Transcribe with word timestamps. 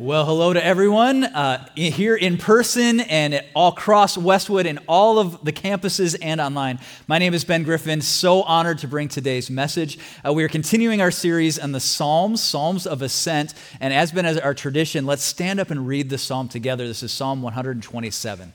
Well, 0.00 0.26
hello 0.26 0.52
to 0.52 0.64
everyone 0.64 1.24
uh, 1.24 1.68
here 1.74 2.14
in 2.14 2.38
person 2.38 3.00
and 3.00 3.42
all 3.52 3.70
across 3.70 4.16
Westwood 4.16 4.64
and 4.64 4.78
all 4.86 5.18
of 5.18 5.44
the 5.44 5.52
campuses 5.52 6.16
and 6.22 6.40
online. 6.40 6.78
My 7.08 7.18
name 7.18 7.34
is 7.34 7.44
Ben 7.44 7.64
Griffin. 7.64 8.00
So 8.00 8.42
honored 8.42 8.78
to 8.78 8.86
bring 8.86 9.08
today's 9.08 9.50
message. 9.50 9.98
Uh, 10.24 10.32
we 10.32 10.44
are 10.44 10.48
continuing 10.48 11.00
our 11.00 11.10
series 11.10 11.58
on 11.58 11.72
the 11.72 11.80
Psalms, 11.80 12.40
Psalms 12.40 12.86
of 12.86 13.02
Ascent. 13.02 13.54
And 13.80 13.92
as 13.92 14.12
been 14.12 14.24
as 14.24 14.38
our 14.38 14.54
tradition, 14.54 15.04
let's 15.04 15.24
stand 15.24 15.58
up 15.58 15.72
and 15.72 15.84
read 15.84 16.10
the 16.10 16.18
psalm 16.18 16.46
together. 16.46 16.86
This 16.86 17.02
is 17.02 17.10
Psalm 17.10 17.42
127. 17.42 18.52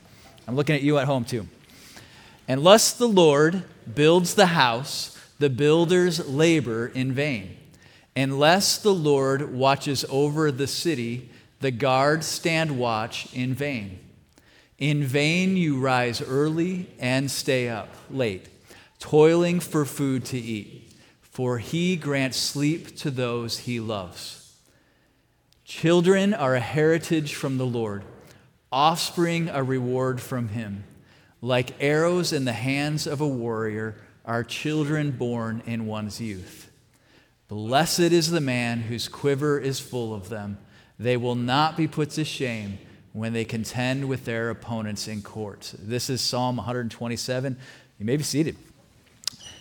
I'm 0.47 0.55
looking 0.55 0.77
at 0.77 0.81
you 0.81 0.97
at 0.97 1.07
home 1.07 1.25
too. 1.25 1.49
Unless 2.47 2.93
the 2.93 3.09
Lord 3.09 3.63
builds 3.93 4.35
the 4.35 4.45
house, 4.45 5.19
the 5.39 5.49
builders 5.49 6.25
labor 6.25 6.87
in 6.87 7.11
vain. 7.11 7.57
Unless 8.15 8.77
the 8.77 8.93
Lord 8.93 9.53
watches 9.53 10.05
over 10.07 10.49
the 10.49 10.67
city, 10.67 11.31
the 11.63 11.71
guards 11.71 12.27
stand 12.27 12.77
watch 12.77 13.33
in 13.33 13.53
vain. 13.53 13.97
In 14.77 15.01
vain 15.01 15.55
you 15.55 15.79
rise 15.79 16.21
early 16.21 16.89
and 16.99 17.31
stay 17.31 17.69
up 17.69 17.87
late, 18.11 18.49
toiling 18.99 19.61
for 19.61 19.85
food 19.85 20.25
to 20.25 20.37
eat, 20.37 20.91
for 21.21 21.59
he 21.59 21.95
grants 21.95 22.35
sleep 22.35 22.97
to 22.97 23.09
those 23.09 23.59
he 23.59 23.79
loves. 23.79 24.57
Children 25.63 26.33
are 26.33 26.53
a 26.53 26.59
heritage 26.59 27.33
from 27.33 27.57
the 27.57 27.65
Lord, 27.65 28.03
offspring 28.69 29.47
a 29.47 29.63
reward 29.63 30.19
from 30.19 30.49
him. 30.49 30.83
Like 31.39 31.81
arrows 31.81 32.33
in 32.33 32.43
the 32.43 32.51
hands 32.51 33.07
of 33.07 33.21
a 33.21 33.27
warrior 33.27 33.95
are 34.25 34.43
children 34.43 35.11
born 35.11 35.63
in 35.65 35.85
one's 35.85 36.19
youth. 36.19 36.69
Blessed 37.47 37.99
is 38.11 38.31
the 38.31 38.41
man 38.41 38.81
whose 38.81 39.07
quiver 39.07 39.57
is 39.57 39.79
full 39.79 40.13
of 40.13 40.27
them. 40.27 40.57
They 40.99 41.17
will 41.17 41.35
not 41.35 41.75
be 41.75 41.87
put 41.87 42.11
to 42.11 42.23
shame 42.23 42.77
when 43.13 43.33
they 43.33 43.45
contend 43.45 44.07
with 44.07 44.25
their 44.25 44.49
opponents 44.49 45.07
in 45.07 45.21
court. 45.21 45.73
This 45.77 46.09
is 46.09 46.21
Psalm 46.21 46.57
127. 46.57 47.57
You 47.99 48.05
may 48.05 48.17
be 48.17 48.23
seated. 48.23 48.57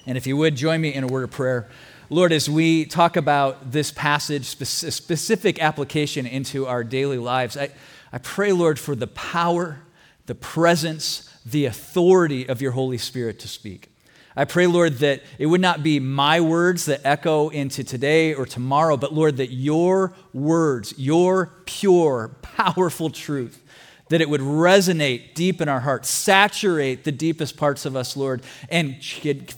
And 0.07 0.17
if 0.19 0.27
you 0.27 0.37
would, 0.37 0.57
join 0.57 0.81
me 0.81 0.93
in 0.93 1.05
a 1.05 1.07
word 1.07 1.25
of 1.25 1.31
prayer. 1.31 1.69
Lord, 2.11 2.33
as 2.33 2.49
we 2.49 2.85
talk 2.85 3.17
about 3.17 3.73
this 3.73 3.91
passage, 3.91 4.45
specific 4.47 5.63
application 5.63 6.27
into 6.27 6.67
our 6.67 6.83
daily 6.83 7.19
lives, 7.19 7.57
I, 7.57 7.71
I 8.13 8.19
pray, 8.19 8.53
Lord, 8.53 8.79
for 8.79 8.95
the 8.95 9.07
power, 9.07 9.81
the 10.27 10.35
presence, 10.35 11.35
the 11.47 11.67
authority 11.67 12.49
of 12.49 12.61
your 12.61 12.73
Holy 12.73 12.99
Spirit 12.99 13.39
to 13.41 13.49
speak. 13.49 13.92
I 14.35 14.45
pray, 14.47 14.67
Lord, 14.67 14.95
that 14.99 15.23
it 15.39 15.47
would 15.47 15.61
not 15.61 15.83
be 15.83 16.01
my 16.01 16.41
words 16.41 16.87
that 16.87 17.03
echo 17.05 17.51
into 17.51 17.85
today 17.85 18.35
or 18.35 18.47
tomorrow, 18.47 18.97
but 18.97 19.13
Lord, 19.13 19.37
that 19.37 19.53
your 19.53 20.15
words, 20.33 20.95
your 20.97 21.53
pure, 21.67 22.37
powerful 22.41 23.11
truth, 23.11 23.63
that 24.09 24.21
it 24.21 24.29
would 24.29 24.41
resonate 24.41 25.35
deep 25.35 25.61
in 25.61 25.69
our 25.69 25.81
hearts, 25.81 26.09
saturate 26.09 27.05
the 27.05 27.13
deepest 27.13 27.57
parts 27.57 27.85
of 27.85 27.95
us, 27.95 28.17
Lord, 28.17 28.43
and 28.71 28.97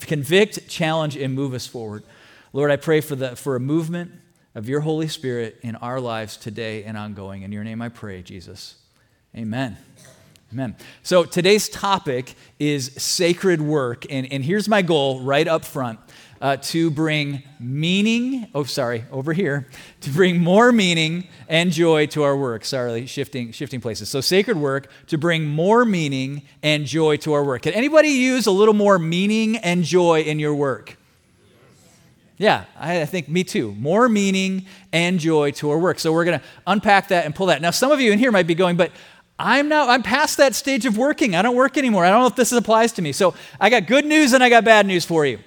convict, 0.00 0.68
challenge, 0.68 1.16
and 1.16 1.34
move 1.34 1.54
us 1.54 1.66
forward. 1.66 2.02
Lord, 2.52 2.70
I 2.70 2.76
pray 2.76 3.00
for, 3.00 3.16
the, 3.16 3.36
for 3.36 3.56
a 3.56 3.60
movement 3.60 4.12
of 4.54 4.68
your 4.68 4.80
Holy 4.80 5.08
Spirit 5.08 5.58
in 5.62 5.76
our 5.76 6.00
lives 6.00 6.36
today 6.36 6.84
and 6.84 6.96
ongoing. 6.96 7.42
In 7.42 7.52
your 7.52 7.64
name 7.64 7.82
I 7.82 7.88
pray, 7.88 8.22
Jesus. 8.22 8.76
Amen. 9.36 9.76
Amen. 10.54 10.76
So 11.02 11.24
today's 11.24 11.68
topic 11.68 12.36
is 12.60 12.92
sacred 12.96 13.60
work. 13.60 14.06
And, 14.08 14.32
and 14.32 14.44
here's 14.44 14.68
my 14.68 14.82
goal 14.82 15.20
right 15.22 15.48
up 15.48 15.64
front 15.64 15.98
uh, 16.40 16.58
to 16.58 16.92
bring 16.92 17.42
meaning, 17.58 18.46
oh, 18.54 18.62
sorry, 18.62 19.04
over 19.10 19.32
here, 19.32 19.66
to 20.02 20.10
bring 20.10 20.38
more 20.38 20.70
meaning 20.70 21.26
and 21.48 21.72
joy 21.72 22.06
to 22.06 22.22
our 22.22 22.36
work. 22.36 22.64
Sorry, 22.64 23.04
shifting, 23.06 23.50
shifting 23.50 23.80
places. 23.80 24.08
So 24.08 24.20
sacred 24.20 24.56
work 24.56 24.88
to 25.08 25.18
bring 25.18 25.44
more 25.44 25.84
meaning 25.84 26.42
and 26.62 26.86
joy 26.86 27.16
to 27.16 27.32
our 27.32 27.42
work. 27.42 27.62
Can 27.62 27.72
anybody 27.72 28.10
use 28.10 28.46
a 28.46 28.52
little 28.52 28.74
more 28.74 28.96
meaning 28.96 29.56
and 29.56 29.82
joy 29.82 30.20
in 30.20 30.38
your 30.38 30.54
work? 30.54 30.96
Yeah, 32.36 32.64
I 32.78 33.06
think 33.06 33.28
me 33.28 33.44
too. 33.44 33.72
More 33.74 34.08
meaning 34.08 34.66
and 34.92 35.20
joy 35.20 35.52
to 35.52 35.70
our 35.70 35.78
work. 35.78 36.00
So 36.00 36.12
we're 36.12 36.24
going 36.24 36.40
to 36.40 36.44
unpack 36.66 37.08
that 37.08 37.24
and 37.24 37.34
pull 37.34 37.46
that. 37.46 37.62
Now, 37.62 37.70
some 37.70 37.92
of 37.92 38.00
you 38.00 38.10
in 38.10 38.18
here 38.18 38.32
might 38.32 38.48
be 38.48 38.56
going, 38.56 38.76
but 38.76 38.90
I'm 39.38 39.68
now 39.68 39.88
I'm 39.88 40.02
past 40.02 40.36
that 40.36 40.54
stage 40.54 40.86
of 40.86 40.96
working. 40.96 41.34
I 41.34 41.42
don't 41.42 41.56
work 41.56 41.76
anymore. 41.76 42.04
I 42.04 42.10
don't 42.10 42.20
know 42.20 42.26
if 42.26 42.36
this 42.36 42.52
applies 42.52 42.92
to 42.92 43.02
me. 43.02 43.12
So 43.12 43.34
I 43.60 43.68
got 43.68 43.86
good 43.86 44.04
news 44.04 44.32
and 44.32 44.42
I 44.44 44.48
got 44.48 44.64
bad 44.64 44.86
news 44.86 45.04
for 45.04 45.26
you. 45.26 45.38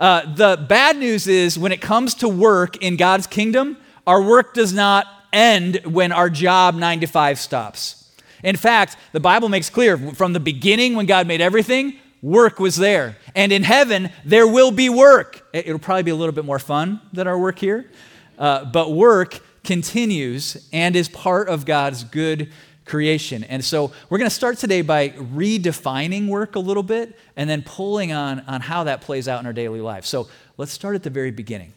Uh, 0.00 0.34
the 0.34 0.64
bad 0.68 0.96
news 0.96 1.26
is 1.26 1.58
when 1.58 1.70
it 1.70 1.80
comes 1.80 2.14
to 2.14 2.28
work 2.28 2.78
in 2.78 2.96
God's 2.96 3.26
kingdom, 3.26 3.76
our 4.06 4.22
work 4.22 4.54
does 4.54 4.72
not 4.72 5.06
end 5.32 5.80
when 5.84 6.10
our 6.12 6.30
job 6.30 6.74
nine 6.74 7.00
to 7.00 7.06
five 7.06 7.38
stops. 7.38 8.10
In 8.42 8.56
fact, 8.56 8.96
the 9.12 9.20
Bible 9.20 9.48
makes 9.48 9.70
clear 9.70 9.96
from 9.96 10.32
the 10.32 10.40
beginning 10.40 10.94
when 10.94 11.06
God 11.06 11.26
made 11.26 11.40
everything, 11.40 11.98
work 12.22 12.58
was 12.58 12.76
there. 12.76 13.16
And 13.34 13.52
in 13.52 13.62
heaven, 13.62 14.10
there 14.24 14.46
will 14.46 14.70
be 14.70 14.88
work. 14.88 15.46
It'll 15.52 15.78
probably 15.78 16.02
be 16.02 16.10
a 16.10 16.16
little 16.16 16.34
bit 16.34 16.44
more 16.44 16.58
fun 16.58 17.00
than 17.12 17.26
our 17.26 17.38
work 17.38 17.58
here, 17.58 17.90
uh, 18.38 18.64
but 18.66 18.92
work 18.92 19.40
continues 19.64 20.68
and 20.72 20.94
is 20.94 21.08
part 21.08 21.48
of 21.48 21.64
God's 21.64 22.04
good 22.04 22.50
creation. 22.84 23.44
And 23.44 23.64
so 23.64 23.92
we're 24.08 24.18
going 24.18 24.28
to 24.28 24.34
start 24.34 24.58
today 24.58 24.82
by 24.82 25.10
redefining 25.10 26.28
work 26.28 26.56
a 26.56 26.60
little 26.60 26.82
bit 26.82 27.18
and 27.36 27.48
then 27.48 27.62
pulling 27.62 28.12
on, 28.12 28.40
on 28.40 28.60
how 28.60 28.84
that 28.84 29.00
plays 29.00 29.28
out 29.28 29.40
in 29.40 29.46
our 29.46 29.52
daily 29.52 29.80
life. 29.80 30.04
So 30.04 30.28
let's 30.56 30.72
start 30.72 30.94
at 30.94 31.02
the 31.02 31.10
very 31.10 31.30
beginning. 31.30 31.72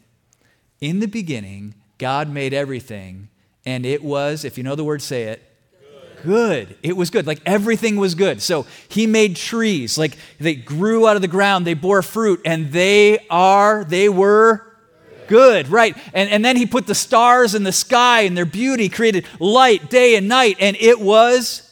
In 0.81 1.00
the 1.00 1.07
beginning, 1.07 1.75
God 1.97 2.29
made 2.29 2.53
everything, 2.53 3.29
and 3.66 3.85
it 3.85 4.03
was, 4.03 4.45
if 4.45 4.57
you 4.57 4.63
know 4.63 4.75
the 4.75 4.84
word, 4.84 5.01
say 5.01 5.23
it. 5.23 5.44
Good. 6.23 6.78
It 6.84 6.97
was 6.97 7.09
good. 7.09 7.28
Like 7.28 7.41
everything 7.45 7.95
was 7.97 8.16
good. 8.16 8.41
So 8.41 8.66
he 8.89 9.07
made 9.07 9.35
trees. 9.35 9.97
Like 9.97 10.18
they 10.39 10.56
grew 10.56 11.07
out 11.07 11.16
of 11.16 11.22
the 11.22 11.28
ground, 11.28 11.66
they 11.66 11.74
bore 11.74 12.01
fruit, 12.01 12.41
and 12.44 12.72
they 12.72 13.25
are, 13.29 13.84
they 13.84 14.09
were 14.09 14.67
good, 15.28 15.68
right? 15.68 15.96
And, 16.14 16.30
and 16.30 16.44
then 16.44 16.58
he 16.58 16.66
put 16.66 16.88
the 16.88 16.96
stars 16.96 17.56
in 17.56 17.64
the 17.64 17.72
sky 17.72 18.22
and 18.22 18.38
their 18.38 18.46
beauty, 18.46 18.90
created 18.90 19.26
light 19.40 19.90
day 19.90 20.16
and 20.16 20.28
night, 20.28 20.58
and 20.60 20.76
it 20.80 21.00
was 21.00 21.64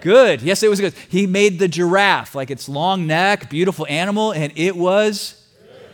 good. 0.00 0.42
Yes, 0.42 0.62
it 0.62 0.68
was 0.68 0.80
good. 0.80 0.94
He 1.08 1.26
made 1.26 1.58
the 1.58 1.68
giraffe, 1.68 2.34
like 2.34 2.50
its 2.50 2.68
long 2.68 3.06
neck, 3.06 3.48
beautiful 3.48 3.86
animal, 3.88 4.32
and 4.32 4.52
it 4.56 4.76
was 4.76 5.42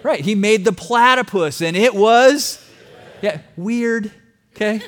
right. 0.03 0.21
He 0.21 0.35
made 0.35 0.65
the 0.65 0.73
platypus, 0.73 1.61
and 1.63 1.77
it 1.77 1.95
was 1.95 2.65
yeah, 3.23 3.41
weird, 3.57 4.13
okay? 4.55 4.83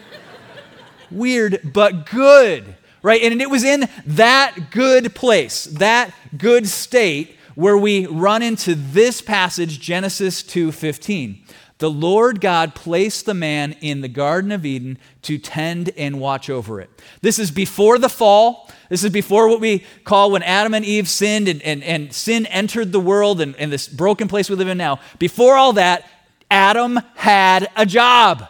weird, 1.11 1.73
but 1.73 2.07
good, 2.11 2.77
right? 3.03 3.23
And 3.23 3.41
it 3.41 3.51
was 3.51 3.65
in 3.65 3.89
that 4.07 4.71
good 4.71 5.15
place, 5.15 5.65
that 5.65 6.13
good 6.37 6.67
state 6.67 7.37
where 7.55 7.77
we 7.77 8.07
run 8.07 8.43
into 8.43 8.75
this 8.75 9.21
passage 9.21 9.81
Genesis 9.81 10.43
2:15 10.43 11.39
the 11.81 11.91
Lord 11.91 12.43
God 12.43 12.75
placed 12.75 13.25
the 13.25 13.35
man 13.35 13.73
in 13.81 14.03
the 14.03 14.09
Garden 14.09 14.53
of 14.53 14.67
Eden 14.67 14.99
to 15.23 15.39
tend 15.39 15.91
and 15.97 16.21
watch 16.21 16.51
over 16.51 16.79
it. 16.79 16.91
This 17.23 17.39
is 17.39 17.51
before 17.51 17.99
the 17.99 18.11
fall. 18.11 18.71
This 18.91 19.03
is 19.03 19.11
before 19.11 19.49
what 19.49 19.61
we 19.61 19.85
call 20.05 20.31
when 20.31 20.43
Adam 20.43 20.75
and 20.75 20.85
Eve 20.85 21.09
sinned 21.09 21.49
and, 21.49 21.63
and, 21.63 21.83
and 21.83 22.13
sin 22.13 22.45
entered 22.47 22.93
the 22.93 23.01
world 23.01 23.41
and, 23.41 23.57
and 23.57 23.73
this 23.73 23.89
broken 23.89 24.29
place 24.29 24.51
we 24.51 24.57
live 24.57 24.69
in 24.69 24.77
now. 24.77 25.01
Before 25.19 25.57
all 25.57 25.73
that, 25.73 26.07
Adam 26.51 27.01
had 27.15 27.71
a 27.75 27.87
job. 27.87 28.47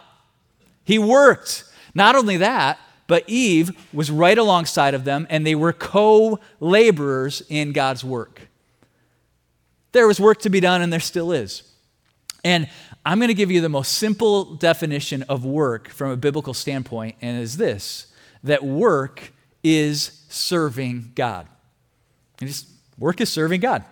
He 0.83 0.99
worked. 0.99 1.63
Not 1.95 2.17
only 2.17 2.35
that, 2.37 2.79
but 3.07 3.23
Eve 3.27 3.71
was 3.93 4.11
right 4.11 4.37
alongside 4.37 4.93
of 4.93 5.05
them 5.05 5.25
and 5.29 5.47
they 5.47 5.55
were 5.55 5.71
co 5.71 6.39
laborers 6.59 7.43
in 7.47 7.71
God's 7.71 8.03
work. 8.03 8.49
There 9.93 10.05
was 10.07 10.19
work 10.19 10.39
to 10.41 10.49
be 10.49 10.59
done 10.59 10.81
and 10.81 10.91
there 10.91 10.99
still 10.99 11.31
is. 11.31 11.63
And 12.43 12.67
I'm 13.05 13.17
going 13.17 13.29
to 13.29 13.33
give 13.33 13.49
you 13.49 13.61
the 13.61 13.69
most 13.69 13.93
simple 13.93 14.55
definition 14.55 15.23
of 15.23 15.43
work 15.43 15.89
from 15.89 16.11
a 16.11 16.17
biblical 16.17 16.53
standpoint, 16.53 17.15
and 17.21 17.41
is 17.41 17.57
this 17.57 18.07
that 18.43 18.63
work 18.63 19.33
is 19.63 20.23
serving 20.29 21.11
God. 21.15 21.47
Just, 22.37 22.67
work 22.97 23.21
is 23.21 23.31
serving 23.31 23.61
God 23.61 23.83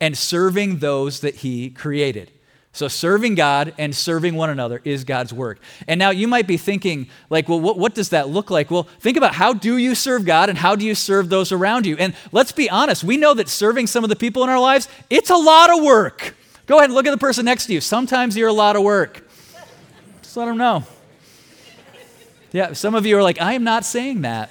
and 0.00 0.16
serving 0.16 0.78
those 0.78 1.20
that 1.20 1.36
He 1.36 1.70
created. 1.70 2.32
So, 2.72 2.88
serving 2.88 3.36
God 3.36 3.72
and 3.78 3.96
serving 3.96 4.34
one 4.34 4.50
another 4.50 4.82
is 4.84 5.04
God's 5.04 5.32
work. 5.32 5.60
And 5.88 5.98
now 5.98 6.10
you 6.10 6.28
might 6.28 6.46
be 6.46 6.58
thinking, 6.58 7.08
like, 7.30 7.48
well, 7.48 7.58
what, 7.58 7.78
what, 7.78 7.94
does 7.94 8.10
that 8.10 8.28
look 8.28 8.50
like? 8.50 8.70
Well, 8.70 8.82
think 9.00 9.16
about 9.16 9.34
how 9.34 9.54
do 9.54 9.78
you 9.78 9.94
serve 9.94 10.26
God 10.26 10.50
and 10.50 10.58
how 10.58 10.76
do 10.76 10.84
you 10.84 10.94
serve 10.94 11.30
those 11.30 11.52
around 11.52 11.86
you? 11.86 11.96
And 11.96 12.14
let's 12.32 12.52
be 12.52 12.68
honest, 12.68 13.02
we 13.02 13.16
know 13.16 13.32
that 13.32 13.48
serving 13.48 13.86
some 13.86 14.04
of 14.04 14.10
the 14.10 14.16
people 14.16 14.44
in 14.44 14.50
our 14.50 14.60
lives, 14.60 14.88
it's 15.08 15.30
a 15.30 15.36
lot 15.36 15.74
of 15.74 15.82
work. 15.82 16.34
Go 16.66 16.78
ahead 16.78 16.90
and 16.90 16.94
look 16.94 17.06
at 17.06 17.12
the 17.12 17.18
person 17.18 17.44
next 17.44 17.66
to 17.66 17.72
you. 17.72 17.80
Sometimes 17.80 18.36
you're 18.36 18.48
a 18.48 18.52
lot 18.52 18.76
of 18.76 18.82
work. 18.82 19.28
Just 20.22 20.36
let 20.36 20.46
them 20.46 20.56
know. 20.56 20.84
Yeah, 22.52 22.72
some 22.72 22.94
of 22.94 23.06
you 23.06 23.16
are 23.18 23.22
like, 23.22 23.40
I 23.40 23.52
am 23.52 23.64
not 23.64 23.84
saying 23.84 24.22
that. 24.22 24.50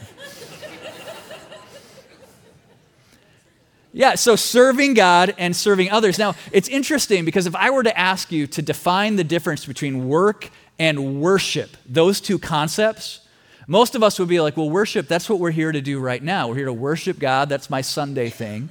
Yeah, 3.92 4.16
so 4.16 4.36
serving 4.36 4.94
God 4.94 5.34
and 5.38 5.56
serving 5.56 5.90
others. 5.90 6.20
Now, 6.20 6.36
it's 6.52 6.68
interesting 6.68 7.24
because 7.24 7.48
if 7.48 7.56
I 7.56 7.70
were 7.70 7.84
to 7.84 7.98
ask 7.98 8.32
you 8.32 8.46
to 8.48 8.62
define 8.62 9.16
the 9.16 9.24
difference 9.24 9.66
between 9.66 10.10
work 10.10 10.50
and 10.78 11.22
worship, 11.22 11.78
those 11.86 12.20
two 12.20 12.38
concepts, 12.38 13.22
Most 13.68 13.96
of 13.96 14.04
us 14.04 14.20
would 14.20 14.28
be 14.28 14.40
like, 14.40 14.58
well, 14.58 14.70
worship, 14.70 15.08
that's 15.08 15.28
what 15.28 15.40
we're 15.40 15.52
here 15.52 15.72
to 15.72 15.82
do 15.82 16.00
right 16.00 16.22
now. 16.22 16.48
We're 16.48 16.56
here 16.56 16.66
to 16.66 16.74
worship 16.74 17.18
God. 17.18 17.50
That's 17.50 17.70
my 17.70 17.82
Sunday 17.82 18.30
thing. 18.30 18.70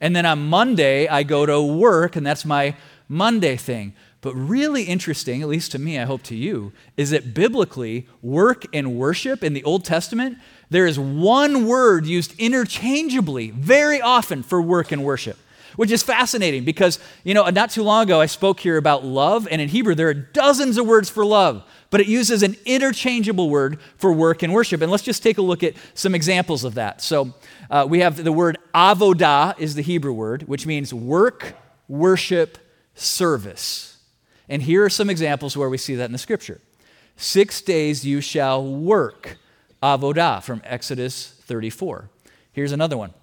And 0.00 0.14
then 0.14 0.26
on 0.26 0.48
Monday, 0.48 1.08
I 1.08 1.22
go 1.22 1.46
to 1.46 1.62
work, 1.62 2.16
and 2.16 2.26
that's 2.26 2.44
my 2.44 2.76
Monday 3.08 3.56
thing. 3.56 3.94
But 4.20 4.34
really 4.34 4.84
interesting, 4.84 5.42
at 5.42 5.48
least 5.48 5.72
to 5.72 5.78
me, 5.78 5.98
I 5.98 6.04
hope 6.04 6.22
to 6.24 6.34
you, 6.34 6.72
is 6.96 7.10
that 7.10 7.34
biblically, 7.34 8.08
work 8.22 8.64
and 8.72 8.96
worship 8.96 9.44
in 9.44 9.52
the 9.52 9.62
Old 9.64 9.84
Testament, 9.84 10.38
there 10.70 10.86
is 10.86 10.98
one 10.98 11.66
word 11.66 12.06
used 12.06 12.34
interchangeably 12.38 13.50
very 13.50 14.00
often 14.00 14.42
for 14.42 14.62
work 14.62 14.92
and 14.92 15.04
worship 15.04 15.38
which 15.76 15.90
is 15.90 16.02
fascinating 16.02 16.64
because, 16.64 16.98
you 17.24 17.34
know, 17.34 17.48
not 17.48 17.70
too 17.70 17.82
long 17.82 18.04
ago 18.04 18.20
I 18.20 18.26
spoke 18.26 18.60
here 18.60 18.76
about 18.76 19.04
love, 19.04 19.48
and 19.50 19.60
in 19.60 19.68
Hebrew 19.68 19.94
there 19.94 20.08
are 20.08 20.14
dozens 20.14 20.78
of 20.78 20.86
words 20.86 21.10
for 21.10 21.24
love 21.24 21.64
but 21.94 22.00
it 22.00 22.08
uses 22.08 22.42
an 22.42 22.56
interchangeable 22.64 23.48
word 23.48 23.78
for 23.98 24.12
work 24.12 24.42
and 24.42 24.52
worship. 24.52 24.82
And 24.82 24.90
let's 24.90 25.04
just 25.04 25.22
take 25.22 25.38
a 25.38 25.42
look 25.42 25.62
at 25.62 25.74
some 25.94 26.12
examples 26.12 26.64
of 26.64 26.74
that. 26.74 27.00
So 27.00 27.34
uh, 27.70 27.86
we 27.88 28.00
have 28.00 28.16
the 28.16 28.32
word 28.32 28.58
avodah 28.74 29.56
is 29.60 29.76
the 29.76 29.82
Hebrew 29.82 30.12
word, 30.12 30.42
which 30.48 30.66
means 30.66 30.92
work, 30.92 31.54
worship, 31.86 32.58
service. 32.96 33.98
And 34.48 34.60
here 34.60 34.84
are 34.84 34.90
some 34.90 35.08
examples 35.08 35.56
where 35.56 35.68
we 35.68 35.78
see 35.78 35.94
that 35.94 36.06
in 36.06 36.10
the 36.10 36.18
scripture. 36.18 36.60
Six 37.16 37.60
days 37.62 38.04
you 38.04 38.20
shall 38.20 38.66
work, 38.66 39.36
avodah, 39.80 40.42
from 40.42 40.62
Exodus 40.64 41.36
34. 41.42 42.10
Here's 42.50 42.72
another 42.72 42.96
one 42.96 43.14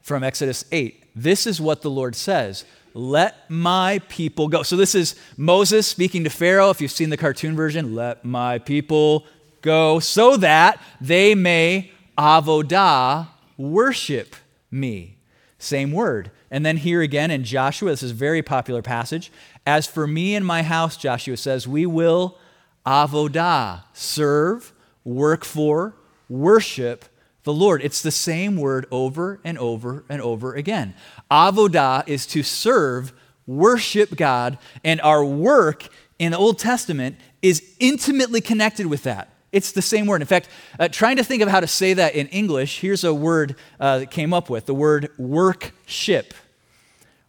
from 0.00 0.22
Exodus 0.22 0.64
8. 0.70 1.06
This 1.16 1.44
is 1.44 1.60
what 1.60 1.82
the 1.82 1.90
Lord 1.90 2.14
says 2.14 2.64
let 2.94 3.48
my 3.50 4.00
people 4.08 4.48
go. 4.48 4.62
So 4.62 4.76
this 4.76 4.94
is 4.94 5.14
Moses 5.36 5.86
speaking 5.86 6.24
to 6.24 6.30
Pharaoh. 6.30 6.70
If 6.70 6.80
you've 6.80 6.90
seen 6.90 7.10
the 7.10 7.16
cartoon 7.16 7.56
version, 7.56 7.94
let 7.94 8.24
my 8.24 8.58
people 8.58 9.26
go 9.62 9.98
so 9.98 10.36
that 10.36 10.80
they 11.00 11.34
may 11.34 11.90
avodah, 12.16 13.28
worship 13.56 14.34
me. 14.70 15.16
Same 15.58 15.92
word. 15.92 16.30
And 16.50 16.64
then 16.64 16.78
here 16.78 17.02
again 17.02 17.30
in 17.30 17.44
Joshua, 17.44 17.90
this 17.90 18.02
is 18.02 18.12
a 18.12 18.14
very 18.14 18.42
popular 18.42 18.82
passage. 18.82 19.30
As 19.66 19.86
for 19.86 20.06
me 20.06 20.34
and 20.34 20.46
my 20.46 20.62
house, 20.62 20.96
Joshua 20.96 21.36
says, 21.36 21.68
we 21.68 21.84
will 21.84 22.38
avodah, 22.86 23.82
serve, 23.92 24.72
work 25.04 25.44
for, 25.44 25.94
worship 26.28 27.04
the 27.48 27.54
Lord. 27.54 27.82
It's 27.82 28.02
the 28.02 28.10
same 28.10 28.56
word 28.56 28.86
over 28.90 29.40
and 29.42 29.58
over 29.58 30.04
and 30.10 30.20
over 30.20 30.54
again. 30.54 30.94
Avodah 31.30 32.06
is 32.06 32.26
to 32.26 32.42
serve, 32.42 33.14
worship 33.46 34.16
God, 34.16 34.58
and 34.84 35.00
our 35.00 35.24
work 35.24 35.88
in 36.18 36.32
the 36.32 36.38
Old 36.38 36.58
Testament 36.58 37.16
is 37.40 37.62
intimately 37.80 38.42
connected 38.42 38.86
with 38.86 39.04
that. 39.04 39.32
It's 39.50 39.72
the 39.72 39.80
same 39.80 40.06
word. 40.06 40.20
In 40.20 40.26
fact, 40.26 40.50
uh, 40.78 40.88
trying 40.88 41.16
to 41.16 41.24
think 41.24 41.42
of 41.42 41.48
how 41.48 41.60
to 41.60 41.66
say 41.66 41.94
that 41.94 42.14
in 42.14 42.26
English, 42.26 42.80
here's 42.80 43.02
a 43.02 43.14
word 43.14 43.56
uh, 43.80 44.00
that 44.00 44.10
came 44.10 44.34
up 44.34 44.50
with 44.50 44.66
the 44.66 44.74
word 44.74 45.08
workship. 45.16 46.34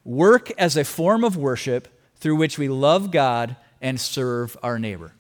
Work 0.04 0.52
as 0.58 0.76
a 0.76 0.84
form 0.84 1.24
of 1.24 1.38
worship 1.38 1.88
through 2.18 2.36
which 2.36 2.58
we 2.58 2.68
love 2.68 3.10
God 3.12 3.56
and 3.82 3.98
serve 3.98 4.58
our 4.62 4.78
neighbor. 4.80 5.14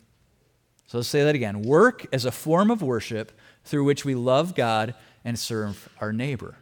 So 0.87 0.97
let's 0.97 1.07
say 1.07 1.23
that 1.23 1.35
again. 1.35 1.61
Work 1.61 2.05
as 2.11 2.25
a 2.25 2.31
form 2.31 2.69
of 2.69 2.81
worship 2.81 3.31
through 3.69 3.83
which 3.83 4.03
we 4.03 4.15
love 4.15 4.55
God 4.55 4.95
and 5.23 5.37
serve 5.37 5.89
our 6.01 6.11
neighbor. 6.11 6.55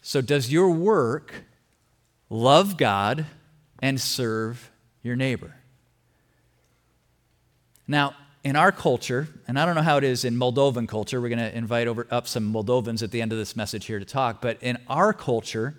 So, 0.00 0.20
does 0.20 0.50
your 0.50 0.70
work 0.70 1.44
love 2.30 2.76
God 2.76 3.26
and 3.80 4.00
serve 4.00 4.70
your 5.02 5.16
neighbor? 5.16 5.56
Now, 7.86 8.14
in 8.42 8.56
our 8.56 8.72
culture, 8.72 9.28
and 9.46 9.58
I 9.58 9.66
don't 9.66 9.74
know 9.74 9.82
how 9.82 9.98
it 9.98 10.04
is 10.04 10.24
in 10.24 10.36
Moldovan 10.36 10.88
culture, 10.88 11.20
we're 11.20 11.28
going 11.28 11.38
to 11.40 11.56
invite 11.56 11.88
over, 11.88 12.06
up 12.10 12.26
some 12.26 12.52
Moldovans 12.52 13.02
at 13.02 13.10
the 13.10 13.20
end 13.20 13.32
of 13.32 13.38
this 13.38 13.56
message 13.56 13.86
here 13.86 13.98
to 13.98 14.04
talk, 14.04 14.40
but 14.40 14.62
in 14.62 14.78
our 14.88 15.12
culture, 15.12 15.74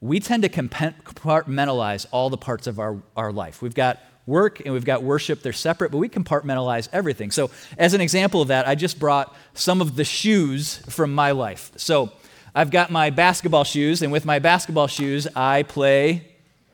we 0.00 0.18
tend 0.18 0.42
to 0.42 0.48
compartmentalize 0.48 2.06
all 2.10 2.30
the 2.30 2.38
parts 2.38 2.66
of 2.66 2.78
our, 2.78 3.02
our 3.16 3.32
life. 3.32 3.60
We've 3.60 3.74
got 3.74 4.00
work 4.30 4.60
and 4.64 4.72
we've 4.72 4.86
got 4.86 5.02
worship. 5.02 5.42
They're 5.42 5.52
separate, 5.52 5.90
but 5.90 5.98
we 5.98 6.08
compartmentalize 6.08 6.88
everything. 6.92 7.30
So, 7.30 7.50
as 7.76 7.92
an 7.92 8.00
example 8.00 8.40
of 8.40 8.48
that, 8.48 8.66
I 8.66 8.74
just 8.74 8.98
brought 8.98 9.36
some 9.52 9.82
of 9.82 9.96
the 9.96 10.04
shoes 10.04 10.78
from 10.88 11.14
my 11.14 11.32
life. 11.32 11.70
So, 11.76 12.12
I've 12.54 12.70
got 12.70 12.90
my 12.90 13.10
basketball 13.10 13.64
shoes, 13.64 14.02
and 14.02 14.10
with 14.10 14.24
my 14.24 14.38
basketball 14.38 14.88
shoes, 14.88 15.28
I 15.36 15.62
play 15.62 16.24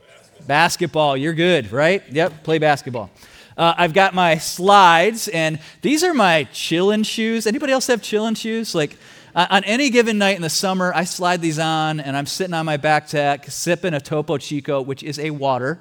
basketball. 0.08 0.46
basketball. 0.46 1.16
You're 1.16 1.34
good, 1.34 1.72
right? 1.72 2.02
Yep, 2.10 2.44
play 2.44 2.58
basketball. 2.58 3.10
Uh, 3.56 3.74
I've 3.76 3.92
got 3.92 4.14
my 4.14 4.38
slides, 4.38 5.28
and 5.28 5.58
these 5.82 6.02
are 6.04 6.14
my 6.14 6.46
chillin' 6.52 7.04
shoes. 7.04 7.46
Anybody 7.46 7.72
else 7.72 7.88
have 7.88 8.00
chillin' 8.00 8.36
shoes? 8.36 8.74
Like, 8.74 8.96
uh, 9.34 9.46
on 9.50 9.64
any 9.64 9.90
given 9.90 10.16
night 10.16 10.36
in 10.36 10.42
the 10.42 10.48
summer, 10.48 10.92
I 10.94 11.04
slide 11.04 11.42
these 11.42 11.58
on, 11.58 12.00
and 12.00 12.16
I'm 12.16 12.26
sitting 12.26 12.54
on 12.54 12.64
my 12.64 12.78
back 12.78 13.10
deck 13.10 13.50
sipping 13.50 13.92
a 13.92 14.00
Topo 14.00 14.38
Chico, 14.38 14.80
which 14.80 15.02
is 15.02 15.18
a 15.18 15.30
water. 15.30 15.78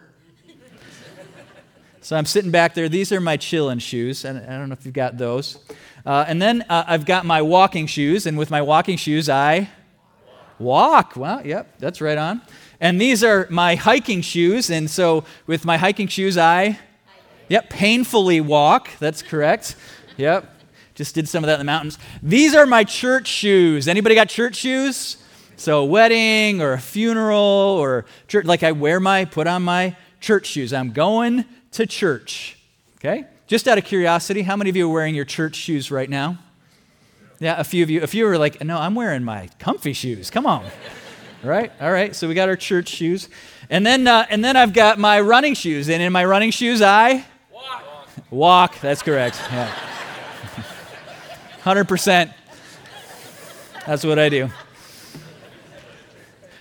So 2.06 2.16
I'm 2.16 2.28
sitting 2.28 2.52
back 2.52 2.75
there. 2.75 2.88
These 2.88 3.12
are 3.12 3.19
my 3.19 3.36
chillin' 3.36 3.81
shoes. 3.81 4.25
And 4.25 4.38
I 4.38 4.60
don't 4.60 4.69
know 4.69 4.74
if 4.74 4.86
you've 4.86 4.94
got 4.94 5.18
those. 5.18 5.57
Uh, 6.06 6.24
and 6.28 6.40
then 6.40 6.63
uh, 6.69 6.84
I've 6.86 7.04
got 7.04 7.25
my 7.25 7.42
walking 7.42 7.88
shoes. 7.88 8.28
And 8.28 8.38
with 8.38 8.52
my 8.52 8.62
walking 8.62 8.96
shoes, 8.96 9.28
I 9.28 9.72
walk. 10.60 11.16
Well, 11.16 11.44
yep, 11.44 11.80
that's 11.80 12.02
right 12.02 12.19
on. 12.19 12.44
And 12.80 13.02
these 13.02 13.24
are 13.24 13.48
my 13.50 13.74
hiking 13.74 14.22
shoes. 14.22 14.69
And 14.69 14.88
so 14.88 15.25
with 15.48 15.66
my 15.66 15.78
hiking 15.78 16.07
shoes, 16.07 16.38
I, 16.38 16.78
yep, 17.50 17.72
painfully 17.72 18.40
walk. 18.40 18.90
That's 19.00 19.24
correct. 19.24 19.75
Yep. 20.18 20.62
Just 20.94 21.16
did 21.16 21.28
some 21.28 21.44
of 21.44 21.48
that 21.48 21.54
in 21.54 21.60
the 21.62 21.66
mountains. 21.66 21.98
These 22.22 22.54
are 22.54 22.68
my 22.68 22.84
church 22.84 23.25
shoes. 23.25 23.88
Anybody 23.88 24.13
got 24.13 24.30
church 24.30 24.58
shoes? 24.58 25.18
So 25.56 25.80
a 25.80 25.86
wedding 25.86 26.62
or 26.62 26.74
a 26.74 26.80
funeral 26.80 27.40
or 27.40 28.06
church, 28.28 28.46
like 28.46 28.62
I 28.62 28.74
wear 28.74 29.00
my, 29.00 29.25
put 29.25 29.48
on 29.48 29.63
my 29.63 29.98
church 30.20 30.48
shoes. 30.48 30.74
I'm 30.74 30.92
going 30.92 31.46
to 31.72 31.86
church. 31.86 32.58
Okay? 32.98 33.26
Just 33.48 33.68
out 33.68 33.78
of 33.78 33.86
curiosity, 33.86 34.42
how 34.42 34.56
many 34.56 34.70
of 34.70 34.76
you 34.76 34.90
are 34.90 34.94
wearing 34.94 35.16
your 35.16 35.26
church 35.26 35.56
shoes 35.56 35.92
right 35.92 36.10
now? 36.10 36.40
Yeah, 37.40 37.60
a 37.60 37.64
few 37.64 37.84
of 37.84 37.90
you. 37.90 38.02
A 38.02 38.08
few 38.08 38.26
are 38.28 38.38
like, 38.38 38.64
no, 38.64 38.78
I'm 38.78 38.96
wearing 38.96 39.24
my 39.24 39.50
comfy 39.60 39.94
shoes. 39.94 40.30
Come 40.30 40.46
on. 40.46 40.66
right? 41.44 41.72
All 41.80 41.92
right. 41.92 42.16
So 42.16 42.28
we 42.28 42.34
got 42.34 42.50
our 42.50 42.56
church 42.56 42.88
shoes. 42.88 43.30
And 43.70 43.86
then, 43.86 44.08
uh, 44.08 44.26
and 44.30 44.44
then 44.44 44.56
I've 44.56 44.74
got 44.74 44.98
my 44.98 45.20
running 45.22 45.54
shoes. 45.54 45.90
And 45.90 46.02
in 46.02 46.12
my 46.12 46.26
running 46.26 46.52
shoes, 46.52 46.82
I 46.82 47.26
walk. 47.52 47.84
Walk. 48.32 48.80
That's 48.82 49.02
correct. 49.02 49.40
Yeah. 49.52 49.72
100%. 51.64 52.34
That's 53.86 54.04
what 54.04 54.18
I 54.18 54.30
do. 54.30 54.50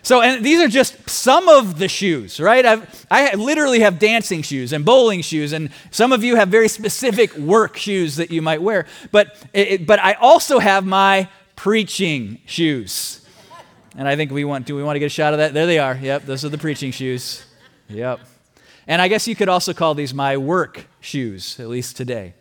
So, 0.05 0.21
and 0.21 0.45
these 0.45 0.61
are 0.61 0.69
just 0.69 1.09
some 1.09 1.49
of 1.49 1.79
the 1.79 1.89
shoes, 1.89 2.39
right? 2.39 2.65
I've, 2.67 3.07
I 3.11 3.35
literally 3.37 3.81
have 3.81 3.99
dancing 3.99 4.43
shoes 4.43 4.75
and 4.75 4.85
bowling 4.85 5.23
shoes, 5.23 5.55
and 5.55 5.71
some 5.91 6.13
of 6.13 6.23
you 6.23 6.37
have 6.37 6.49
very 6.49 6.69
specific 6.69 7.35
work 7.39 7.79
shoes 7.79 8.17
that 8.17 8.31
you 8.31 8.43
might 8.43 8.61
wear. 8.61 8.85
But, 9.13 9.43
it, 9.55 9.87
but 9.87 9.99
I 9.99 10.13
also 10.13 10.59
have 10.59 10.85
my 10.85 11.31
preaching 11.57 12.39
shoes. 12.45 13.27
And 13.97 14.07
I 14.07 14.15
think 14.15 14.31
we 14.31 14.45
want, 14.45 14.67
do 14.67 14.77
we 14.77 14.83
want 14.83 14.97
to 14.97 15.01
get 15.01 15.07
a 15.07 15.09
shot 15.09 15.33
of 15.33 15.39
that? 15.39 15.55
There 15.55 15.65
they 15.65 15.79
are. 15.79 15.97
Yep, 15.97 16.27
those 16.27 16.45
are 16.45 16.51
the 16.51 16.59
preaching 16.59 16.93
shoes. 16.93 17.43
Yep. 17.89 18.21
And 18.87 19.01
I 19.01 19.09
guess 19.09 19.27
you 19.27 19.35
could 19.35 19.49
also 19.49 19.73
call 19.73 19.95
these 19.95 20.13
my 20.13 20.37
work 20.37 20.87
shoes, 21.01 21.59
at 21.59 21.69
least 21.69 21.97
today. 21.97 22.35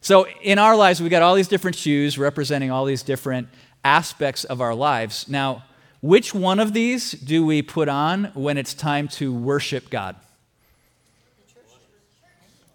So 0.00 0.26
in 0.42 0.58
our 0.58 0.74
lives, 0.74 1.00
we 1.00 1.08
got 1.08 1.22
all 1.22 1.36
these 1.36 1.46
different 1.46 1.76
shoes 1.76 2.18
representing 2.18 2.72
all 2.72 2.84
these 2.84 3.04
different 3.04 3.46
aspects 3.84 4.42
of 4.42 4.60
our 4.60 4.74
lives. 4.74 5.28
Now, 5.28 5.62
which 6.00 6.34
one 6.34 6.60
of 6.60 6.72
these 6.72 7.12
do 7.12 7.44
we 7.44 7.62
put 7.62 7.88
on 7.88 8.26
when 8.34 8.58
it's 8.58 8.74
time 8.74 9.08
to 9.08 9.32
worship 9.32 9.90
God? 9.90 10.16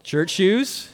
Church 0.03 0.31
shoes? 0.31 0.89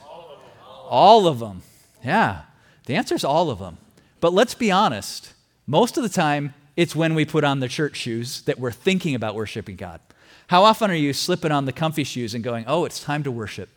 All 0.90 1.28
of 1.28 1.40
them. 1.40 1.64
Yeah. 2.04 2.42
The 2.86 2.96
answer 2.96 3.16
is 3.16 3.24
all 3.24 3.50
of 3.50 3.60
them. 3.60 3.78
But 4.20 4.34
let's 4.34 4.54
be 4.54 4.72
honest. 4.72 5.34
Most 5.66 5.98
of 5.98 6.04
the 6.04 6.10
time, 6.10 6.54
it's 6.76 6.96
when 6.96 7.16
we 7.16 7.26
put 7.26 7.44
on 7.44 7.60
the 7.60 7.68
church 7.68 7.96
shoes 7.96 8.42
that 8.44 8.60
we're 8.60 8.72
thinking 8.72 9.16
about 9.16 9.36
worshiping 9.36 9.76
God. 9.76 10.00
How 10.48 10.64
often 10.64 10.90
are 10.90 10.96
you 10.96 11.12
slipping 11.12 11.52
on 11.52 11.66
the 11.66 11.74
comfy 11.74 12.04
shoes 12.04 12.34
and 12.34 12.44
going, 12.44 12.66
oh, 12.68 12.86
it's 12.86 13.04
time 13.04 13.24
to 13.24 13.32
worship? 13.32 13.70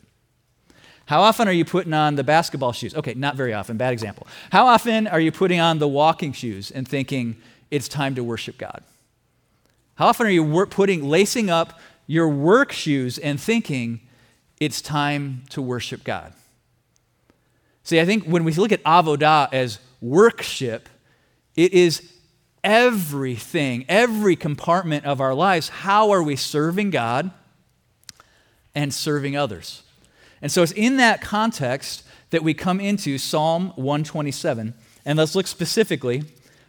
How 1.07 1.23
often 1.23 1.49
are 1.49 1.53
you 1.53 1.65
putting 1.65 1.93
on 1.93 2.15
the 2.15 2.23
basketball 2.23 2.73
shoes? 2.73 2.95
Okay, 2.95 3.15
not 3.15 3.35
very 3.35 3.53
often, 3.53 3.77
bad 3.77 3.93
example. 3.93 4.29
How 4.53 4.67
often 4.67 5.09
are 5.09 5.19
you 5.19 5.33
putting 5.33 5.59
on 5.59 5.81
the 5.81 5.89
walking 5.89 6.33
shoes 6.33 6.71
and 6.71 6.87
thinking, 6.87 7.37
it's 7.71 7.89
time 7.89 8.15
to 8.15 8.25
worship 8.25 8.59
God? 8.59 8.83
How 9.95 10.07
often 10.07 10.27
are 10.27 10.31
you 10.31 10.67
putting, 10.67 11.09
lacing 11.09 11.51
up 11.51 11.79
your 12.07 12.29
work 12.29 12.73
shoes 12.73 13.19
and 13.19 13.39
thinking 13.39 14.01
it's 14.59 14.81
time 14.81 15.43
to 15.51 15.61
worship 15.61 16.05
God? 16.05 16.33
See, 17.83 18.01
I 18.01 18.05
think 18.05 18.25
when 18.25 18.45
we 18.45 18.53
look 18.53 18.73
at 18.73 18.83
avodah 18.85 19.53
as 19.53 19.79
worship, 20.01 20.89
it 21.57 21.73
is 21.73 22.13
everything, 22.63 23.85
every 23.89 24.37
compartment 24.37 25.05
of 25.05 25.21
our 25.21 25.35
lives. 25.35 25.69
How 25.69 26.11
are 26.11 26.23
we 26.23 26.37
serving 26.37 26.91
God 26.91 27.31
and 28.75 28.93
serving 28.93 29.37
others? 29.37 29.83
And 30.43 30.51
so 30.51 30.63
it's 30.63 30.73
in 30.73 30.97
that 30.97 31.21
context 31.21 32.05
that 32.31 32.43
we 32.43 32.55
come 32.55 32.81
into 32.81 33.19
Psalm 33.19 33.73
127, 33.77 34.75
and 35.05 35.19
let's 35.19 35.35
look 35.35 35.47
specifically 35.47 36.25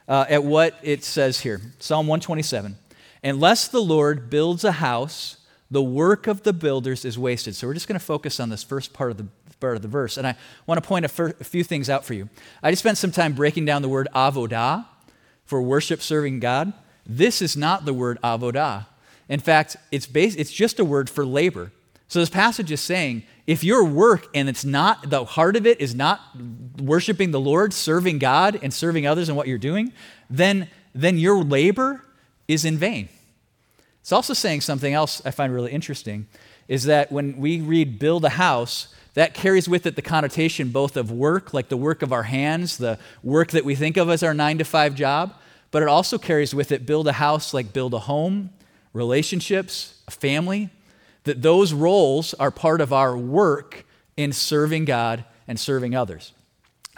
uh, 0.08 0.26
at 0.30 0.44
what 0.44 0.78
it 0.84 1.04
says 1.04 1.42
here 1.42 1.62
Psalm 1.80 2.08
127. 2.08 2.78
Unless 3.24 3.68
the 3.68 3.82
Lord 3.82 4.30
builds 4.30 4.64
a 4.64 4.74
house, 4.74 5.38
the 5.70 5.82
work 5.82 6.28
of 6.28 6.44
the 6.44 6.54
builders 6.54 7.06
is 7.06 7.18
wasted. 7.18 7.56
So 7.56 7.68
we're 7.68 7.76
just 7.76 7.88
going 7.88 8.00
to 8.00 8.06
focus 8.06 8.40
on 8.40 8.50
this 8.50 8.64
first 8.64 8.94
part 8.94 9.12
of 9.12 9.18
the 9.18 9.28
part 9.62 9.76
of 9.76 9.84
the 9.84 9.88
verse, 9.88 10.18
and 10.18 10.28
I 10.28 10.36
want 10.66 10.82
to 10.84 10.88
point 10.88 11.06
a, 11.06 11.08
fir- 11.08 11.36
a 11.40 11.44
few 11.44 11.64
things 11.64 11.90
out 11.90 12.04
for 12.04 12.16
you. 12.16 12.30
I 12.64 12.72
just 12.72 12.82
spent 12.82 12.98
some 12.98 13.12
time 13.12 13.34
breaking 13.34 13.66
down 13.66 13.84
the 13.84 13.90
word 13.90 14.08
avodah 14.14 14.88
for 15.46 15.62
worship 15.62 16.02
serving 16.02 16.40
God. 16.40 16.74
This 17.06 17.42
is 17.42 17.56
not 17.56 17.86
the 17.86 17.94
word 17.94 18.18
avodah. 18.24 18.88
In 19.30 19.40
fact, 19.40 19.78
it's, 19.92 20.08
bas- 20.08 20.36
it's 20.36 20.52
just 20.52 20.80
a 20.80 20.86
word 20.86 21.10
for 21.10 21.26
labor. 21.26 21.72
So 22.12 22.20
this 22.20 22.30
passage 22.30 22.74
is 22.74 22.82
saying 22.82 23.24
if 23.48 23.64
your 23.64 23.86
work 23.86 24.28
and 24.36 24.50
it's 24.50 24.66
not, 24.66 25.10
the 25.10 25.24
heart 25.24 25.56
of 25.56 25.66
it 25.66 25.80
is 25.80 25.96
not 25.96 26.20
worshiping 26.78 27.32
the 27.32 27.40
Lord, 27.40 27.72
serving 27.72 28.20
God, 28.20 28.60
and 28.62 28.74
serving 28.74 29.08
others 29.08 29.30
in 29.30 29.36
what 29.38 29.48
you're 29.48 29.58
doing, 29.58 29.94
then, 30.30 30.68
then 30.94 31.18
your 31.18 31.42
labor 31.42 32.04
is 32.50 32.66
in 32.66 32.76
vain. 32.76 33.08
It's 34.02 34.12
also 34.12 34.34
saying 34.34 34.60
something 34.60 34.94
else 34.94 35.22
I 35.24 35.32
find 35.32 35.54
really 35.54 35.72
interesting 35.72 36.28
is 36.68 36.84
that 36.84 37.14
when 37.14 37.38
we 37.38 37.62
read 37.62 37.98
build 37.98 38.26
a 38.26 38.32
house, 38.32 38.94
that 39.14 39.34
carries 39.34 39.70
with 39.70 39.86
it 39.86 39.96
the 39.96 40.02
connotation 40.02 40.68
both 40.68 40.98
of 40.98 41.12
work, 41.14 41.54
like 41.54 41.70
the 41.70 41.78
work 41.78 42.02
of 42.02 42.12
our 42.12 42.24
hands, 42.24 42.76
the 42.76 43.00
work 43.24 43.52
that 43.52 43.64
we 43.64 43.74
think 43.74 43.96
of 43.96 44.10
as 44.10 44.22
our 44.22 44.34
nine 44.34 44.58
to 44.58 44.66
five 44.66 44.96
job, 44.96 45.34
but 45.72 45.82
it 45.82 45.88
also 45.88 46.18
carries 46.18 46.54
with 46.54 46.74
it 46.74 46.86
build 46.86 47.08
a 47.08 47.14
house, 47.14 47.54
like 47.54 47.72
build 47.72 47.94
a 47.94 48.00
home, 48.00 48.50
relationships, 48.92 50.02
a 50.10 50.12
family. 50.12 50.70
That 51.24 51.42
those 51.42 51.74
roles 51.74 52.34
are 52.36 52.52
part 52.52 52.82
of 52.82 52.92
our 52.92 53.16
work 53.18 53.86
in 54.18 54.32
serving 54.32 54.86
God 54.86 55.26
and 55.48 55.60
serving 55.60 55.96
others. 55.96 56.34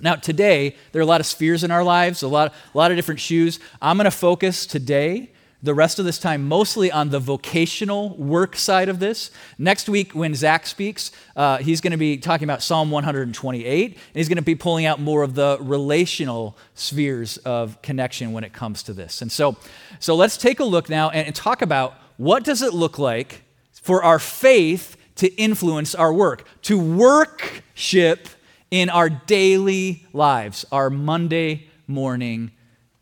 Now, 0.01 0.15
today, 0.15 0.75
there 0.92 1.00
are 1.00 1.03
a 1.03 1.08
lot 1.08 1.22
of 1.22 1.25
spheres 1.25 1.63
in 1.63 1.72
our 1.72 1.84
lives, 1.84 2.24
a 2.24 2.27
lot, 2.27 2.53
a 2.74 2.77
lot 2.77 2.92
of 2.92 2.98
different 2.98 3.20
shoes. 3.20 3.60
I'm 3.82 3.98
going 3.98 4.06
to 4.06 4.12
focus 4.12 4.65
today 4.65 5.32
the 5.63 5.74
rest 5.74 5.98
of 5.98 6.03
this 6.03 6.20
time 6.20 6.46
mostly 6.46 6.92
on 6.92 7.10
the 7.10 7.20
vocational 7.20 8.18
work 8.18 8.58
side 8.58 8.89
of 8.89 9.00
this. 9.00 9.32
Next 9.58 9.88
week, 9.88 10.12
when 10.12 10.36
Zach 10.36 10.68
speaks, 10.68 11.12
uh, 11.38 11.60
he's 11.60 11.80
going 11.80 11.92
to 11.92 11.98
be 11.98 12.18
talking 12.18 12.44
about 12.44 12.62
Psalm 12.62 12.92
128, 12.92 13.92
and 13.92 13.98
he's 14.13 14.27
going 14.27 14.36
to 14.36 14.42
be 14.42 14.56
pulling 14.56 14.86
out 14.86 15.00
more 15.00 15.24
of 15.24 15.36
the 15.36 15.58
relational 15.62 16.58
spheres 16.75 17.38
of 17.38 17.82
connection 17.82 18.34
when 18.34 18.44
it 18.44 18.51
comes 18.51 18.84
to 18.84 18.94
this. 18.94 19.22
And 19.22 19.32
so, 19.32 19.56
so 20.00 20.15
let's 20.15 20.36
take 20.36 20.60
a 20.60 20.65
look 20.65 20.89
now 20.89 21.10
and, 21.12 21.27
and 21.27 21.36
talk 21.36 21.62
about 21.62 21.94
what 22.18 22.44
does 22.44 22.62
it 22.62 22.74
look 22.74 23.00
like 23.00 23.44
for 23.84 24.02
our 24.02 24.18
faith 24.18 24.96
to 25.16 25.28
influence 25.36 25.94
our 25.94 26.12
work, 26.12 26.48
to 26.63 26.80
worship 26.80 28.28
in 28.72 28.90
our 28.90 29.10
daily 29.10 30.06
lives, 30.13 30.66
our 30.72 30.90
Monday 30.90 31.68
morning 31.86 32.52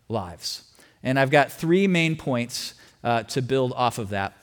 lives. 0.09 0.63
And 1.03 1.19
I've 1.19 1.29
got 1.29 1.51
three 1.51 1.87
main 1.87 2.15
points 2.15 2.73
uh, 3.03 3.23
to 3.23 3.41
build 3.41 3.73
off 3.73 3.99
of 3.99 4.09
that. 4.09 4.33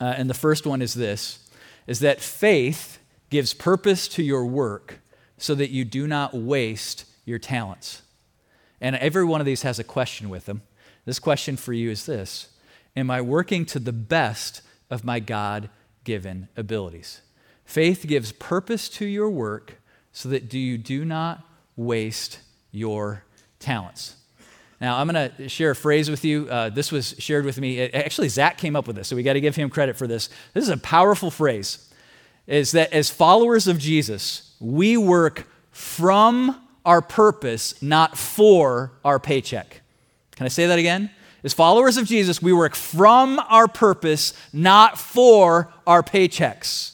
Uh, 0.00 0.14
and 0.16 0.30
the 0.30 0.34
first 0.34 0.64
one 0.64 0.80
is 0.80 0.94
this 0.94 1.44
is 1.88 2.00
that 2.00 2.20
faith 2.20 2.98
gives 3.30 3.52
purpose 3.52 4.08
to 4.08 4.22
your 4.22 4.44
work 4.44 5.00
so 5.38 5.54
that 5.54 5.70
you 5.70 5.84
do 5.84 6.06
not 6.06 6.34
waste 6.34 7.04
your 7.24 7.38
talents. 7.38 8.02
And 8.80 8.94
every 8.96 9.24
one 9.24 9.40
of 9.40 9.46
these 9.46 9.62
has 9.62 9.78
a 9.78 9.84
question 9.84 10.28
with 10.28 10.46
them. 10.46 10.62
This 11.04 11.18
question 11.18 11.56
for 11.56 11.72
you 11.72 11.90
is 11.90 12.06
this 12.06 12.48
Am 12.96 13.10
I 13.10 13.20
working 13.20 13.64
to 13.66 13.78
the 13.78 13.92
best 13.92 14.62
of 14.90 15.04
my 15.04 15.20
God 15.20 15.70
given 16.04 16.48
abilities? 16.56 17.20
Faith 17.64 18.06
gives 18.06 18.32
purpose 18.32 18.88
to 18.88 19.04
your 19.04 19.28
work 19.28 19.80
so 20.12 20.28
that 20.30 20.52
you 20.54 20.78
do 20.78 21.04
not 21.04 21.44
waste 21.76 22.40
your 22.70 23.24
talents. 23.58 24.16
Now, 24.80 24.98
I'm 24.98 25.08
going 25.08 25.30
to 25.36 25.48
share 25.48 25.72
a 25.72 25.76
phrase 25.76 26.08
with 26.08 26.24
you. 26.24 26.48
Uh, 26.48 26.68
this 26.70 26.92
was 26.92 27.14
shared 27.18 27.44
with 27.44 27.58
me. 27.58 27.80
Actually, 27.80 28.28
Zach 28.28 28.58
came 28.58 28.76
up 28.76 28.86
with 28.86 28.96
this, 28.96 29.08
so 29.08 29.16
we 29.16 29.22
got 29.22 29.32
to 29.32 29.40
give 29.40 29.56
him 29.56 29.70
credit 29.70 29.96
for 29.96 30.06
this. 30.06 30.30
This 30.54 30.64
is 30.64 30.70
a 30.70 30.76
powerful 30.76 31.30
phrase. 31.30 31.92
Is 32.46 32.72
that 32.72 32.92
as 32.92 33.10
followers 33.10 33.66
of 33.66 33.78
Jesus, 33.78 34.54
we 34.60 34.96
work 34.96 35.46
from 35.70 36.60
our 36.84 37.02
purpose, 37.02 37.80
not 37.82 38.16
for 38.16 38.92
our 39.04 39.18
paycheck. 39.18 39.82
Can 40.36 40.46
I 40.46 40.48
say 40.48 40.66
that 40.66 40.78
again? 40.78 41.10
As 41.48 41.54
followers 41.54 41.96
of 41.96 42.04
Jesus, 42.04 42.42
we 42.42 42.52
work 42.52 42.74
from 42.74 43.38
our 43.48 43.66
purpose, 43.68 44.34
not 44.52 44.98
for 44.98 45.72
our 45.86 46.02
paychecks. 46.02 46.92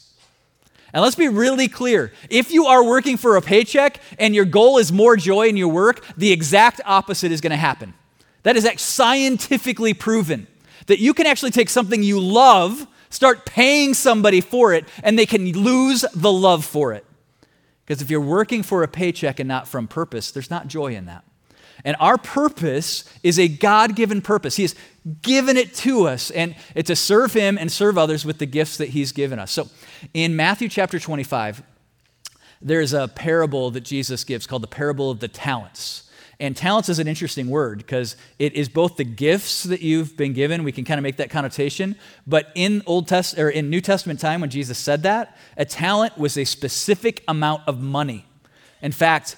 And 0.93 1.03
let's 1.03 1.17
be 1.17 1.27
really 1.27 1.67
clear 1.67 2.13
if 2.29 2.53
you 2.53 2.65
are 2.65 2.81
working 2.81 3.17
for 3.17 3.35
a 3.35 3.41
paycheck 3.41 3.99
and 4.17 4.33
your 4.33 4.45
goal 4.45 4.77
is 4.77 4.93
more 4.93 5.17
joy 5.17 5.49
in 5.49 5.57
your 5.57 5.67
work, 5.67 6.05
the 6.15 6.31
exact 6.31 6.79
opposite 6.85 7.33
is 7.33 7.41
going 7.41 7.51
to 7.51 7.57
happen. 7.57 7.95
That 8.43 8.55
is 8.55 8.65
scientifically 8.79 9.93
proven 9.93 10.47
that 10.87 10.99
you 10.99 11.13
can 11.13 11.25
actually 11.27 11.51
take 11.51 11.69
something 11.69 12.01
you 12.01 12.21
love, 12.21 12.87
start 13.09 13.45
paying 13.45 13.93
somebody 13.93 14.39
for 14.39 14.73
it, 14.73 14.85
and 15.03 15.19
they 15.19 15.25
can 15.25 15.51
lose 15.51 16.05
the 16.15 16.31
love 16.31 16.63
for 16.63 16.93
it. 16.93 17.05
Because 17.85 18.01
if 18.01 18.09
you're 18.09 18.21
working 18.21 18.63
for 18.63 18.83
a 18.83 18.87
paycheck 18.87 19.41
and 19.41 19.49
not 19.49 19.67
from 19.67 19.89
purpose, 19.89 20.31
there's 20.31 20.49
not 20.49 20.69
joy 20.69 20.95
in 20.95 21.07
that. 21.07 21.25
And 21.85 21.95
our 21.99 22.17
purpose 22.17 23.05
is 23.23 23.39
a 23.39 23.47
God 23.47 23.95
given 23.95 24.21
purpose. 24.21 24.55
He 24.55 24.63
has 24.63 24.75
given 25.21 25.55
it 25.55 25.73
to 25.75 26.07
us, 26.07 26.31
and 26.31 26.55
it's 26.73 26.87
to 26.87 26.95
serve 26.95 27.31
Him 27.31 27.57
and 27.57 27.71
serve 27.71 27.97
others 27.97 28.25
with 28.25 28.39
the 28.39 28.47
gifts 28.47 28.77
that 28.77 28.89
He's 28.89 29.11
given 29.11 29.37
us. 29.37 29.51
So 29.51 29.69
in 30.13 30.35
Matthew 30.35 30.67
chapter 30.67 30.99
25, 30.99 31.61
there's 32.59 32.91
a 32.93 33.07
parable 33.07 33.69
that 33.71 33.81
Jesus 33.81 34.23
gives 34.23 34.47
called 34.47 34.63
the 34.63 34.67
parable 34.67 35.11
of 35.11 35.19
the 35.19 35.27
talents. 35.27 36.09
And 36.39 36.57
talents 36.57 36.89
is 36.89 36.99
an 36.99 37.07
interesting 37.07 37.49
word 37.49 37.77
because 37.77 38.17
it 38.39 38.53
is 38.53 38.67
both 38.67 38.97
the 38.97 39.05
gifts 39.05 39.63
that 39.63 39.81
you've 39.81 40.17
been 40.17 40.33
given. 40.33 40.63
We 40.63 40.71
can 40.71 40.83
kind 40.83 40.97
of 40.97 41.03
make 41.03 41.17
that 41.17 41.29
connotation. 41.29 41.95
But 42.27 42.47
in 42.55 42.81
Old 42.85 43.07
Test 43.07 43.37
or 43.37 43.49
in 43.49 43.69
New 43.69 43.79
Testament 43.79 44.19
time, 44.19 44.41
when 44.41 44.49
Jesus 44.49 44.77
said 44.77 45.03
that, 45.03 45.37
a 45.55 45.63
talent 45.63 46.17
was 46.17 46.37
a 46.37 46.43
specific 46.43 47.23
amount 47.27 47.61
of 47.67 47.79
money. 47.79 48.25
In 48.81 48.91
fact, 48.91 49.37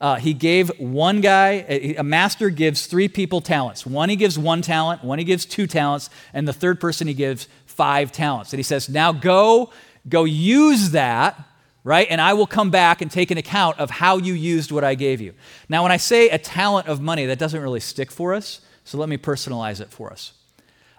uh, 0.00 0.16
he 0.16 0.32
gave 0.32 0.68
one 0.78 1.20
guy, 1.20 1.64
a, 1.68 2.02
master 2.04 2.50
gives 2.50 2.86
three 2.86 3.08
people 3.08 3.40
talents. 3.40 3.84
One 3.84 4.08
he 4.08 4.16
gives 4.16 4.38
one 4.38 4.62
talent, 4.62 5.02
one 5.02 5.18
he 5.18 5.24
gives 5.24 5.44
two 5.44 5.66
talents, 5.66 6.08
and 6.32 6.46
the 6.46 6.52
third 6.52 6.80
person 6.80 7.08
he 7.08 7.14
gives 7.14 7.48
five 7.66 8.12
talents. 8.12 8.52
And 8.52 8.58
he 8.58 8.62
says, 8.62 8.88
Now 8.88 9.10
go, 9.10 9.72
go 10.08 10.24
use 10.24 10.90
that, 10.90 11.40
right? 11.82 12.06
And 12.08 12.20
I 12.20 12.34
will 12.34 12.46
come 12.46 12.70
back 12.70 13.02
and 13.02 13.10
take 13.10 13.32
an 13.32 13.38
account 13.38 13.80
of 13.80 13.90
how 13.90 14.18
you 14.18 14.34
used 14.34 14.70
what 14.70 14.84
I 14.84 14.94
gave 14.94 15.20
you. 15.20 15.34
Now, 15.68 15.82
when 15.82 15.90
I 15.90 15.96
say 15.96 16.28
a 16.28 16.38
talent 16.38 16.86
of 16.86 17.00
money, 17.00 17.26
that 17.26 17.40
doesn't 17.40 17.60
really 17.60 17.80
stick 17.80 18.12
for 18.12 18.34
us. 18.34 18.60
So 18.84 18.98
let 18.98 19.08
me 19.08 19.18
personalize 19.18 19.80
it 19.80 19.90
for 19.90 20.12
us. 20.12 20.32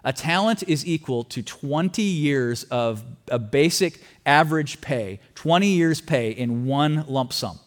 A 0.04 0.12
talent 0.12 0.62
is 0.66 0.86
equal 0.86 1.24
to 1.24 1.42
20 1.42 2.02
years 2.02 2.64
of 2.64 3.02
a 3.30 3.38
basic 3.38 4.02
average 4.24 4.80
pay, 4.80 5.20
20 5.34 5.68
years' 5.68 6.00
pay 6.00 6.30
in 6.30 6.66
one 6.66 7.04
lump 7.06 7.32
sum. 7.32 7.58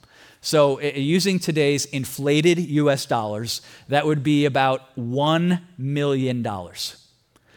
So, 0.43 0.81
uh, 0.81 0.91
using 0.95 1.39
today's 1.39 1.85
inflated 1.85 2.59
US 2.59 3.05
dollars, 3.05 3.61
that 3.87 4.05
would 4.05 4.23
be 4.23 4.43
about 4.43 4.93
$1 4.97 5.61
million. 5.77 6.45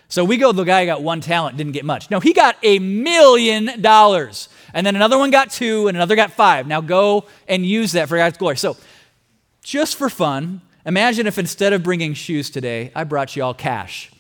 So 0.09 0.25
we 0.25 0.37
go, 0.37 0.53
the 0.53 0.63
guy 0.63 0.87
got 0.87 1.03
one 1.03 1.21
talent, 1.21 1.57
didn't 1.57 1.73
get 1.73 1.85
much. 1.85 2.13
No, 2.13 2.21
he 2.21 2.33
got 2.33 2.57
a 2.63 2.79
million 2.79 3.83
dollars. 3.83 4.49
And 4.73 4.87
then 4.87 4.95
another 4.95 5.19
one 5.19 5.33
got 5.33 5.51
two, 5.51 5.89
and 5.89 5.97
another 5.97 6.15
got 6.15 6.31
five. 6.31 6.69
Now 6.69 6.81
go 6.81 7.25
and 7.49 7.67
use 7.67 7.91
that 7.93 8.09
for 8.09 8.17
God's 8.17 8.39
glory. 8.39 8.57
So, 8.57 8.77
just 9.65 9.97
for 9.97 10.09
fun, 10.09 10.61
imagine 10.85 11.27
if 11.27 11.39
instead 11.39 11.73
of 11.73 11.83
bringing 11.83 12.15
shoes 12.15 12.51
today, 12.51 12.93
I 12.95 13.03
brought 13.03 13.35
you 13.35 13.43
all 13.43 13.53
cash. 13.53 14.13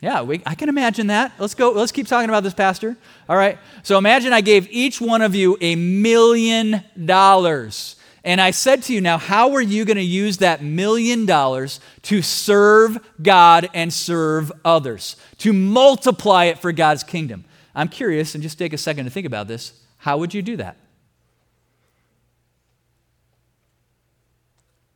Yeah, 0.00 0.22
we, 0.22 0.42
I 0.44 0.54
can 0.54 0.68
imagine 0.68 1.06
that. 1.06 1.32
Let's 1.38 1.54
go. 1.54 1.70
Let's 1.70 1.92
keep 1.92 2.06
talking 2.06 2.28
about 2.28 2.42
this, 2.42 2.54
Pastor. 2.54 2.96
All 3.28 3.36
right. 3.36 3.58
So 3.82 3.96
imagine 3.96 4.32
I 4.32 4.42
gave 4.42 4.68
each 4.70 5.00
one 5.00 5.22
of 5.22 5.34
you 5.34 5.56
a 5.60 5.74
million 5.74 6.84
dollars. 7.02 7.96
And 8.22 8.40
I 8.40 8.50
said 8.50 8.82
to 8.84 8.92
you, 8.92 9.00
now, 9.00 9.18
how 9.18 9.52
are 9.52 9.62
you 9.62 9.84
going 9.84 9.96
to 9.96 10.02
use 10.02 10.38
that 10.38 10.62
million 10.62 11.26
dollars 11.26 11.80
to 12.02 12.22
serve 12.22 12.98
God 13.22 13.70
and 13.72 13.92
serve 13.92 14.50
others, 14.64 15.16
to 15.38 15.52
multiply 15.52 16.46
it 16.46 16.58
for 16.58 16.72
God's 16.72 17.04
kingdom? 17.04 17.44
I'm 17.74 17.88
curious, 17.88 18.34
and 18.34 18.42
just 18.42 18.58
take 18.58 18.72
a 18.72 18.78
second 18.78 19.04
to 19.04 19.10
think 19.10 19.26
about 19.26 19.46
this. 19.46 19.80
How 19.98 20.18
would 20.18 20.34
you 20.34 20.42
do 20.42 20.56
that? 20.56 20.76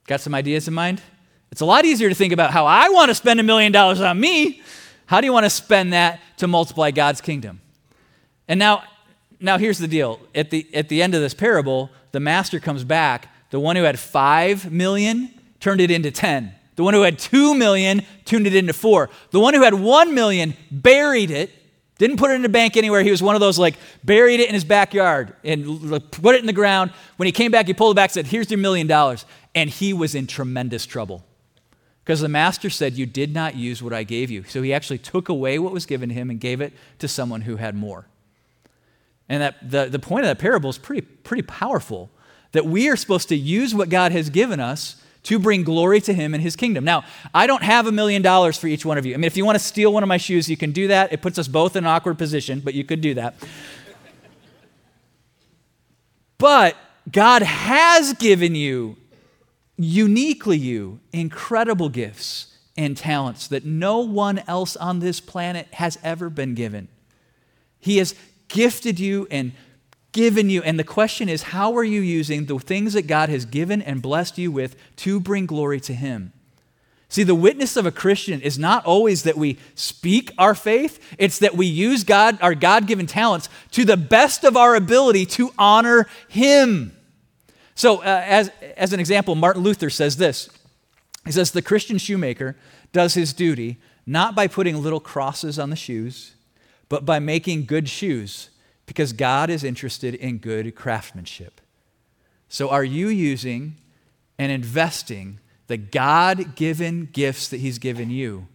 Got 0.09 0.21
some 0.21 0.35
ideas 0.35 0.67
in 0.67 0.75
mind? 0.75 1.01
It's 1.53 1.61
a 1.61 1.67
lot 1.67 1.85
easier 1.85 2.09
to 2.09 2.15
think 2.15 2.33
about 2.33 2.51
how 2.51 2.67
I 2.67 2.89
want 2.89 3.11
to 3.11 3.15
spend 3.15 3.39
a 3.39 3.45
million 3.45 3.71
dollars 3.71 4.01
on 4.01 4.19
me 4.19 4.61
how 5.11 5.21
do 5.21 5.27
you 5.27 5.33
want 5.33 5.43
to 5.43 5.51
spend 5.51 5.93
that 5.93 6.21
to 6.37 6.47
multiply 6.47 6.93
God's 6.93 7.21
kingdom? 7.21 7.61
And 8.47 8.61
now, 8.61 8.85
now 9.41 9.59
here's 9.59 9.79
the 9.79 9.89
deal. 9.89 10.21
At 10.37 10.51
the, 10.51 10.73
at 10.73 10.89
the 10.89 11.03
end 11.03 11.17
of 11.17 11.21
this 11.21 11.35
parable, 11.35 11.91
the 12.13 12.21
master 12.21 12.61
comes 12.61 12.85
back. 12.85 13.27
The 13.51 13.59
one 13.59 13.75
who 13.75 13.83
had 13.83 13.99
five 13.99 14.71
million 14.71 15.35
turned 15.59 15.81
it 15.81 15.91
into 15.91 16.13
10. 16.13 16.55
The 16.77 16.85
one 16.85 16.95
who 16.95 17.03
had 17.03 17.19
two 17.19 17.57
million 17.57 18.03
turned 18.25 18.47
it 18.47 18.55
into 18.55 18.73
four. 18.73 19.11
The 19.33 19.41
one 19.41 19.53
who 19.55 19.65
had 19.65 19.75
one 19.75 20.15
million 20.15 20.55
buried 20.71 21.33
it, 21.33 21.51
Didn't 21.99 22.19
put 22.19 22.31
it 22.31 22.35
in 22.35 22.45
a 22.45 22.49
bank 22.49 22.77
anywhere. 22.77 23.03
He 23.03 23.11
was 23.11 23.21
one 23.21 23.35
of 23.35 23.41
those 23.41 23.59
like 23.59 23.75
buried 24.05 24.39
it 24.39 24.47
in 24.47 24.55
his 24.55 24.63
backyard 24.63 25.35
and 25.43 25.91
put 26.13 26.37
it 26.37 26.41
in 26.41 26.47
the 26.47 26.53
ground. 26.53 26.93
When 27.17 27.27
he 27.27 27.33
came 27.33 27.51
back, 27.51 27.67
he 27.67 27.75
pulled 27.75 27.97
it 27.97 27.99
back 27.99 28.11
and 28.11 28.15
said, 28.15 28.27
Here's 28.29 28.49
your 28.49 28.59
million 28.59 28.87
dollars. 28.87 29.27
And 29.57 29.69
he 29.69 29.93
was 29.93 30.15
in 30.15 30.29
tremendous 30.29 30.87
trouble 30.87 31.25
because 32.11 32.23
the 32.23 32.29
master 32.29 32.69
said, 32.69 32.95
You 32.95 33.07
did 33.07 33.33
not 33.33 33.55
use 33.55 33.85
what 33.85 33.93
I 33.93 34.03
gave 34.03 34.33
you. 34.33 34.43
So 34.43 34.63
he 34.63 34.75
actually 34.75 34.99
took 34.99 35.29
away 35.29 35.61
what 35.61 35.73
was 35.73 35.87
given 35.87 36.11
him 36.11 36.29
and 36.29 36.41
gave 36.41 36.61
it 36.61 36.73
to 36.99 37.07
someone 37.07 37.43
who 37.43 37.55
had 37.55 37.77
more. 37.77 38.07
And 39.29 39.41
that, 39.41 39.71
the, 39.71 39.85
the 39.85 40.01
point 40.01 40.25
of 40.25 40.29
that 40.29 40.41
parable 40.41 40.69
is 40.71 40.77
pretty, 40.77 41.03
pretty 41.03 41.45
powerful 41.45 42.11
that 42.51 42.67
we 42.67 42.89
are 42.89 42.97
supposed 42.97 43.29
to 43.29 43.37
use 43.37 43.77
what 43.77 43.91
God 43.91 44.11
has 44.11 44.29
given 44.29 44.59
us 44.59 45.01
to 45.23 45.39
bring 45.39 45.63
glory 45.63 46.01
to 46.01 46.13
him 46.13 46.35
and 46.35 46.43
his 46.43 46.57
kingdom. 46.57 46.83
Now, 46.83 47.05
I 47.33 47.47
don't 47.47 47.63
have 47.63 47.87
a 47.87 47.93
million 47.93 48.23
dollars 48.23 48.59
for 48.59 48.67
each 48.67 48.85
one 48.85 48.99
of 48.99 49.07
you. 49.07 49.15
I 49.15 49.17
mean, 49.17 49.27
if 49.27 49.37
you 49.37 49.45
want 49.45 49.57
to 49.57 49.65
steal 49.65 49.93
one 49.93 50.03
of 50.03 50.09
my 50.09 50.17
shoes, 50.17 50.51
you 50.51 50.57
can 50.57 50.73
do 50.73 50.89
that. 50.89 51.13
It 51.13 51.23
puts 51.23 51.39
us 51.39 51.47
both 51.47 51.77
in 51.77 51.85
an 51.85 51.91
awkward 51.91 52.19
position, 52.19 52.59
but 52.59 52.75
you 52.75 52.83
could 52.83 53.03
do 53.03 53.15
that. 53.15 53.37
but 56.39 56.75
God 57.13 57.43
has 57.43 58.15
given 58.15 58.57
you, 58.57 58.97
uniquely 59.81 60.59
you, 60.59 61.01
incredible 61.13 61.89
gifts 61.89 62.55
and 62.77 62.97
talents 62.97 63.47
that 63.49 63.65
no 63.65 64.01
one 64.01 64.43
else 64.47 64.77
on 64.77 65.01
this 65.01 65.21
planet 65.21 65.67
has 65.73 65.99
ever 66.03 66.29
been 66.29 66.55
given. 66.55 66.89
He 67.79 67.97
has 67.97 68.15
gifted 68.49 69.01
you 69.01 69.27
and 69.31 69.53
given 70.13 70.51
you. 70.51 70.63
And 70.63 70.79
the 70.79 70.85
question 70.85 71.29
is, 71.29 71.45
how 71.45 71.75
are 71.77 71.85
you 71.85 72.03
using 72.03 72.45
the 72.45 72.59
things 72.59 72.93
that 72.93 73.07
God 73.07 73.31
has 73.31 73.47
given 73.47 73.81
and 73.81 74.03
blessed 74.03 74.37
you 74.37 74.53
with 74.53 74.77
to 74.97 75.19
bring 75.19 75.47
glory 75.47 75.81
to 75.81 75.95
Him? 75.95 76.33
See, 77.09 77.23
the 77.23 77.35
witness 77.35 77.77
of 77.77 77.87
a 77.87 77.91
Christian 77.91 78.41
is 78.41 78.59
not 78.59 78.85
always 78.85 79.23
that 79.23 79.37
we 79.37 79.59
speak 79.75 80.31
our 80.37 80.55
faith, 80.55 81.01
it's 81.19 81.39
that 81.39 81.57
we 81.57 81.67
use 81.67 82.05
God, 82.05 82.39
our 82.43 82.55
God 82.55 82.87
given 82.87 83.07
talents 83.07 83.49
to 83.73 83.85
the 83.85 83.97
best 83.97 84.45
of 84.45 84.57
our 84.57 84.75
ability 84.75 85.27
to 85.27 85.53
honor 85.59 86.07
Him. 86.29 86.97
So, 87.81 88.03
uh, 88.03 88.23
as, 88.27 88.51
as 88.77 88.93
an 88.93 89.01
example, 89.01 89.35
Martin 89.35 89.63
Luther 89.63 89.89
says 89.89 90.19
this 90.19 90.51
He 91.25 91.33
says, 91.33 91.53
The 91.53 91.63
Christian 91.63 91.97
shoemaker 91.97 92.55
does 92.93 93.15
his 93.15 93.33
duty 93.33 93.79
not 94.05 94.35
by 94.35 94.49
putting 94.49 94.83
little 94.83 95.01
crosses 95.01 95.59
on 95.59 95.71
the 95.71 95.77
shoes, 95.77 96.35
but 96.91 97.07
by 97.07 97.21
making 97.21 97.65
good 97.65 97.89
shoes 97.89 98.51
because 98.85 99.15
God 99.15 99.49
is 99.49 99.65
interested 99.65 100.15
in 100.15 100.37
good 100.37 100.77
craftsmanship. 100.77 101.63
So, 102.51 102.69
are 102.69 102.85
you 102.85 103.09
using 103.09 103.77
and 104.39 104.53
investing 104.53 105.39
the 105.67 105.79
God 105.79 106.57
given 106.57 107.09
gifts 107.11 107.49
that 107.49 107.61
He's 107.61 107.79
given 107.79 108.11
you 108.11 108.47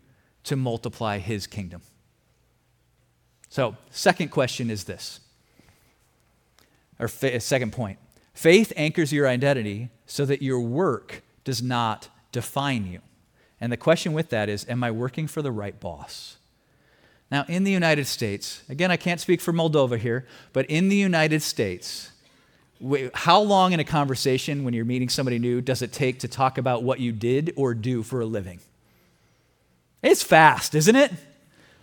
to 0.44 0.56
multiply 0.56 1.18
His 1.18 1.48
kingdom? 1.48 1.82
So, 3.50 3.76
second 3.90 4.30
question 4.30 4.70
is 4.70 4.84
this, 4.84 5.20
or 7.00 7.08
fa- 7.08 7.40
second 7.40 7.74
point 7.74 7.98
faith 8.36 8.72
anchors 8.76 9.12
your 9.12 9.28
identity 9.28 9.90
so 10.06 10.26
that 10.26 10.44
your 10.44 10.60
work 10.60 11.24
does 11.44 11.64
not 11.64 12.10
define 12.32 12.86
you. 12.86 13.00
And 13.60 13.72
the 13.72 13.78
question 13.78 14.14
with 14.14 14.30
that 14.30 14.50
is 14.50 14.68
Am 14.70 14.84
I 14.84 14.92
working 14.92 15.26
for 15.26 15.42
the 15.42 15.52
right 15.52 15.80
boss? 15.80 16.38
Now, 17.32 17.46
in 17.48 17.64
the 17.64 17.72
United 17.72 18.06
States, 18.06 18.62
again, 18.70 18.92
I 18.92 18.98
can't 18.98 19.20
speak 19.20 19.42
for 19.42 19.52
Moldova 19.52 19.98
here, 19.98 20.28
but 20.54 20.68
in 20.68 20.90
the 20.90 20.96
United 20.96 21.42
States, 21.42 22.12
how 23.14 23.40
long 23.40 23.74
in 23.74 23.80
a 23.80 23.84
conversation 23.84 24.64
when 24.64 24.74
you're 24.74 24.86
meeting 24.86 25.10
somebody 25.10 25.40
new 25.40 25.62
does 25.62 25.82
it 25.82 25.92
take 25.92 26.20
to 26.20 26.28
talk 26.28 26.58
about 26.58 26.84
what 26.84 27.00
you 27.00 27.12
did 27.12 27.54
or 27.56 27.74
do 27.74 28.04
for 28.04 28.22
a 28.22 28.26
living? 28.26 28.60
It's 30.04 30.22
fast, 30.22 30.76
isn't 30.76 30.96
it? 30.96 31.12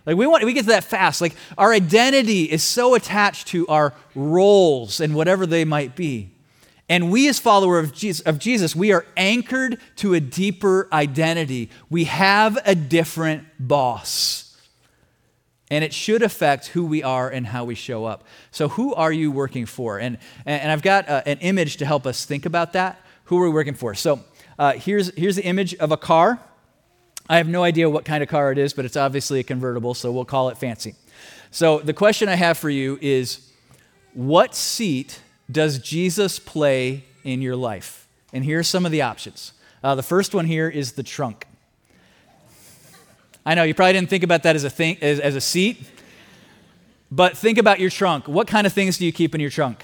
Like 0.05 0.15
we 0.15 0.27
want 0.27 0.43
we 0.43 0.53
get 0.53 0.61
to 0.61 0.67
that 0.67 0.83
fast. 0.83 1.19
Like 1.19 1.35
our 1.57 1.73
identity 1.73 2.43
is 2.43 2.63
so 2.63 2.95
attached 2.95 3.47
to 3.49 3.67
our 3.67 3.93
roles 4.15 4.99
and 4.99 5.15
whatever 5.15 5.45
they 5.45 5.65
might 5.65 5.95
be. 5.95 6.31
And 6.89 7.11
we 7.11 7.29
as 7.29 7.39
followers 7.39 7.89
of 7.89 7.93
Jesus, 7.93 8.25
of 8.25 8.39
Jesus, 8.39 8.75
we 8.75 8.91
are 8.91 9.05
anchored 9.15 9.79
to 9.97 10.13
a 10.13 10.19
deeper 10.19 10.87
identity. 10.91 11.69
We 11.89 12.03
have 12.05 12.57
a 12.65 12.75
different 12.75 13.45
boss 13.59 14.43
and 15.73 15.83
it 15.83 15.91
should 15.91 16.21
affect 16.21 16.67
who 16.67 16.85
we 16.85 17.01
are 17.01 17.27
and 17.27 17.47
how 17.47 17.63
we 17.63 17.73
show 17.73 18.05
up. 18.05 18.25
So, 18.51 18.69
who 18.69 18.93
are 18.93 19.11
you 19.11 19.31
working 19.31 19.65
for? 19.65 19.97
And, 19.97 20.19
and 20.45 20.71
I've 20.71 20.83
got 20.83 21.09
uh, 21.09 21.23
an 21.25 21.39
image 21.39 21.77
to 21.77 21.85
help 21.87 22.05
us 22.05 22.25
think 22.25 22.45
about 22.45 22.73
that. 22.73 23.01
Who 23.25 23.39
are 23.39 23.45
we 23.45 23.49
working 23.49 23.73
for? 23.73 23.95
So, 23.95 24.19
uh, 24.59 24.73
here's, 24.73 25.11
here's 25.15 25.35
the 25.35 25.43
image 25.43 25.73
of 25.75 25.91
a 25.91 25.97
car. 25.97 26.39
I 27.27 27.37
have 27.37 27.47
no 27.47 27.63
idea 27.63 27.89
what 27.89 28.05
kind 28.05 28.21
of 28.21 28.29
car 28.29 28.51
it 28.51 28.59
is, 28.59 28.71
but 28.71 28.85
it's 28.85 28.95
obviously 28.95 29.39
a 29.39 29.43
convertible, 29.43 29.95
so 29.95 30.11
we'll 30.11 30.25
call 30.25 30.49
it 30.49 30.59
fancy. 30.59 30.93
So, 31.49 31.79
the 31.79 31.93
question 31.93 32.29
I 32.29 32.35
have 32.35 32.59
for 32.59 32.69
you 32.69 32.99
is 33.01 33.49
what 34.13 34.53
seat 34.53 35.21
does 35.51 35.79
Jesus 35.79 36.39
play 36.39 37.05
in 37.23 37.41
your 37.41 37.55
life? 37.55 38.07
And 38.31 38.43
here 38.43 38.59
are 38.59 38.63
some 38.63 38.85
of 38.85 38.91
the 38.91 39.01
options. 39.01 39.53
Uh, 39.83 39.95
the 39.95 40.03
first 40.03 40.33
one 40.33 40.45
here 40.45 40.69
is 40.69 40.93
the 40.93 41.03
trunk. 41.03 41.45
I 43.45 43.55
know 43.55 43.63
you 43.63 43.73
probably 43.73 43.93
didn't 43.93 44.09
think 44.09 44.23
about 44.23 44.43
that 44.43 44.55
as 44.55 44.63
a 44.63 44.69
thing 44.69 44.97
as, 45.01 45.19
as 45.19 45.35
a 45.35 45.41
seat, 45.41 45.85
but 47.11 47.37
think 47.37 47.57
about 47.57 47.79
your 47.79 47.89
trunk. 47.89 48.27
What 48.27 48.47
kind 48.47 48.65
of 48.65 48.73
things 48.73 48.97
do 48.97 49.05
you 49.05 49.11
keep 49.11 49.35
in 49.35 49.41
your 49.41 49.49
trunk? 49.49 49.83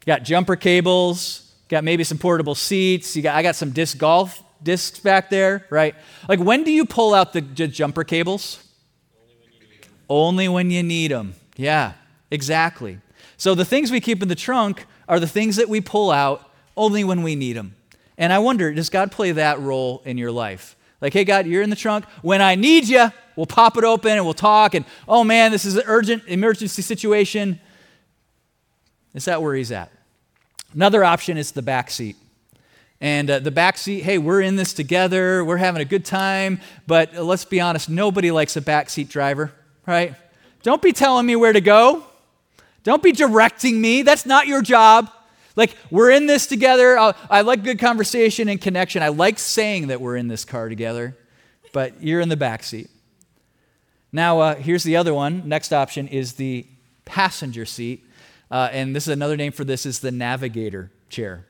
You 0.00 0.06
got 0.06 0.22
jumper 0.22 0.56
cables, 0.56 1.52
got 1.68 1.84
maybe 1.84 2.02
some 2.02 2.18
portable 2.18 2.54
seats, 2.54 3.14
you 3.14 3.22
got 3.22 3.36
I 3.36 3.42
got 3.42 3.56
some 3.56 3.70
disc 3.70 3.98
golf 3.98 4.42
discs 4.62 4.98
back 4.98 5.30
there, 5.30 5.66
right? 5.70 5.94
Like 6.28 6.40
when 6.40 6.64
do 6.64 6.72
you 6.72 6.86
pull 6.86 7.14
out 7.14 7.32
the 7.32 7.42
jumper 7.42 8.02
cables? 8.02 8.62
Only 10.08 10.48
when 10.48 10.70
you 10.70 10.82
need 10.82 11.10
them. 11.10 11.34
Yeah, 11.56 11.92
exactly. 12.30 12.98
So 13.44 13.54
the 13.54 13.66
things 13.66 13.90
we 13.90 14.00
keep 14.00 14.22
in 14.22 14.28
the 14.28 14.34
trunk 14.34 14.86
are 15.06 15.20
the 15.20 15.28
things 15.28 15.56
that 15.56 15.68
we 15.68 15.82
pull 15.82 16.10
out 16.10 16.50
only 16.78 17.04
when 17.04 17.22
we 17.22 17.36
need 17.36 17.56
them. 17.58 17.76
And 18.16 18.32
I 18.32 18.38
wonder, 18.38 18.72
does 18.72 18.88
God 18.88 19.12
play 19.12 19.32
that 19.32 19.60
role 19.60 20.00
in 20.06 20.16
your 20.16 20.32
life? 20.32 20.76
Like, 21.02 21.12
hey, 21.12 21.24
God, 21.24 21.46
you're 21.46 21.60
in 21.60 21.68
the 21.68 21.76
trunk. 21.76 22.06
When 22.22 22.40
I 22.40 22.54
need 22.54 22.88
you, 22.88 23.12
we'll 23.36 23.44
pop 23.44 23.76
it 23.76 23.84
open 23.84 24.12
and 24.12 24.24
we'll 24.24 24.32
talk. 24.32 24.72
And, 24.72 24.86
oh 25.06 25.24
man, 25.24 25.52
this 25.52 25.66
is 25.66 25.76
an 25.76 25.82
urgent 25.84 26.22
emergency 26.26 26.80
situation. 26.80 27.60
Is 29.12 29.26
that 29.26 29.42
where 29.42 29.54
he's 29.54 29.72
at? 29.72 29.92
Another 30.72 31.04
option 31.04 31.36
is 31.36 31.52
the 31.52 31.60
back 31.60 31.90
seat. 31.90 32.16
And 32.98 33.28
uh, 33.28 33.40
the 33.40 33.50
back 33.50 33.76
seat, 33.76 34.04
hey, 34.04 34.16
we're 34.16 34.40
in 34.40 34.56
this 34.56 34.72
together. 34.72 35.44
We're 35.44 35.58
having 35.58 35.82
a 35.82 35.84
good 35.84 36.06
time. 36.06 36.60
But 36.86 37.14
uh, 37.14 37.22
let's 37.22 37.44
be 37.44 37.60
honest, 37.60 37.90
nobody 37.90 38.30
likes 38.30 38.56
a 38.56 38.62
back 38.62 38.88
seat 38.88 39.10
driver, 39.10 39.52
right? 39.86 40.14
Don't 40.62 40.80
be 40.80 40.92
telling 40.92 41.26
me 41.26 41.36
where 41.36 41.52
to 41.52 41.60
go. 41.60 42.06
Don't 42.84 43.02
be 43.02 43.12
directing 43.12 43.80
me. 43.80 44.02
That's 44.02 44.24
not 44.24 44.46
your 44.46 44.62
job. 44.62 45.10
Like, 45.56 45.76
we're 45.90 46.10
in 46.10 46.26
this 46.26 46.46
together. 46.46 46.98
I, 46.98 47.14
I 47.30 47.40
like 47.40 47.64
good 47.64 47.78
conversation 47.78 48.48
and 48.48 48.60
connection. 48.60 49.02
I 49.02 49.08
like 49.08 49.38
saying 49.38 49.88
that 49.88 50.00
we're 50.00 50.16
in 50.16 50.28
this 50.28 50.44
car 50.44 50.68
together, 50.68 51.16
but 51.72 52.02
you're 52.02 52.20
in 52.20 52.28
the 52.28 52.36
back 52.36 52.62
seat. 52.62 52.90
Now, 54.12 54.40
uh, 54.40 54.54
here's 54.54 54.84
the 54.84 54.96
other 54.96 55.14
one. 55.14 55.48
Next 55.48 55.72
option 55.72 56.08
is 56.08 56.34
the 56.34 56.66
passenger 57.04 57.64
seat. 57.64 58.04
Uh, 58.50 58.68
and 58.70 58.94
this 58.94 59.08
is 59.08 59.12
another 59.12 59.36
name 59.36 59.52
for 59.52 59.64
this 59.64 59.86
is 59.86 60.00
the 60.00 60.12
navigator 60.12 60.90
chair. 61.08 61.46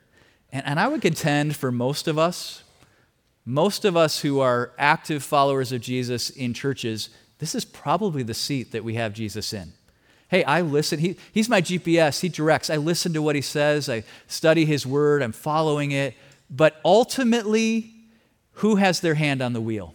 And, 0.53 0.65
and 0.67 0.81
I 0.81 0.89
would 0.89 1.03
contend 1.03 1.57
for 1.57 1.73
most 1.73 2.09
of 2.09 2.19
us, 2.19 2.63
most 3.45 3.85
of 3.85 3.97
us 3.97 4.21
who 4.21 4.41
are 4.41 4.73
active 4.79 5.23
followers 5.23 5.73
of 5.73 5.81
Jesus 5.81 6.31
in 6.31 6.55
churches, 6.55 7.11
this 7.39 7.55
is 7.55 7.65
probably 7.65 8.23
the 8.23 8.35
seat 8.35 8.73
that 8.73 8.85
we 8.85 8.95
have 8.95 9.13
Jesus 9.13 9.53
in. 9.53 9.73
Hey, 10.35 10.43
I 10.43 10.63
listen. 10.63 10.99
He, 10.99 11.15
he's 11.31 11.49
my 11.49 11.63
GPS. 11.63 12.19
He 12.19 12.29
directs. 12.29 12.69
I 12.69 12.75
listen 12.75 13.13
to 13.13 13.23
what 13.23 13.37
he 13.37 13.41
says. 13.41 13.89
I 13.89 14.03
study 14.27 14.65
his 14.65 14.85
word. 14.85 15.23
I'm 15.23 15.31
following 15.31 15.93
it. 15.93 16.15
But 16.51 16.81
ultimately, 16.85 17.95
who 18.55 18.75
has 18.75 18.99
their 18.99 19.15
hand 19.15 19.41
on 19.41 19.53
the 19.53 19.61
wheel? 19.61 19.95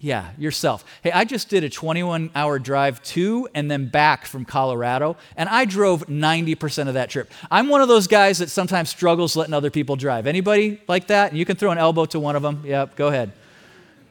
Yeah, 0.00 0.30
yourself. 0.36 0.84
Hey, 1.04 1.12
I 1.12 1.24
just 1.24 1.48
did 1.48 1.62
a 1.62 1.70
21 1.70 2.32
hour 2.34 2.58
drive 2.58 3.00
to 3.04 3.48
and 3.54 3.70
then 3.70 3.90
back 3.90 4.26
from 4.26 4.44
Colorado, 4.44 5.16
and 5.36 5.48
I 5.48 5.66
drove 5.66 6.08
90% 6.08 6.88
of 6.88 6.94
that 6.94 7.08
trip. 7.08 7.30
I'm 7.48 7.68
one 7.68 7.82
of 7.82 7.86
those 7.86 8.08
guys 8.08 8.38
that 8.38 8.50
sometimes 8.50 8.90
struggles 8.90 9.36
letting 9.36 9.54
other 9.54 9.70
people 9.70 9.94
drive. 9.94 10.26
Anybody 10.26 10.80
like 10.88 11.06
that? 11.06 11.32
You 11.32 11.44
can 11.44 11.54
throw 11.54 11.70
an 11.70 11.78
elbow 11.78 12.06
to 12.06 12.18
one 12.18 12.34
of 12.34 12.42
them. 12.42 12.64
Yep, 12.64 12.96
go 12.96 13.06
ahead. 13.06 13.30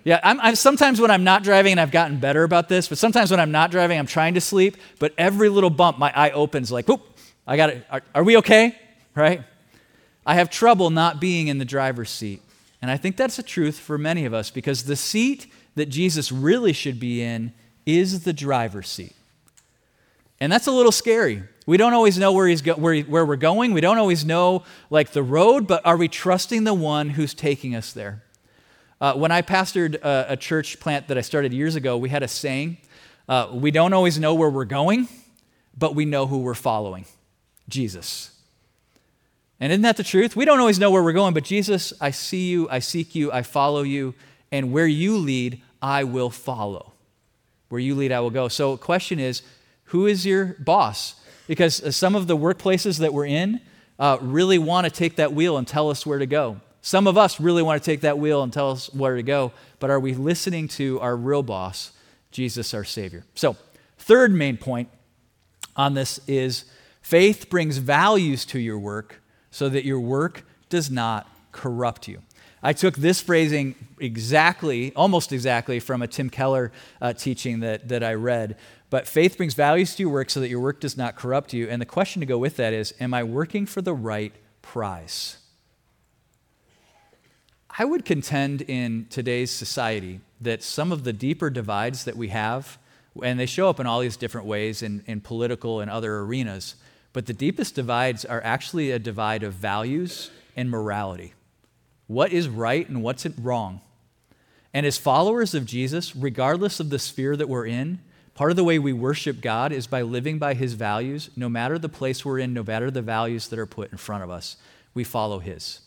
Yeah, 0.05 0.19
I'm, 0.23 0.39
I'm, 0.39 0.55
sometimes 0.55 1.01
when 1.01 1.09
I'm 1.09 1.23
not 1.23 1.43
driving, 1.43 1.71
and 1.73 1.79
I've 1.81 1.91
gotten 1.91 2.19
better 2.19 2.43
about 2.43 2.69
this, 2.69 2.87
but 2.87 2.99
sometimes 2.99 3.31
when 3.31 3.39
I'm 3.39 3.51
not 3.51 3.71
driving, 3.71 3.97
I'm 3.97 4.05
trying 4.05 4.35
to 4.35 4.41
sleep, 4.41 4.77
but 4.99 5.13
every 5.17 5.49
little 5.49 5.71
bump, 5.71 5.97
my 5.97 6.13
eye 6.15 6.29
opens 6.29 6.71
like, 6.71 6.87
whoop, 6.87 7.01
I 7.47 7.57
got 7.57 7.71
it. 7.71 7.85
Are, 7.89 8.01
are 8.13 8.23
we 8.23 8.37
okay? 8.37 8.77
Right? 9.15 9.41
I 10.23 10.35
have 10.35 10.51
trouble 10.51 10.91
not 10.91 11.19
being 11.19 11.47
in 11.47 11.57
the 11.57 11.65
driver's 11.65 12.11
seat. 12.11 12.43
And 12.83 12.91
I 12.91 12.97
think 12.97 13.17
that's 13.17 13.37
the 13.37 13.43
truth 13.43 13.79
for 13.79 13.97
many 13.97 14.25
of 14.25 14.33
us 14.33 14.51
because 14.51 14.83
the 14.83 14.95
seat 14.95 15.51
that 15.73 15.87
Jesus 15.87 16.31
really 16.31 16.71
should 16.71 16.99
be 16.99 17.23
in 17.23 17.51
is 17.87 18.25
the 18.25 18.33
driver's 18.33 18.87
seat. 18.87 19.15
And 20.39 20.51
that's 20.51 20.67
a 20.67 20.71
little 20.71 20.91
scary. 20.91 21.43
We 21.65 21.77
don't 21.77 21.93
always 21.93 22.19
know 22.19 22.31
where, 22.31 22.47
he's 22.47 22.61
go- 22.61 22.75
where, 22.75 22.93
he, 22.93 23.01
where 23.01 23.25
we're 23.25 23.37
going. 23.37 23.73
We 23.73 23.81
don't 23.81 23.97
always 23.97 24.23
know 24.23 24.63
like 24.91 25.13
the 25.13 25.23
road, 25.23 25.65
but 25.65 25.83
are 25.83 25.97
we 25.97 26.07
trusting 26.07 26.63
the 26.63 26.75
one 26.75 27.11
who's 27.11 27.33
taking 27.33 27.73
us 27.75 27.91
there? 27.91 28.21
Uh, 29.01 29.13
when 29.13 29.31
I 29.31 29.41
pastored 29.41 29.95
a, 29.95 30.33
a, 30.33 30.37
church 30.37 30.79
plant 30.79 31.09
that 31.09 31.17
I 31.17 31.21
started 31.21 31.53
years 31.53 31.75
ago, 31.75 31.97
we 31.97 32.09
had 32.09 32.23
a 32.23 32.27
saying 32.27 32.77
Uh, 33.27 33.49
we 33.51 33.71
don't 33.71 33.93
always 33.93 34.19
know 34.19 34.35
where 34.35 34.49
we're 34.49 34.65
going, 34.65 35.07
but 35.77 35.95
we 35.95 36.05
know 36.05 36.27
who 36.27 36.39
we're 36.39 36.53
following 36.53 37.05
Jesus. 37.67 38.31
And 39.59 39.71
isn't 39.71 39.81
that 39.81 39.97
the 39.97 40.03
truth? 40.03 40.35
We 40.35 40.45
don't 40.45 40.59
always 40.59 40.79
know 40.79 40.91
where 40.91 41.03
we're 41.03 41.13
going, 41.13 41.33
but 41.33 41.43
Jesus, 41.43 41.93
I 41.99 42.11
see 42.11 42.49
you, 42.49 42.69
I 42.69 42.79
seek 42.79 43.15
you, 43.15 43.31
I 43.31 43.41
follow 43.41 43.83
you, 43.83 44.13
and 44.51 44.71
where 44.71 44.87
you 44.87 45.17
lead, 45.17 45.61
I 45.81 46.03
will 46.03 46.29
follow. 46.29 46.93
Where 47.69 47.79
you 47.79 47.95
lead, 47.95 48.11
I 48.11 48.19
will 48.19 48.29
go. 48.29 48.47
So, 48.47 48.75
the 48.75 48.81
question 48.81 49.19
is 49.19 49.41
who 49.85 50.05
is 50.05 50.25
your 50.25 50.55
boss? 50.59 51.15
Because 51.47 51.81
uh, 51.81 51.91
some 51.91 52.15
of 52.15 52.27
the 52.27 52.37
workplaces 52.37 52.99
that 52.99 53.13
we're 53.13 53.25
in 53.25 53.61
uh, 53.99 54.17
really 54.21 54.57
want 54.57 54.85
to 54.85 54.91
take 54.91 55.15
that 55.17 55.33
wheel 55.33 55.57
and 55.57 55.67
tell 55.67 55.89
us 55.89 56.05
where 56.05 56.19
to 56.19 56.25
go. 56.25 56.59
Some 56.85 57.07
of 57.07 57.17
us 57.17 57.39
really 57.39 57.63
want 57.63 57.81
to 57.81 57.91
take 57.91 58.01
that 58.01 58.19
wheel 58.19 58.43
and 58.43 58.53
tell 58.53 58.69
us 58.69 58.93
where 58.93 59.15
to 59.15 59.23
go, 59.23 59.53
but 59.79 59.89
are 59.89 59.99
we 59.99 60.13
listening 60.13 60.67
to 60.67 60.99
our 60.99 61.17
real 61.17 61.41
boss, 61.41 61.91
Jesus, 62.29 62.75
our 62.75 62.83
Savior? 62.83 63.23
So, 63.33 63.57
third 63.97 64.31
main 64.31 64.55
point 64.55 64.89
on 65.75 65.95
this 65.95 66.19
is 66.27 66.65
faith 67.01 67.49
brings 67.49 67.79
values 67.79 68.45
to 68.45 68.59
your 68.59 68.77
work 68.77 69.19
so 69.49 69.67
that 69.67 69.83
your 69.83 69.99
work 69.99 70.45
does 70.69 70.91
not 70.91 71.27
corrupt 71.51 72.07
you. 72.07 72.21
I 72.61 72.73
took 72.73 72.97
this 72.97 73.19
phrasing 73.19 73.73
exactly, 73.99 74.93
almost 74.95 75.33
exactly, 75.33 75.79
from 75.79 76.03
a 76.03 76.07
Tim 76.07 76.29
Keller 76.29 76.71
uh, 77.01 77.13
teaching 77.13 77.61
that, 77.61 77.87
that 77.87 78.03
I 78.03 78.13
read. 78.13 78.57
But 78.91 79.07
faith 79.07 79.37
brings 79.37 79.55
values 79.55 79.95
to 79.95 80.03
your 80.03 80.11
work 80.11 80.29
so 80.29 80.39
that 80.39 80.49
your 80.49 80.59
work 80.59 80.81
does 80.81 80.95
not 80.95 81.15
corrupt 81.15 81.51
you. 81.51 81.67
And 81.67 81.81
the 81.81 81.87
question 81.87 82.19
to 82.19 82.27
go 82.27 82.37
with 82.37 82.57
that 82.57 82.73
is 82.73 82.93
Am 82.99 83.11
I 83.11 83.23
working 83.23 83.65
for 83.65 83.81
the 83.81 83.95
right 83.95 84.35
prize? 84.61 85.37
I 87.77 87.83
would 87.83 88.05
contend 88.05 88.61
in 88.61 89.05
today's 89.09 89.51
society 89.51 90.21
that 90.39 90.63
some 90.63 90.93
of 90.93 91.03
the 91.03 91.11
deeper 91.11 91.49
divides 91.49 92.05
that 92.05 92.15
we 92.15 92.29
have, 92.29 92.77
and 93.21 93.37
they 93.37 93.45
show 93.45 93.67
up 93.67 93.81
in 93.81 93.85
all 93.85 93.99
these 93.99 94.15
different 94.15 94.47
ways 94.47 94.81
in, 94.81 95.03
in 95.07 95.19
political 95.19 95.81
and 95.81 95.91
other 95.91 96.19
arenas, 96.19 96.75
but 97.11 97.25
the 97.25 97.33
deepest 97.33 97.75
divides 97.75 98.23
are 98.23 98.41
actually 98.45 98.91
a 98.91 98.99
divide 98.99 99.43
of 99.43 99.53
values 99.53 100.31
and 100.55 100.69
morality. 100.69 101.33
What 102.07 102.31
is 102.31 102.47
right 102.47 102.87
and 102.87 103.03
what's 103.03 103.25
wrong? 103.37 103.81
And 104.73 104.85
as 104.85 104.97
followers 104.97 105.53
of 105.53 105.65
Jesus, 105.65 106.15
regardless 106.15 106.79
of 106.79 106.89
the 106.89 106.99
sphere 106.99 107.35
that 107.35 107.49
we're 107.49 107.65
in, 107.65 107.99
part 108.35 108.51
of 108.51 108.57
the 108.57 108.63
way 108.63 108.79
we 108.79 108.93
worship 108.93 109.41
God 109.41 109.73
is 109.73 109.85
by 109.85 110.01
living 110.01 110.39
by 110.39 110.53
his 110.53 110.75
values, 110.75 111.29
no 111.35 111.49
matter 111.49 111.77
the 111.77 111.89
place 111.89 112.23
we're 112.23 112.39
in, 112.39 112.53
no 112.53 112.63
matter 112.63 112.89
the 112.89 113.01
values 113.01 113.49
that 113.49 113.59
are 113.59 113.65
put 113.65 113.91
in 113.91 113.97
front 113.97 114.23
of 114.23 114.29
us. 114.29 114.55
We 114.93 115.03
follow 115.03 115.39
his. 115.39 115.81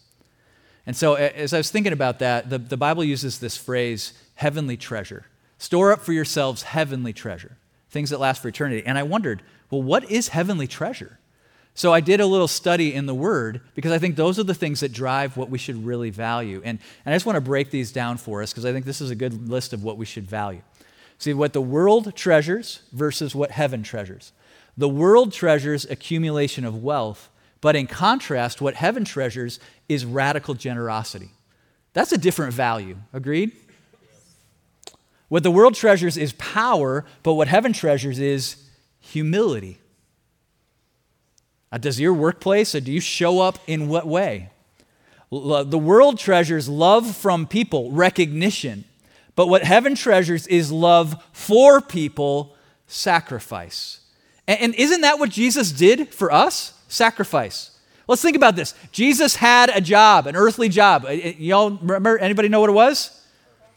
And 0.88 0.96
so, 0.96 1.16
as 1.16 1.52
I 1.52 1.58
was 1.58 1.70
thinking 1.70 1.92
about 1.92 2.18
that, 2.20 2.48
the, 2.48 2.56
the 2.56 2.78
Bible 2.78 3.04
uses 3.04 3.40
this 3.40 3.58
phrase, 3.58 4.14
heavenly 4.36 4.78
treasure. 4.78 5.26
Store 5.58 5.92
up 5.92 6.00
for 6.00 6.14
yourselves 6.14 6.62
heavenly 6.62 7.12
treasure, 7.12 7.58
things 7.90 8.08
that 8.08 8.18
last 8.18 8.40
for 8.40 8.48
eternity. 8.48 8.82
And 8.86 8.96
I 8.96 9.02
wondered, 9.02 9.42
well, 9.70 9.82
what 9.82 10.10
is 10.10 10.28
heavenly 10.28 10.66
treasure? 10.66 11.18
So 11.74 11.92
I 11.92 12.00
did 12.00 12.20
a 12.20 12.26
little 12.26 12.48
study 12.48 12.94
in 12.94 13.04
the 13.04 13.14
Word 13.14 13.60
because 13.74 13.92
I 13.92 13.98
think 13.98 14.16
those 14.16 14.38
are 14.38 14.44
the 14.44 14.54
things 14.54 14.80
that 14.80 14.94
drive 14.94 15.36
what 15.36 15.50
we 15.50 15.58
should 15.58 15.84
really 15.84 16.08
value. 16.08 16.62
And, 16.64 16.78
and 17.04 17.12
I 17.12 17.14
just 17.14 17.26
want 17.26 17.36
to 17.36 17.42
break 17.42 17.70
these 17.70 17.92
down 17.92 18.16
for 18.16 18.42
us 18.42 18.54
because 18.54 18.64
I 18.64 18.72
think 18.72 18.86
this 18.86 19.02
is 19.02 19.10
a 19.10 19.14
good 19.14 19.46
list 19.46 19.74
of 19.74 19.84
what 19.84 19.98
we 19.98 20.06
should 20.06 20.26
value. 20.26 20.62
See, 21.18 21.34
what 21.34 21.52
the 21.52 21.60
world 21.60 22.16
treasures 22.16 22.80
versus 22.92 23.34
what 23.34 23.50
heaven 23.50 23.82
treasures. 23.82 24.32
The 24.78 24.88
world 24.88 25.34
treasures 25.34 25.84
accumulation 25.84 26.64
of 26.64 26.82
wealth, 26.82 27.28
but 27.60 27.76
in 27.76 27.86
contrast, 27.86 28.60
what 28.60 28.74
heaven 28.74 29.04
treasures 29.04 29.58
is 29.88 30.04
radical 30.04 30.54
generosity. 30.54 31.30
That's 31.92 32.12
a 32.12 32.18
different 32.18 32.52
value. 32.52 32.96
Agreed? 33.12 33.52
What 35.28 35.42
the 35.42 35.50
world 35.50 35.74
treasures 35.74 36.16
is 36.16 36.32
power, 36.34 37.04
but 37.22 37.34
what 37.34 37.48
heaven 37.48 37.72
treasures 37.72 38.18
is 38.18 38.56
humility. 39.00 39.78
Uh, 41.70 41.78
does 41.78 42.00
your 42.00 42.14
workplace, 42.14 42.74
or 42.74 42.80
do 42.80 42.92
you 42.92 43.00
show 43.00 43.40
up 43.40 43.58
in 43.66 43.88
what 43.88 44.06
way? 44.06 44.50
The 45.30 45.78
world 45.78 46.18
treasures 46.18 46.68
love 46.68 47.14
from 47.14 47.46
people, 47.46 47.90
recognition. 47.90 48.84
But 49.34 49.48
what 49.48 49.62
heaven 49.62 49.94
treasures 49.94 50.46
is 50.46 50.72
love 50.72 51.22
for 51.32 51.82
people, 51.82 52.56
sacrifice. 52.86 54.00
And 54.46 54.74
isn't 54.74 55.02
that 55.02 55.18
what 55.18 55.28
Jesus 55.28 55.70
did 55.70 56.14
for 56.14 56.32
us? 56.32 56.72
Sacrifice. 56.88 57.70
Let's 58.06 58.22
think 58.22 58.36
about 58.36 58.56
this. 58.56 58.74
Jesus 58.90 59.36
had 59.36 59.70
a 59.74 59.80
job, 59.80 60.26
an 60.26 60.34
earthly 60.34 60.68
job. 60.68 61.06
Y'all 61.38 61.70
remember? 61.70 62.18
Anybody 62.18 62.48
know 62.48 62.60
what 62.60 62.70
it 62.70 62.74
was? 62.74 63.14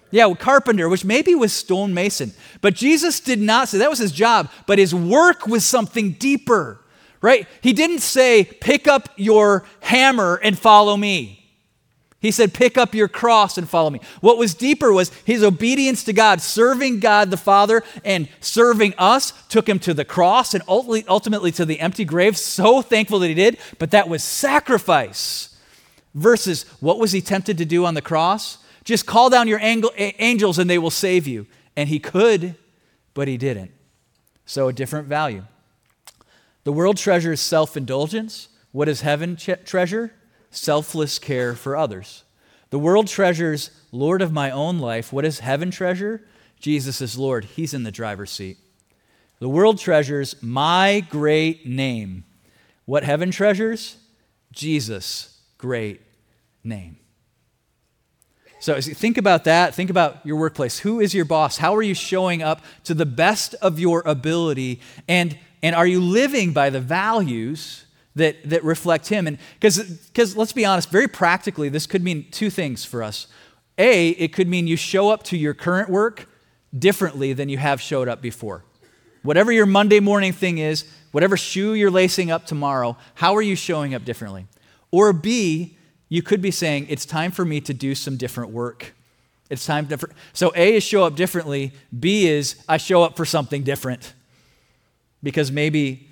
Yeah, 0.09 0.33
carpenter, 0.33 0.89
which 0.89 1.05
maybe 1.05 1.35
was 1.35 1.53
stonemason. 1.53 2.33
But 2.61 2.73
Jesus 2.73 3.19
did 3.19 3.39
not 3.39 3.69
say 3.69 3.77
that 3.77 3.89
was 3.89 3.99
his 3.99 4.11
job, 4.11 4.49
but 4.65 4.79
his 4.79 4.95
work 4.95 5.47
was 5.47 5.63
something 5.65 6.13
deeper 6.13 6.81
right? 7.21 7.47
He 7.61 7.73
didn't 7.73 7.99
say, 7.99 8.43
pick 8.43 8.87
up 8.87 9.09
your 9.15 9.63
hammer 9.79 10.39
and 10.43 10.57
follow 10.57 10.97
me. 10.97 11.40
He 12.21 12.29
said, 12.29 12.53
pick 12.53 12.77
up 12.77 12.93
your 12.93 13.07
cross 13.07 13.57
and 13.57 13.67
follow 13.67 13.89
me. 13.89 13.99
What 14.21 14.37
was 14.37 14.53
deeper 14.53 14.93
was 14.93 15.09
his 15.25 15.43
obedience 15.43 16.03
to 16.03 16.13
God, 16.13 16.39
serving 16.39 16.99
God 16.99 17.31
the 17.31 17.37
Father 17.37 17.81
and 18.05 18.29
serving 18.39 18.93
us, 18.99 19.33
took 19.49 19.67
him 19.67 19.79
to 19.79 19.93
the 19.95 20.05
cross 20.05 20.53
and 20.53 20.63
ultimately 20.67 21.51
to 21.53 21.65
the 21.65 21.79
empty 21.79 22.05
grave. 22.05 22.37
So 22.37 22.83
thankful 22.83 23.17
that 23.19 23.27
he 23.27 23.33
did, 23.33 23.57
but 23.79 23.89
that 23.89 24.07
was 24.07 24.23
sacrifice. 24.23 25.57
Versus 26.13 26.63
what 26.79 26.99
was 26.99 27.11
he 27.11 27.21
tempted 27.21 27.57
to 27.57 27.65
do 27.65 27.85
on 27.85 27.95
the 27.95 28.01
cross? 28.01 28.59
Just 28.83 29.07
call 29.07 29.31
down 29.31 29.47
your 29.47 29.59
angels 29.61 30.59
and 30.59 30.69
they 30.69 30.77
will 30.77 30.91
save 30.91 31.25
you. 31.25 31.47
And 31.75 31.89
he 31.89 31.97
could, 31.97 32.55
but 33.15 33.27
he 33.27 33.37
didn't. 33.37 33.71
So 34.45 34.67
a 34.67 34.73
different 34.73 35.07
value. 35.07 35.45
The 36.65 36.73
world 36.73 36.97
treasures 36.97 37.41
self 37.41 37.75
indulgence. 37.75 38.49
What 38.73 38.85
does 38.85 39.01
heaven 39.01 39.37
treasure? 39.37 40.13
Selfless 40.51 41.17
care 41.17 41.55
for 41.55 41.75
others. 41.75 42.23
The 42.69 42.79
world 42.79 43.07
treasures 43.07 43.71
Lord 43.91 44.21
of 44.21 44.31
my 44.31 44.51
own 44.51 44.79
life. 44.79 45.11
What 45.11 45.23
does 45.23 45.39
heaven 45.39 45.71
treasure? 45.71 46.21
Jesus 46.59 47.01
is 47.01 47.17
Lord. 47.17 47.45
He's 47.45 47.73
in 47.73 47.83
the 47.83 47.91
driver's 47.91 48.31
seat. 48.31 48.57
The 49.39 49.49
world 49.49 49.79
treasures 49.79 50.35
my 50.41 51.05
great 51.09 51.65
name. 51.65 52.25
What 52.85 53.03
heaven 53.03 53.31
treasures? 53.31 53.97
Jesus' 54.51 55.39
great 55.57 56.01
name. 56.63 56.97
So 58.59 58.75
as 58.75 58.87
you 58.87 58.93
think 58.93 59.17
about 59.17 59.45
that. 59.45 59.73
Think 59.73 59.89
about 59.89 60.23
your 60.23 60.35
workplace. 60.35 60.79
Who 60.79 60.99
is 60.99 61.15
your 61.15 61.25
boss? 61.25 61.57
How 61.57 61.75
are 61.75 61.81
you 61.81 61.95
showing 61.95 62.43
up 62.43 62.61
to 62.83 62.93
the 62.93 63.07
best 63.07 63.55
of 63.55 63.79
your 63.79 64.03
ability? 64.05 64.81
And 65.07 65.37
and 65.63 65.75
are 65.75 65.87
you 65.87 65.99
living 65.99 66.53
by 66.53 66.69
the 66.69 66.79
values 66.79 67.85
that, 68.15 68.37
that 68.49 68.63
reflect 68.63 69.07
Him? 69.09 69.27
And 69.27 69.37
because 69.59 70.35
let's 70.35 70.53
be 70.53 70.65
honest, 70.65 70.89
very 70.89 71.07
practically, 71.07 71.69
this 71.69 71.87
could 71.87 72.03
mean 72.03 72.27
two 72.31 72.49
things 72.49 72.83
for 72.85 73.03
us. 73.03 73.27
A, 73.77 74.09
it 74.09 74.33
could 74.33 74.47
mean 74.47 74.67
you 74.67 74.75
show 74.75 75.09
up 75.09 75.23
to 75.23 75.37
your 75.37 75.53
current 75.53 75.89
work 75.89 76.27
differently 76.77 77.33
than 77.33 77.49
you 77.49 77.57
have 77.57 77.81
showed 77.81 78.07
up 78.07 78.21
before. 78.21 78.63
Whatever 79.23 79.51
your 79.51 79.65
Monday 79.65 79.99
morning 79.99 80.33
thing 80.33 80.57
is, 80.57 80.85
whatever 81.11 81.37
shoe 81.37 81.73
you're 81.73 81.91
lacing 81.91 82.31
up 82.31 82.45
tomorrow, 82.45 82.97
how 83.15 83.35
are 83.35 83.41
you 83.41 83.55
showing 83.55 83.93
up 83.93 84.03
differently? 84.03 84.47
Or 84.91 85.13
B, 85.13 85.77
you 86.09 86.21
could 86.21 86.41
be 86.41 86.51
saying, 86.51 86.87
it's 86.89 87.05
time 87.05 87.31
for 87.31 87.45
me 87.45 87.61
to 87.61 87.73
do 87.73 87.95
some 87.95 88.17
different 88.17 88.51
work. 88.51 88.93
It's 89.49 89.65
time 89.65 89.87
to. 89.87 89.99
So 90.33 90.51
A 90.55 90.75
is 90.75 90.83
show 90.83 91.03
up 91.03 91.15
differently. 91.15 91.73
B 91.97 92.27
is 92.27 92.55
I 92.69 92.77
show 92.77 93.03
up 93.03 93.17
for 93.17 93.25
something 93.25 93.63
different 93.63 94.13
because 95.21 95.51
maybe 95.51 96.09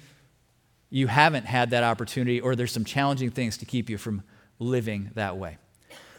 you 0.90 1.08
haven't 1.08 1.46
had 1.46 1.70
that 1.72 1.84
opportunity 1.84 2.42
or 2.42 2.56
there's 2.56 2.72
some 2.72 2.86
challenging 2.86 3.30
things 3.30 3.58
to 3.58 3.66
keep 3.66 3.90
you 3.90 3.98
from 3.98 4.24
living 4.60 5.12
that 5.16 5.38
way. 5.38 5.58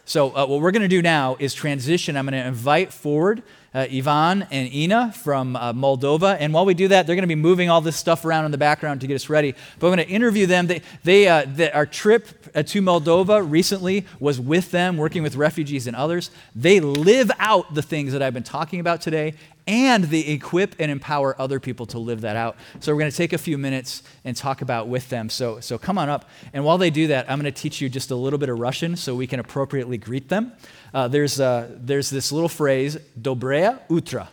So, 0.05 0.35
uh, 0.35 0.45
what 0.45 0.61
we're 0.61 0.71
going 0.71 0.81
to 0.81 0.87
do 0.87 1.01
now 1.01 1.37
is 1.39 1.53
transition. 1.53 2.17
I'm 2.17 2.25
going 2.25 2.41
to 2.41 2.47
invite 2.47 2.91
forward 2.91 3.43
uh, 3.73 3.87
Ivan 3.89 4.45
and 4.51 4.73
Ina 4.73 5.13
from 5.13 5.55
uh, 5.55 5.73
Moldova. 5.73 6.37
And 6.39 6.53
while 6.53 6.65
we 6.65 6.73
do 6.73 6.87
that, 6.89 7.05
they're 7.05 7.15
going 7.15 7.23
to 7.23 7.27
be 7.27 7.35
moving 7.35 7.69
all 7.69 7.81
this 7.81 7.95
stuff 7.95 8.25
around 8.25 8.45
in 8.45 8.51
the 8.51 8.57
background 8.57 9.01
to 9.01 9.07
get 9.07 9.15
us 9.15 9.29
ready. 9.29 9.53
But 9.79 9.87
I'm 9.87 9.95
going 9.95 10.07
to 10.07 10.13
interview 10.13 10.47
them. 10.47 10.67
They, 10.67 10.81
they, 11.03 11.27
uh, 11.27 11.45
they, 11.47 11.71
our 11.71 11.85
trip 11.85 12.27
uh, 12.53 12.63
to 12.63 12.81
Moldova 12.81 13.49
recently 13.49 14.05
was 14.19 14.39
with 14.39 14.71
them, 14.71 14.97
working 14.97 15.23
with 15.23 15.35
refugees 15.35 15.87
and 15.87 15.95
others. 15.95 16.31
They 16.55 16.79
live 16.79 17.31
out 17.39 17.73
the 17.73 17.81
things 17.81 18.11
that 18.11 18.21
I've 18.21 18.33
been 18.33 18.43
talking 18.43 18.79
about 18.79 19.01
today, 19.01 19.35
and 19.67 20.05
they 20.05 20.21
equip 20.21 20.75
and 20.79 20.91
empower 20.91 21.39
other 21.39 21.59
people 21.59 21.85
to 21.87 21.99
live 21.99 22.21
that 22.21 22.35
out. 22.35 22.55
So 22.79 22.91
we're 22.91 22.99
going 22.99 23.11
to 23.11 23.17
take 23.17 23.33
a 23.33 23.37
few 23.37 23.57
minutes 23.57 24.03
and 24.25 24.35
talk 24.35 24.61
about 24.61 24.87
with 24.87 25.09
them. 25.09 25.29
So, 25.29 25.59
so 25.59 25.77
come 25.77 25.97
on 25.97 26.09
up. 26.09 26.29
And 26.53 26.65
while 26.65 26.77
they 26.77 26.89
do 26.89 27.07
that, 27.07 27.29
I'm 27.29 27.39
going 27.39 27.51
to 27.51 27.61
teach 27.61 27.81
you 27.81 27.89
just 27.89 28.11
a 28.11 28.15
little 28.15 28.39
bit 28.39 28.49
of 28.49 28.59
Russian 28.59 28.95
so 28.95 29.15
we 29.15 29.27
can 29.27 29.39
appropriately 29.39 29.97
greet 29.97 30.29
them. 30.29 30.53
Uh, 30.93 31.07
there's, 31.07 31.39
uh, 31.39 31.69
there's 31.77 32.09
this 32.09 32.31
little 32.31 32.49
phrase, 32.49 32.97
Dobrea 33.19 33.79
utra, 33.87 34.27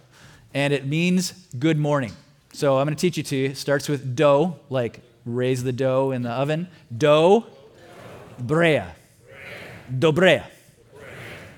and 0.55 0.73
it 0.73 0.87
means 0.87 1.33
good 1.59 1.79
morning. 1.79 2.12
So 2.53 2.79
I'm 2.79 2.87
going 2.87 2.97
to 2.97 3.01
teach 3.01 3.17
you 3.17 3.23
to 3.23 3.37
you. 3.37 3.51
It 3.51 3.57
starts 3.57 3.88
with 3.88 4.17
do, 4.17 4.55
like 4.71 5.01
raise 5.25 5.62
the 5.62 5.73
dough 5.73 6.11
in 6.11 6.23
the 6.23 6.31
oven. 6.31 6.69
Do, 6.97 7.45
brea, 8.38 8.83
dobrea. 9.93 10.47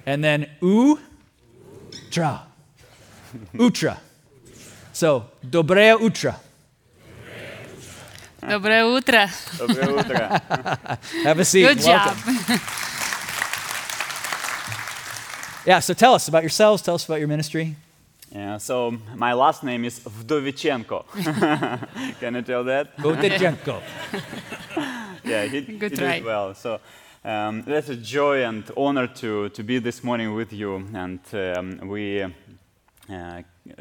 And 0.06 0.24
then 0.24 0.50
u, 0.60 0.98
tra 2.10 2.49
Utra. 3.54 3.96
So, 4.92 5.24
Dobrea 5.42 5.96
Utra. 5.96 6.34
Dobre 8.40 8.82
utra. 8.82 9.28
Dobre 9.58 9.86
utra. 9.86 10.40
Have 11.24 11.40
a 11.40 11.44
seat. 11.44 11.66
Good 11.66 11.80
job. 11.80 12.16
yeah, 15.66 15.80
so 15.80 15.92
tell 15.92 16.14
us 16.14 16.26
about 16.28 16.42
yourselves, 16.42 16.82
tell 16.82 16.94
us 16.94 17.04
about 17.04 17.18
your 17.18 17.28
ministry. 17.28 17.76
Yeah, 18.32 18.58
so 18.58 18.92
my 19.14 19.34
last 19.34 19.62
name 19.62 19.84
is 19.84 20.00
Vdovichenko. 20.00 21.04
Can 22.20 22.34
you 22.36 22.42
tell 22.42 22.64
that? 22.64 22.96
Vdovichenko. 22.96 23.82
yeah, 25.24 25.44
he, 25.44 25.60
Good 25.60 25.90
he 25.90 25.96
try. 25.98 26.14
did 26.14 26.24
well. 26.24 26.54
So 26.54 26.80
um, 27.24 27.62
that's 27.66 27.90
a 27.90 27.96
joy 27.96 28.44
and 28.44 28.64
honor 28.76 29.06
to, 29.06 29.50
to 29.50 29.62
be 29.62 29.80
this 29.80 30.02
morning 30.02 30.34
with 30.34 30.52
you. 30.52 30.76
And 30.94 31.20
um, 31.34 31.88
we 31.88 32.24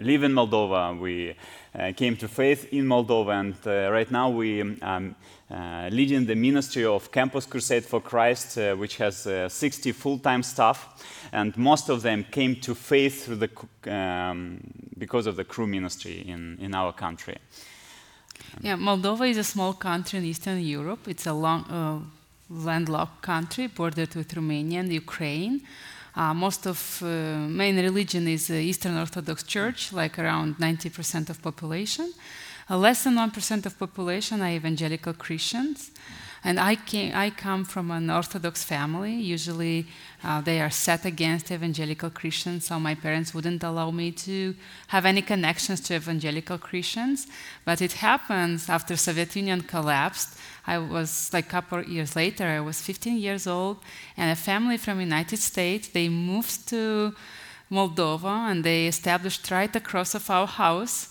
live 0.02 0.24
in 0.24 0.34
Moldova. 0.34 1.00
We 1.00 1.36
uh, 1.78 1.92
came 1.96 2.16
to 2.18 2.28
faith 2.28 2.74
in 2.74 2.86
Moldova, 2.86 3.40
and 3.40 3.56
uh, 3.66 3.92
right 3.92 4.10
now 4.12 4.30
we 4.30 4.62
um, 4.82 5.16
uh, 5.52 5.90
leading 5.92 6.26
the 6.26 6.36
ministry 6.36 6.86
of 6.86 7.12
Campus 7.12 7.46
Crusade 7.46 7.86
for 7.86 8.02
Christ, 8.02 8.58
uh, 8.58 8.76
which 8.76 8.98
has 8.98 9.26
uh, 9.28 9.50
60 9.50 9.92
full-time 9.94 10.44
staff, 10.44 11.04
and 11.32 11.56
most 11.58 11.90
of 11.90 12.02
them 12.02 12.26
came 12.32 12.56
to 12.58 12.76
faith 12.76 13.26
through 13.26 13.38
the, 13.38 13.92
um, 13.92 14.60
because 14.98 15.28
of 15.28 15.36
the 15.36 15.44
Cru 15.44 15.68
ministry 15.68 16.24
in, 16.28 16.58
in 16.60 16.76
our 16.76 16.94
country. 16.94 17.38
Yeah, 18.62 18.76
Moldova 18.76 19.30
is 19.30 19.38
a 19.38 19.44
small 19.44 19.74
country 19.74 20.20
in 20.20 20.26
Eastern 20.26 20.60
Europe. 20.60 21.08
It's 21.08 21.28
a 21.28 21.34
long, 21.34 21.64
uh, 21.66 22.00
landlocked 22.50 23.22
country 23.22 23.68
bordered 23.68 24.16
with 24.16 24.36
Romania 24.36 24.80
and 24.80 24.92
Ukraine. 24.92 25.62
Uh, 26.20 26.34
most 26.34 26.68
of 26.68 27.02
uh, 27.02 27.08
main 27.48 27.78
religion 27.78 28.28
is 28.28 28.50
uh, 28.50 28.54
Eastern 28.54 28.98
Orthodox 28.98 29.42
Church, 29.42 29.94
like 29.94 30.20
around 30.20 30.58
90% 30.58 31.30
of 31.30 31.42
population. 31.42 32.12
Uh, 32.70 32.78
less 32.78 33.06
than 33.06 33.16
1% 33.16 33.66
of 33.66 33.80
population 33.80 34.42
are 34.42 34.50
evangelical 34.50 35.14
Christians. 35.14 35.92
And 36.44 36.60
I, 36.60 36.76
came, 36.76 37.14
I 37.14 37.32
come 37.32 37.66
from 37.66 37.92
an 37.92 38.10
Orthodox 38.10 38.64
family. 38.64 39.14
Usually 39.14 39.88
uh, 40.24 40.40
they 40.42 40.62
are 40.62 40.70
set 40.70 41.06
against 41.06 41.52
evangelical 41.52 42.10
Christians, 42.10 42.68
so 42.68 42.80
my 42.80 42.96
parents 42.96 43.34
wouldn't 43.34 43.64
allow 43.64 43.92
me 43.92 44.12
to 44.12 44.56
have 44.88 45.06
any 45.06 45.22
connections 45.22 45.82
to 45.82 45.96
evangelical 45.96 46.58
Christians. 46.58 47.28
But 47.66 47.82
it 47.82 47.94
happens 47.94 48.70
after 48.70 48.96
Soviet 48.96 49.36
Union 49.36 49.62
collapsed. 49.62 50.38
I 50.66 50.78
was 50.78 51.30
like 51.34 51.48
a 51.48 51.50
couple 51.50 51.84
years 51.84 52.16
later, 52.16 52.46
I 52.46 52.62
was 52.62 52.82
15 52.82 53.18
years 53.18 53.46
old, 53.46 53.78
and 54.16 54.32
a 54.32 54.36
family 54.36 54.78
from 54.78 55.00
United 55.02 55.40
States, 55.40 55.90
they 55.90 56.08
moved 56.08 56.68
to 56.70 57.14
Moldova 57.72 58.50
and 58.50 58.64
they 58.64 58.88
established 58.88 59.52
right 59.52 59.76
across 59.76 60.16
of 60.16 60.30
our 60.30 60.48
house. 60.48 61.10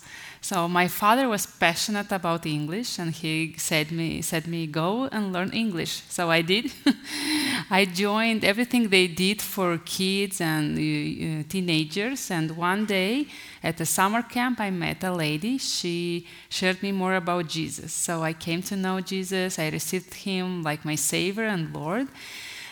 So 0.48 0.66
my 0.66 0.88
father 0.88 1.28
was 1.28 1.44
passionate 1.44 2.10
about 2.10 2.46
English, 2.46 2.98
and 2.98 3.12
he 3.12 3.54
said 3.58 3.92
me 3.92 4.22
said 4.22 4.46
me 4.46 4.66
go 4.66 5.06
and 5.12 5.30
learn 5.30 5.50
English. 5.52 6.00
So 6.08 6.30
I 6.30 6.40
did. 6.40 6.72
I 7.70 7.84
joined 7.84 8.46
everything 8.46 8.88
they 8.88 9.08
did 9.08 9.42
for 9.42 9.76
kids 9.76 10.40
and 10.40 10.78
uh, 10.78 10.80
uh, 10.80 11.42
teenagers. 11.50 12.30
And 12.30 12.56
one 12.56 12.86
day 12.86 13.26
at 13.62 13.78
a 13.78 13.84
summer 13.84 14.22
camp, 14.22 14.58
I 14.58 14.70
met 14.70 15.04
a 15.04 15.12
lady. 15.12 15.58
She 15.58 16.26
shared 16.48 16.82
me 16.82 16.92
more 16.92 17.16
about 17.16 17.46
Jesus. 17.48 17.92
So 17.92 18.22
I 18.22 18.32
came 18.32 18.62
to 18.70 18.74
know 18.74 19.02
Jesus. 19.02 19.58
I 19.58 19.68
received 19.68 20.14
him 20.14 20.62
like 20.62 20.82
my 20.82 20.94
Savior 20.94 21.44
and 21.44 21.74
Lord. 21.74 22.08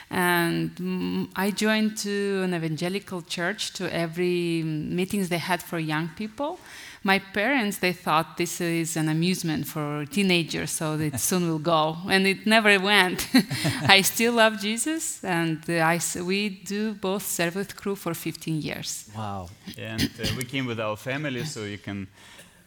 And 0.08 0.74
mm, 0.76 1.28
I 1.36 1.50
joined 1.50 1.98
to 1.98 2.42
an 2.42 2.54
evangelical 2.54 3.20
church 3.20 3.74
to 3.74 3.92
every 3.92 4.62
meetings 4.62 5.28
they 5.28 5.42
had 5.50 5.62
for 5.62 5.78
young 5.78 6.08
people. 6.16 6.58
My 7.06 7.20
parents, 7.20 7.78
they 7.78 7.92
thought 7.92 8.36
this 8.36 8.60
is 8.60 8.96
an 8.96 9.08
amusement 9.08 9.68
for 9.68 10.06
teenagers, 10.06 10.72
so 10.72 10.94
it 10.98 11.20
soon 11.30 11.48
will 11.48 11.60
go, 11.60 11.96
and 12.10 12.26
it 12.26 12.46
never 12.46 12.80
went. 12.80 13.28
I 13.88 14.02
still 14.02 14.32
love 14.32 14.58
Jesus, 14.60 15.22
and 15.22 15.58
uh, 15.68 15.92
I 15.92 15.96
s 15.96 16.16
we 16.16 16.48
do 16.64 16.94
both 16.94 17.22
serve 17.22 17.54
with 17.54 17.76
Cru 17.76 17.94
for 17.94 18.12
15 18.12 18.60
years. 18.60 19.08
Wow. 19.16 19.50
And 19.78 20.10
uh, 20.18 20.34
we 20.36 20.44
came 20.44 20.66
with 20.66 20.80
our 20.80 20.96
family, 20.96 21.44
so 21.44 21.60
you 21.60 21.78
can 21.78 22.08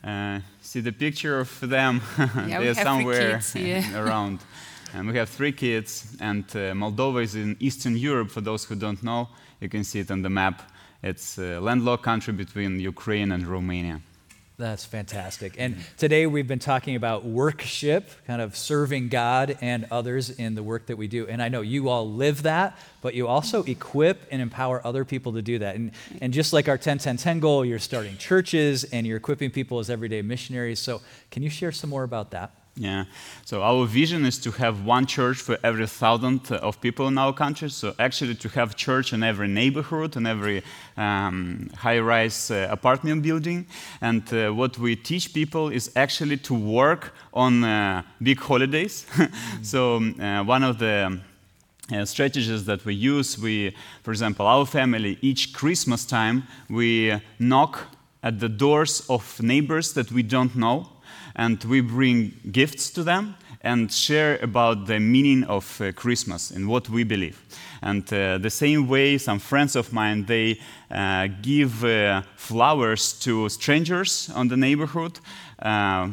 uh, 0.05 0.39
see 0.61 0.81
the 0.81 0.93
picture 0.93 1.41
of 1.41 1.59
them. 1.59 2.01
Yeah, 2.47 2.61
They're 2.61 2.83
somewhere 2.83 3.31
kids, 3.31 3.55
yeah. 3.55 4.01
around. 4.01 4.39
And 4.93 5.11
we 5.11 5.17
have 5.17 5.29
three 5.29 5.51
kids, 5.51 6.15
and 6.21 6.45
uh, 6.55 6.73
Moldova 6.73 7.21
is 7.21 7.35
in 7.35 7.57
Eastern 7.59 7.97
Europe. 7.97 8.31
For 8.31 8.41
those 8.41 8.63
who 8.69 8.75
don't 8.75 9.01
know, 9.03 9.27
you 9.59 9.69
can 9.69 9.83
see 9.83 9.99
it 9.99 10.11
on 10.11 10.21
the 10.21 10.29
map. 10.29 10.61
It's 11.03 11.37
a 11.37 11.59
landlocked 11.59 12.03
country 12.03 12.33
between 12.33 12.79
Ukraine 12.79 13.33
and 13.33 13.45
Romania. 13.45 13.99
That's 14.59 14.83
fantastic. 14.83 15.55
And 15.57 15.77
today 15.95 16.27
we've 16.27 16.45
been 16.45 16.59
talking 16.59 16.97
about 16.97 17.23
workship, 17.23 18.09
kind 18.27 18.41
of 18.41 18.57
serving 18.57 19.07
God 19.07 19.57
and 19.61 19.87
others 19.89 20.29
in 20.31 20.53
the 20.53 20.61
work 20.61 20.87
that 20.87 20.97
we 20.97 21.07
do. 21.07 21.25
And 21.27 21.41
I 21.41 21.47
know 21.47 21.61
you 21.61 21.87
all 21.87 22.11
live 22.11 22.43
that, 22.43 22.77
but 23.01 23.13
you 23.13 23.25
also 23.25 23.63
equip 23.63 24.27
and 24.29 24.41
empower 24.41 24.85
other 24.85 25.05
people 25.05 25.31
to 25.31 25.41
do 25.41 25.59
that. 25.59 25.77
And, 25.77 25.91
and 26.19 26.33
just 26.33 26.51
like 26.51 26.67
our 26.67 26.77
10 26.77 26.97
10 26.97 27.15
10 27.15 27.39
goal, 27.39 27.63
you're 27.63 27.79
starting 27.79 28.17
churches 28.17 28.83
and 28.83 29.07
you're 29.07 29.15
equipping 29.15 29.49
people 29.49 29.79
as 29.79 29.89
everyday 29.89 30.21
missionaries. 30.21 30.79
So 30.79 30.99
can 31.31 31.41
you 31.41 31.49
share 31.49 31.71
some 31.71 31.89
more 31.89 32.03
about 32.03 32.31
that? 32.31 32.51
Yeah. 32.75 33.05
So 33.43 33.61
our 33.61 33.85
vision 33.85 34.25
is 34.25 34.37
to 34.39 34.51
have 34.51 34.85
one 34.85 35.05
church 35.05 35.37
for 35.37 35.57
every 35.63 35.85
thousand 35.85 36.49
uh, 36.49 36.55
of 36.57 36.79
people 36.79 37.07
in 37.07 37.17
our 37.17 37.33
country. 37.33 37.69
So 37.69 37.93
actually, 37.99 38.35
to 38.35 38.49
have 38.49 38.75
church 38.77 39.11
in 39.11 39.21
every 39.21 39.49
neighborhood, 39.49 40.15
in 40.15 40.25
every 40.25 40.63
um, 40.95 41.69
high-rise 41.75 42.51
uh, 42.51 42.67
apartment 42.71 43.21
building. 43.21 43.67
And 43.99 44.23
uh, 44.33 44.51
what 44.51 44.77
we 44.77 44.95
teach 44.95 45.33
people 45.33 45.69
is 45.69 45.91
actually 45.95 46.37
to 46.37 46.53
work 46.53 47.13
on 47.33 47.63
uh, 47.65 48.03
big 48.23 48.39
holidays. 48.39 49.05
so 49.61 49.97
um, 49.97 50.19
uh, 50.19 50.43
one 50.43 50.63
of 50.63 50.79
the 50.79 51.19
uh, 51.91 52.05
strategies 52.05 52.63
that 52.65 52.85
we 52.85 52.93
use, 52.93 53.37
we, 53.37 53.75
for 54.03 54.11
example, 54.11 54.45
our 54.45 54.65
family 54.65 55.17
each 55.21 55.53
Christmas 55.53 56.05
time 56.05 56.43
we 56.69 57.19
knock 57.39 57.79
at 58.23 58.39
the 58.39 58.49
doors 58.49 59.01
of 59.09 59.41
neighbors 59.41 59.93
that 59.93 60.11
we 60.11 60.23
don't 60.23 60.55
know 60.55 60.87
and 61.39 61.63
we 61.63 61.79
bring 61.79 62.33
gifts 62.51 62.89
to 62.89 63.01
them 63.01 63.35
and 63.61 63.91
share 63.91 64.37
about 64.41 64.87
the 64.87 64.99
meaning 64.99 65.45
of 65.45 65.81
uh, 65.81 65.91
Christmas 65.93 66.51
and 66.51 66.67
what 66.67 66.89
we 66.89 67.05
believe. 67.05 67.41
And 67.81 68.03
uh, 68.13 68.37
the 68.39 68.49
same 68.49 68.87
way, 68.87 69.17
some 69.17 69.39
friends 69.39 69.75
of 69.77 69.93
mine 69.93 70.25
they 70.25 70.59
uh, 70.91 71.27
give 71.41 71.85
uh, 71.85 72.23
flowers 72.35 73.13
to 73.19 73.47
strangers 73.47 74.29
on 74.35 74.49
the 74.49 74.57
neighborhood 74.57 75.19
uh, 75.61 76.09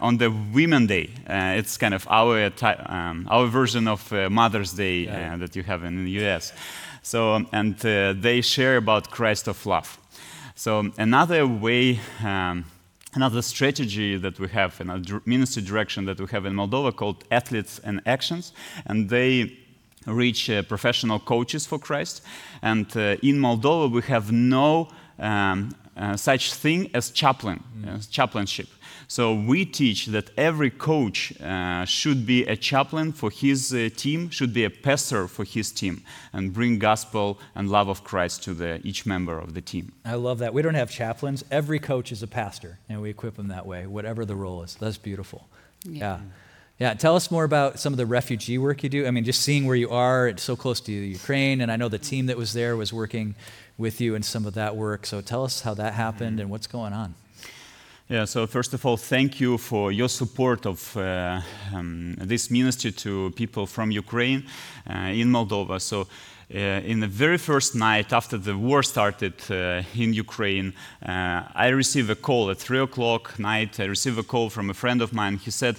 on 0.00 0.18
the 0.18 0.30
Women 0.54 0.86
Day. 0.86 1.10
Uh, 1.28 1.58
it's 1.58 1.76
kind 1.76 1.94
of 1.94 2.06
our 2.08 2.52
um, 2.86 3.26
our 3.30 3.46
version 3.46 3.88
of 3.88 4.12
uh, 4.12 4.30
Mother's 4.30 4.72
Day 4.72 5.08
uh, 5.08 5.36
that 5.38 5.56
you 5.56 5.64
have 5.64 5.82
in 5.82 6.04
the 6.04 6.10
U.S. 6.22 6.52
So 7.02 7.44
and 7.52 7.74
uh, 7.84 8.12
they 8.12 8.42
share 8.42 8.76
about 8.76 9.10
Christ 9.10 9.48
of 9.48 9.66
love. 9.66 9.98
So 10.54 10.92
another 10.98 11.46
way. 11.46 11.98
Um, 12.22 12.64
another 13.14 13.42
strategy 13.42 14.16
that 14.16 14.38
we 14.38 14.48
have, 14.48 14.80
another 14.80 15.22
ministry 15.24 15.62
direction 15.62 16.04
that 16.04 16.20
we 16.20 16.26
have 16.26 16.46
in 16.46 16.54
Moldova 16.54 16.94
called 16.94 17.24
Athletes 17.30 17.80
and 17.84 18.00
Actions, 18.06 18.52
and 18.86 19.08
they 19.08 19.56
reach 20.06 20.48
uh, 20.50 20.62
professional 20.62 21.18
coaches 21.18 21.66
for 21.66 21.78
Christ. 21.78 22.22
And 22.62 22.86
uh, 22.96 23.16
in 23.22 23.38
Moldova, 23.38 23.90
we 23.90 24.02
have 24.02 24.32
no 24.32 24.88
um, 25.18 25.74
uh, 25.98 26.16
such 26.16 26.54
thing 26.54 26.90
as 26.94 27.10
chaplain, 27.10 27.62
as 27.86 28.06
chaplainship. 28.06 28.68
So 29.10 29.34
we 29.34 29.64
teach 29.64 30.06
that 30.06 30.30
every 30.36 30.70
coach 30.70 31.32
uh, 31.40 31.86
should 31.86 32.26
be 32.26 32.44
a 32.44 32.56
chaplain 32.56 33.12
for 33.12 33.30
his 33.30 33.72
uh, 33.72 33.88
team, 33.96 34.28
should 34.28 34.52
be 34.52 34.64
a 34.64 34.70
pastor 34.70 35.26
for 35.28 35.44
his 35.44 35.72
team, 35.72 36.02
and 36.32 36.52
bring 36.52 36.78
gospel 36.78 37.38
and 37.54 37.70
love 37.70 37.88
of 37.88 38.04
Christ 38.04 38.42
to 38.44 38.54
the, 38.54 38.80
each 38.84 39.06
member 39.06 39.38
of 39.38 39.54
the 39.54 39.62
team. 39.62 39.92
I 40.04 40.14
love 40.16 40.38
that. 40.40 40.52
We 40.52 40.60
don't 40.60 40.74
have 40.74 40.90
chaplains. 40.90 41.42
Every 41.50 41.78
coach 41.78 42.12
is 42.12 42.22
a 42.22 42.26
pastor, 42.26 42.78
and 42.88 43.00
we 43.00 43.08
equip 43.08 43.36
them 43.36 43.48
that 43.48 43.64
way, 43.66 43.86
whatever 43.86 44.26
the 44.26 44.36
role 44.36 44.62
is. 44.62 44.74
That's 44.74 44.98
beautiful. 44.98 45.48
Yeah. 45.84 46.18
Yeah. 46.18 46.20
Yeah. 46.78 46.94
Tell 46.94 47.16
us 47.16 47.28
more 47.30 47.42
about 47.42 47.80
some 47.80 47.92
of 47.92 47.96
the 47.96 48.06
refugee 48.06 48.56
work 48.56 48.84
you 48.84 48.88
do. 48.88 49.04
I 49.04 49.10
mean, 49.10 49.24
just 49.24 49.42
seeing 49.42 49.66
where 49.66 49.74
you 49.74 49.90
are, 49.90 50.28
it's 50.28 50.44
so 50.44 50.54
close 50.54 50.80
to 50.82 50.92
Ukraine, 50.92 51.60
and 51.60 51.72
I 51.72 51.76
know 51.76 51.88
the 51.88 51.98
team 51.98 52.26
that 52.26 52.36
was 52.36 52.52
there 52.52 52.76
was 52.76 52.92
working 52.92 53.34
with 53.76 54.00
you 54.00 54.14
in 54.14 54.22
some 54.22 54.46
of 54.46 54.54
that 54.54 54.76
work. 54.76 55.04
So 55.04 55.20
tell 55.20 55.42
us 55.42 55.62
how 55.62 55.74
that 55.74 55.94
happened 55.94 56.38
and 56.38 56.50
what's 56.50 56.68
going 56.68 56.92
on. 56.92 57.14
Yeah, 58.08 58.26
so 58.26 58.46
first 58.46 58.72
of 58.74 58.86
all, 58.86 58.96
thank 58.96 59.40
you 59.40 59.58
for 59.58 59.90
your 59.90 60.08
support 60.08 60.66
of 60.66 60.96
uh, 60.96 61.40
um, 61.74 62.14
this 62.18 62.48
ministry 62.48 62.92
to 62.92 63.32
people 63.32 63.66
from 63.66 63.90
Ukraine 63.90 64.44
uh, 64.88 65.12
in 65.12 65.28
Moldova. 65.28 65.80
So, 65.80 66.06
uh, 66.54 66.58
in 66.58 67.00
the 67.00 67.06
very 67.06 67.36
first 67.36 67.74
night 67.74 68.12
after 68.12 68.38
the 68.38 68.56
war 68.56 68.82
started 68.82 69.34
uh, 69.50 69.82
in 69.94 70.14
Ukraine, 70.14 70.72
uh, 71.04 71.42
I 71.54 71.68
received 71.68 72.08
a 72.08 72.14
call 72.14 72.50
at 72.50 72.56
3 72.58 72.78
o'clock 72.78 73.38
night. 73.38 73.78
I 73.78 73.84
received 73.84 74.18
a 74.18 74.22
call 74.22 74.48
from 74.48 74.70
a 74.70 74.74
friend 74.74 75.02
of 75.02 75.12
mine. 75.12 75.36
He 75.36 75.50
said, 75.50 75.76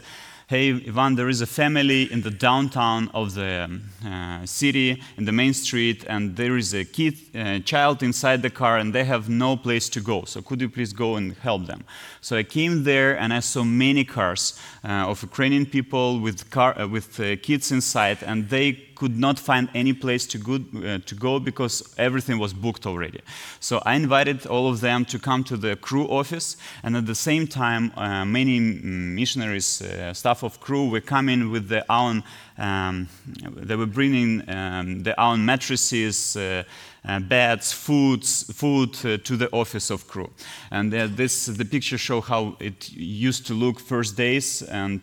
hey, 0.50 0.72
Ivan, 0.72 1.14
there 1.14 1.30
is 1.30 1.42
a 1.42 1.46
family 1.46 2.12
in 2.12 2.24
the 2.24 2.32
downtown 2.32 3.08
of 3.14 3.36
the 3.36 3.66
um, 3.66 3.84
uh, 4.04 4.44
city, 4.48 5.00
in 5.16 5.26
the 5.26 5.32
main 5.32 5.54
street, 5.54 6.04
and 6.08 6.36
there 6.36 6.58
is 6.58 6.74
a 6.74 6.84
kid, 6.84 7.20
uh, 7.36 7.60
child 7.60 8.02
inside 8.02 8.42
the 8.42 8.50
car, 8.50 8.80
and 8.80 8.92
they 8.92 9.04
have 9.04 9.30
no 9.30 9.56
place 9.56 9.88
to 9.90 10.02
go. 10.02 10.24
So 10.24 10.42
could 10.42 10.60
you 10.60 10.68
please 10.68 10.92
go 10.92 11.18
and 11.18 11.34
help 11.34 11.68
them? 11.68 11.86
So 12.22 12.36
I 12.36 12.42
came 12.42 12.84
there, 12.84 13.16
and 13.16 13.32
I 13.32 13.42
saw 13.42 13.64
many 13.64 14.04
cars 14.04 14.60
uh, 14.84 15.12
of 15.12 15.22
Ukrainian 15.22 15.68
people 15.68 16.20
with, 16.20 16.50
car, 16.50 16.76
uh, 16.82 16.88
with 16.88 17.20
uh, 17.20 17.36
kids 17.36 17.72
inside, 17.72 18.18
and 18.24 18.50
they 18.50 18.89
could 19.00 19.18
not 19.18 19.40
find 19.40 19.70
any 19.74 19.94
place 19.94 20.28
to 20.28 20.38
go, 20.38 20.56
uh, 20.56 21.00
to 21.06 21.16
go 21.16 21.40
because 21.40 21.94
everything 21.98 22.38
was 22.38 22.54
booked 22.54 22.86
already. 22.86 23.22
So 23.62 23.82
I 23.86 23.96
invited 23.96 24.46
all 24.46 24.68
of 24.68 24.82
them 24.82 25.06
to 25.06 25.18
come 25.18 25.46
to 25.46 25.56
the 25.56 25.78
Cru 25.78 26.06
office, 26.08 26.58
and 26.84 26.98
at 26.98 27.06
the 27.06 27.16
same 27.16 27.48
time, 27.48 27.94
uh, 27.96 28.26
many 28.26 28.60
missionaries, 28.60 29.82
uh, 29.82 30.14
staff 30.14 30.44
of 30.44 30.60
Cru, 30.60 30.90
were 30.90 31.02
coming 31.02 31.50
with 31.50 31.70
their 31.70 31.86
own. 31.90 32.24
Um, 32.58 33.08
they 33.56 33.78
were 33.78 33.88
bringing 33.88 34.44
um, 34.50 35.04
their 35.04 35.18
own 35.20 35.46
mattresses. 35.46 36.36
Uh, 36.36 36.64
uh, 37.06 37.18
beds, 37.18 37.72
foods, 37.72 38.44
food 38.54 38.90
uh, 39.06 39.18
to 39.24 39.38
the 39.38 39.50
office 39.54 39.90
of 39.90 40.06
Cru. 40.06 40.30
And 40.70 40.94
uh, 40.94 41.08
this, 41.08 41.46
the 41.46 41.64
picture 41.64 41.98
show 41.98 42.20
how 42.20 42.58
it 42.60 42.92
used 42.92 43.48
to 43.48 43.54
look 43.54 43.80
first 43.80 44.18
days. 44.18 44.62
And 44.64 45.02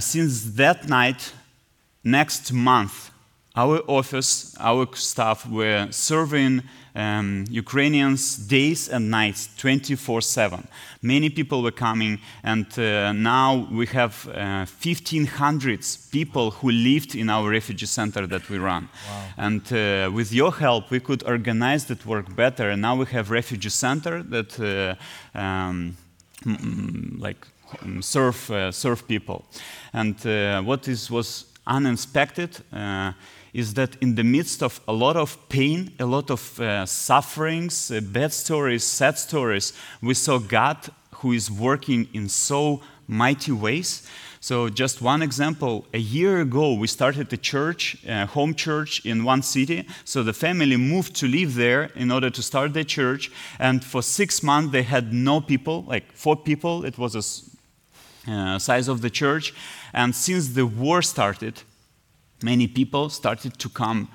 since 0.00 0.54
that 0.54 0.88
night, 0.88 1.34
next 2.04 2.52
month, 2.52 3.10
our 3.54 3.82
office, 3.86 4.56
our 4.58 4.86
staff 4.94 5.46
were 5.46 5.88
serving 5.90 6.62
um, 6.94 7.44
Ukrainians 7.50 8.36
days 8.36 8.88
and 8.88 9.10
nights, 9.10 9.48
24 9.56 10.20
7. 10.20 10.66
Many 11.02 11.30
people 11.30 11.62
were 11.62 11.70
coming, 11.72 12.18
and 12.42 12.66
uh, 12.78 13.12
now 13.12 13.68
we 13.70 13.86
have 13.86 14.28
uh, 14.28 14.66
1,500 14.82 15.84
people 16.10 16.50
who 16.50 16.70
lived 16.70 17.14
in 17.14 17.30
our 17.30 17.48
refugee 17.48 17.86
center 17.86 18.26
that 18.26 18.48
we 18.48 18.58
run. 18.58 18.88
Wow. 19.08 19.24
And 19.36 19.72
uh, 19.72 20.10
with 20.12 20.32
your 20.32 20.52
help, 20.52 20.90
we 20.90 21.00
could 21.00 21.22
organize 21.24 21.86
that 21.86 22.04
work 22.06 22.34
better. 22.34 22.70
And 22.70 22.82
now 22.82 22.96
we 22.96 23.06
have 23.06 23.30
refugee 23.30 23.70
center 23.70 24.22
that 24.24 24.60
uh, 24.60 25.38
um, 25.38 25.96
like 27.18 27.46
um, 27.82 28.02
serve 28.02 28.50
uh, 28.50 28.72
serve 28.72 29.06
people. 29.06 29.44
And 29.92 30.26
uh, 30.26 30.62
what 30.62 30.88
is 30.88 31.10
was 31.10 31.51
unexpected 31.66 32.58
is 33.52 33.74
that 33.74 33.96
in 34.00 34.14
the 34.14 34.24
midst 34.24 34.62
of 34.62 34.80
a 34.88 34.92
lot 34.92 35.16
of 35.16 35.36
pain, 35.48 35.92
a 35.98 36.06
lot 36.06 36.30
of 36.30 36.58
uh, 36.58 36.86
sufferings, 36.86 37.90
uh, 37.90 38.00
bad 38.00 38.32
stories, 38.32 38.82
sad 38.84 39.18
stories, 39.18 39.72
we 40.00 40.14
saw 40.14 40.38
God 40.38 40.78
who 41.16 41.32
is 41.32 41.50
working 41.50 42.08
in 42.14 42.28
so 42.28 42.80
mighty 43.06 43.52
ways. 43.52 44.08
So, 44.40 44.68
just 44.68 45.00
one 45.00 45.22
example 45.22 45.86
a 45.94 45.98
year 45.98 46.40
ago, 46.40 46.74
we 46.74 46.88
started 46.88 47.32
a 47.32 47.36
church, 47.36 47.96
a 48.08 48.26
home 48.26 48.54
church 48.54 49.06
in 49.06 49.22
one 49.22 49.42
city. 49.42 49.86
So, 50.04 50.24
the 50.24 50.32
family 50.32 50.76
moved 50.76 51.14
to 51.16 51.28
live 51.28 51.54
there 51.54 51.84
in 51.94 52.10
order 52.10 52.28
to 52.28 52.42
start 52.42 52.72
their 52.72 52.82
church. 52.82 53.30
And 53.60 53.84
for 53.84 54.02
six 54.02 54.42
months, 54.42 54.72
they 54.72 54.82
had 54.82 55.12
no 55.12 55.40
people, 55.40 55.84
like 55.86 56.10
four 56.12 56.34
people. 56.34 56.84
It 56.84 56.98
was 56.98 57.14
a 57.14 57.22
uh, 58.28 58.58
size 58.58 58.88
of 58.88 59.00
the 59.00 59.10
church. 59.10 59.54
And 59.92 60.14
since 60.14 60.48
the 60.48 60.66
war 60.66 61.02
started, 61.02 61.62
many 62.42 62.66
people 62.66 63.08
started 63.08 63.58
to 63.58 63.68
come 63.68 64.08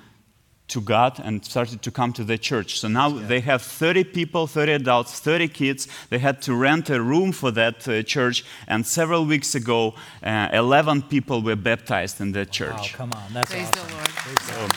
to 0.68 0.80
God 0.82 1.18
and 1.24 1.44
started 1.44 1.82
to 1.82 1.90
come 1.90 2.12
to 2.12 2.24
the 2.24 2.36
church. 2.36 2.78
So 2.78 2.88
now 2.88 3.08
yeah. 3.08 3.26
they 3.26 3.40
have 3.40 3.62
30 3.62 4.04
people, 4.04 4.46
30 4.46 4.72
adults, 4.72 5.18
30 5.18 5.48
kids. 5.48 5.88
They 6.10 6.18
had 6.18 6.42
to 6.42 6.54
rent 6.54 6.90
a 6.90 7.00
room 7.00 7.32
for 7.32 7.50
that 7.52 7.88
uh, 7.88 8.02
church. 8.02 8.44
And 8.66 8.86
several 8.86 9.24
weeks 9.24 9.54
ago, 9.54 9.94
uh, 10.22 10.48
11 10.52 11.02
people 11.02 11.42
were 11.42 11.56
baptized 11.56 12.20
in 12.20 12.32
that 12.32 12.50
church. 12.50 12.92
Wow, 12.92 12.98
come 12.98 13.12
on. 13.12 13.32
That's 13.32 13.50
Praise 13.50 13.68
awesome. 13.68 13.88
the 13.88 13.94
Lord. 13.94 14.08
Praise 14.08 14.46
the 14.46 14.58
Lord. 14.58 14.72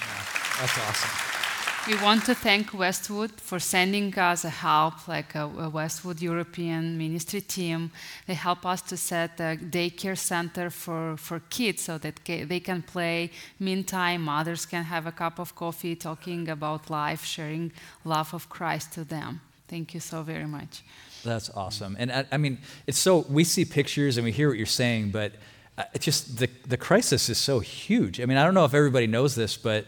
Yeah, 0.00 0.60
that's 0.60 0.78
awesome. 0.78 1.35
We 1.86 1.94
want 2.02 2.24
to 2.24 2.34
thank 2.34 2.74
Westwood 2.74 3.40
for 3.40 3.60
sending 3.60 4.12
us 4.18 4.44
a 4.44 4.50
help, 4.50 5.06
like 5.06 5.36
a, 5.36 5.44
a, 5.44 5.68
Westwood 5.68 6.20
European 6.20 6.98
ministry 6.98 7.40
team. 7.40 7.92
They 8.26 8.34
help 8.34 8.66
us 8.66 8.82
to 8.82 8.96
set 8.96 9.38
a 9.38 9.56
daycare 9.56 10.18
center 10.18 10.68
for, 10.68 11.16
for 11.16 11.38
kids 11.48 11.82
so 11.82 11.96
that 11.98 12.18
they 12.24 12.58
can 12.58 12.82
play. 12.82 13.30
Meantime, 13.60 14.22
mothers 14.22 14.66
can 14.66 14.82
have 14.82 15.06
a 15.06 15.12
cup 15.12 15.38
of 15.38 15.54
coffee, 15.54 15.94
talking 15.94 16.48
about 16.48 16.90
life, 16.90 17.24
sharing 17.24 17.70
love 18.04 18.34
of 18.34 18.48
Christ 18.48 18.92
to 18.94 19.04
them. 19.04 19.40
Thank 19.68 19.94
you 19.94 20.00
so 20.00 20.24
very 20.24 20.46
much. 20.46 20.82
That's 21.24 21.50
awesome. 21.50 21.94
And 22.00 22.10
I, 22.10 22.26
I 22.32 22.36
mean, 22.36 22.58
it's 22.88 22.98
so, 22.98 23.26
we 23.28 23.44
see 23.44 23.64
pictures 23.64 24.16
and 24.16 24.24
we 24.24 24.32
hear 24.32 24.48
what 24.48 24.58
you're 24.58 24.66
saying, 24.66 25.12
but 25.12 25.34
uh, 25.78 25.84
it's 25.94 26.04
just 26.04 26.38
the, 26.38 26.48
the 26.66 26.76
crisis 26.76 27.28
is 27.28 27.38
so 27.38 27.60
huge. 27.60 28.20
I 28.20 28.24
mean, 28.26 28.38
I 28.38 28.44
don't 28.44 28.54
know 28.54 28.64
if 28.64 28.74
everybody 28.74 29.06
knows 29.06 29.36
this, 29.36 29.56
but 29.56 29.86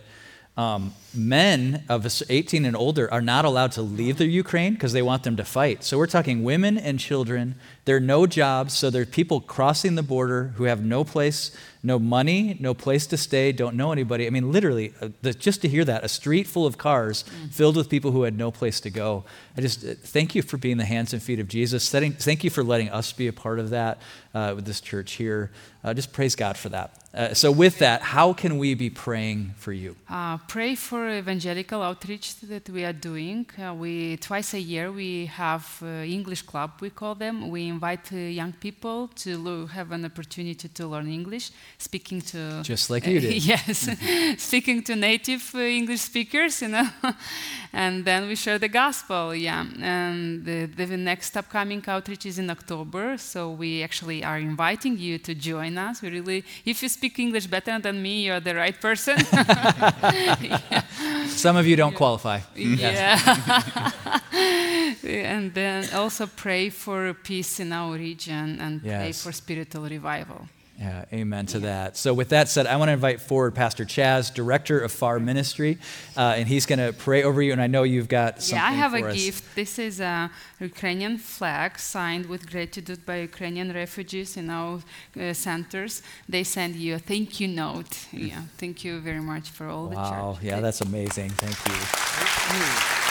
um, 0.59 0.92
men 1.14 1.85
of 1.88 2.05
18 2.29 2.64
and 2.64 2.77
older 2.77 3.11
are 3.12 3.23
not 3.23 3.44
allowed 3.44 3.73
to 3.73 3.83
leave 3.83 4.18
the 4.18 4.27
Ukraine 4.27 4.75
because 4.75 4.92
they 4.92 5.03
want 5.03 5.23
them 5.23 5.37
to 5.37 5.44
fight. 5.44 5.85
So 5.85 5.97
we're 5.97 6.09
talking 6.09 6.42
women 6.42 6.77
and 6.77 6.99
children. 6.99 7.55
There 7.88 7.96
are 7.96 8.01
no 8.01 8.27
jobs, 8.27 8.74
so 8.74 8.90
there 8.90 9.01
are 9.01 9.07
people 9.07 9.40
crossing 9.40 9.94
the 9.94 10.03
border 10.03 10.53
who 10.57 10.64
have 10.64 10.85
no 10.85 11.05
place, 11.05 11.53
no 11.83 11.98
money, 11.98 12.55
no 12.61 12.74
place 12.74 13.07
to 13.07 13.16
stay, 13.16 13.51
don't 13.51 13.77
know 13.77 13.92
anybody. 13.92 14.27
I 14.27 14.31
mean, 14.31 14.53
literally, 14.53 14.92
uh, 15.01 15.09
the, 15.22 15.33
just 15.33 15.62
to 15.62 15.68
hear 15.68 15.87
that, 15.87 16.05
a 16.05 16.09
street 16.09 16.46
full 16.46 16.66
of 16.66 16.77
cars 16.77 17.24
mm. 17.24 17.51
filled 17.51 17.77
with 17.77 17.88
people 17.88 18.11
who 18.11 18.24
had 18.24 18.37
no 18.37 18.51
place 18.51 18.79
to 18.81 18.90
go. 18.90 19.24
I 19.57 19.62
just 19.62 19.87
uh, 19.87 19.94
thank 20.03 20.35
you 20.35 20.42
for 20.42 20.59
being 20.59 20.77
the 20.77 20.85
hands 20.85 21.14
and 21.14 21.22
feet 21.22 21.40
of 21.40 21.48
Jesus. 21.48 21.83
Setting, 21.83 22.12
thank 22.12 22.44
you 22.44 22.51
for 22.51 22.62
letting 22.62 22.90
us 22.90 23.11
be 23.14 23.27
a 23.27 23.33
part 23.33 23.59
of 23.59 23.70
that 23.70 23.96
uh, 24.35 24.53
with 24.55 24.66
this 24.66 24.83
church 24.83 25.12
here. 25.12 25.51
Uh, 25.83 25.94
just 25.94 26.12
praise 26.12 26.35
God 26.35 26.59
for 26.59 26.68
that. 26.68 26.90
Uh, 27.14 27.33
so, 27.33 27.51
with 27.51 27.79
that, 27.79 28.03
how 28.03 28.33
can 28.33 28.59
we 28.59 28.74
be 28.74 28.90
praying 28.90 29.55
for 29.57 29.72
you? 29.72 29.96
Uh, 30.11 30.37
pray 30.46 30.74
for 30.74 31.09
evangelical 31.09 31.83
outreach 31.83 32.37
that 32.40 32.68
we 32.68 32.85
are 32.85 32.92
doing. 32.92 33.46
Uh, 33.59 33.72
we 33.74 34.16
twice 34.18 34.53
a 34.55 34.61
year 34.61 34.92
we 34.92 35.27
have 35.27 35.64
uh, 35.83 35.87
English 36.05 36.42
club. 36.42 36.72
We 36.81 36.90
call 36.90 37.14
them. 37.14 37.48
We 37.48 37.62
invite 37.78 38.12
uh, 38.12 38.16
young 38.16 38.52
people 38.52 39.08
to 39.14 39.66
have 39.66 39.92
an 39.92 40.04
opportunity 40.04 40.68
to 40.68 40.86
learn 40.88 41.08
English, 41.08 41.50
speaking 41.78 42.20
to 42.20 42.60
just 42.62 42.90
like 42.90 43.06
you 43.06 43.20
did. 43.20 43.44
yes, 43.52 43.88
speaking 44.50 44.82
to 44.82 44.96
native 44.96 45.54
English 45.54 46.00
speakers, 46.00 46.62
you 46.62 46.68
know, 46.68 46.88
and 47.72 48.04
then 48.04 48.26
we 48.26 48.34
share 48.34 48.58
the 48.58 48.68
gospel. 48.68 49.32
Yeah, 49.32 49.64
and 49.80 50.44
the, 50.44 50.66
the 50.66 50.96
next 50.96 51.36
upcoming 51.36 51.84
outreach 51.86 52.26
is 52.26 52.38
in 52.38 52.50
October. 52.50 53.16
So 53.16 53.50
we 53.50 53.84
actually 53.84 54.24
are 54.24 54.38
inviting 54.38 54.98
you 54.98 55.18
to 55.18 55.32
join 55.34 55.78
us. 55.78 56.02
We 56.02 56.08
really, 56.10 56.44
if 56.64 56.82
you 56.82 56.88
speak 56.88 57.18
English 57.20 57.46
better 57.46 57.78
than 57.78 58.02
me, 58.02 58.24
you're 58.26 58.40
the 58.40 58.56
right 58.56 58.78
person. 58.80 59.18
yeah. 59.32 60.82
Some 61.28 61.56
of 61.56 61.64
you 61.64 61.76
don't 61.76 61.94
qualify. 61.94 62.40
Yeah. 62.56 64.17
and 65.04 65.54
then 65.54 65.88
also 65.94 66.26
pray 66.26 66.70
for 66.70 67.14
peace 67.14 67.60
in 67.60 67.72
our 67.72 67.94
region 67.94 68.60
and 68.60 68.82
yes. 68.82 69.00
pray 69.02 69.12
for 69.12 69.32
spiritual 69.32 69.88
revival. 69.88 70.48
Yeah, 70.78 71.06
amen 71.12 71.46
to 71.46 71.58
that. 71.60 71.96
So, 71.96 72.14
with 72.14 72.28
that 72.28 72.48
said, 72.48 72.68
I 72.68 72.76
want 72.76 72.88
to 72.88 72.92
invite 72.92 73.20
forward 73.20 73.56
Pastor 73.56 73.84
Chaz, 73.84 74.32
Director 74.32 74.78
of 74.78 74.92
FAR 74.92 75.18
Ministry, 75.18 75.78
uh, 76.16 76.34
and 76.36 76.46
he's 76.46 76.66
going 76.66 76.78
to 76.78 76.92
pray 76.92 77.24
over 77.24 77.42
you. 77.42 77.50
And 77.50 77.60
I 77.60 77.66
know 77.66 77.82
you've 77.82 78.08
got 78.08 78.40
something. 78.40 78.58
Yeah, 78.58 78.70
I 78.70 78.74
have 78.74 78.94
a 78.94 79.04
us. 79.04 79.16
gift. 79.16 79.56
This 79.56 79.80
is 79.80 79.98
a 79.98 80.30
Ukrainian 80.60 81.18
flag 81.18 81.80
signed 81.80 82.26
with 82.26 82.48
gratitude 82.48 83.04
by 83.04 83.16
Ukrainian 83.22 83.72
refugees 83.72 84.36
in 84.36 84.50
our 84.50 84.78
uh, 85.20 85.32
centers. 85.32 86.00
They 86.28 86.44
send 86.44 86.76
you 86.76 86.94
a 86.94 87.00
thank 87.00 87.40
you 87.40 87.48
note. 87.48 88.06
Yeah, 88.12 88.42
thank 88.56 88.84
you 88.84 89.00
very 89.00 89.20
much 89.32 89.50
for 89.50 89.66
all 89.66 89.88
wow. 89.88 89.90
the 89.90 89.96
church. 89.96 90.10
Wow, 90.12 90.38
yeah, 90.42 90.60
that's 90.60 90.80
amazing. 90.80 91.30
Thank 91.30 91.58
you. 91.66 91.74
Thank 91.74 93.02
you. 93.02 93.08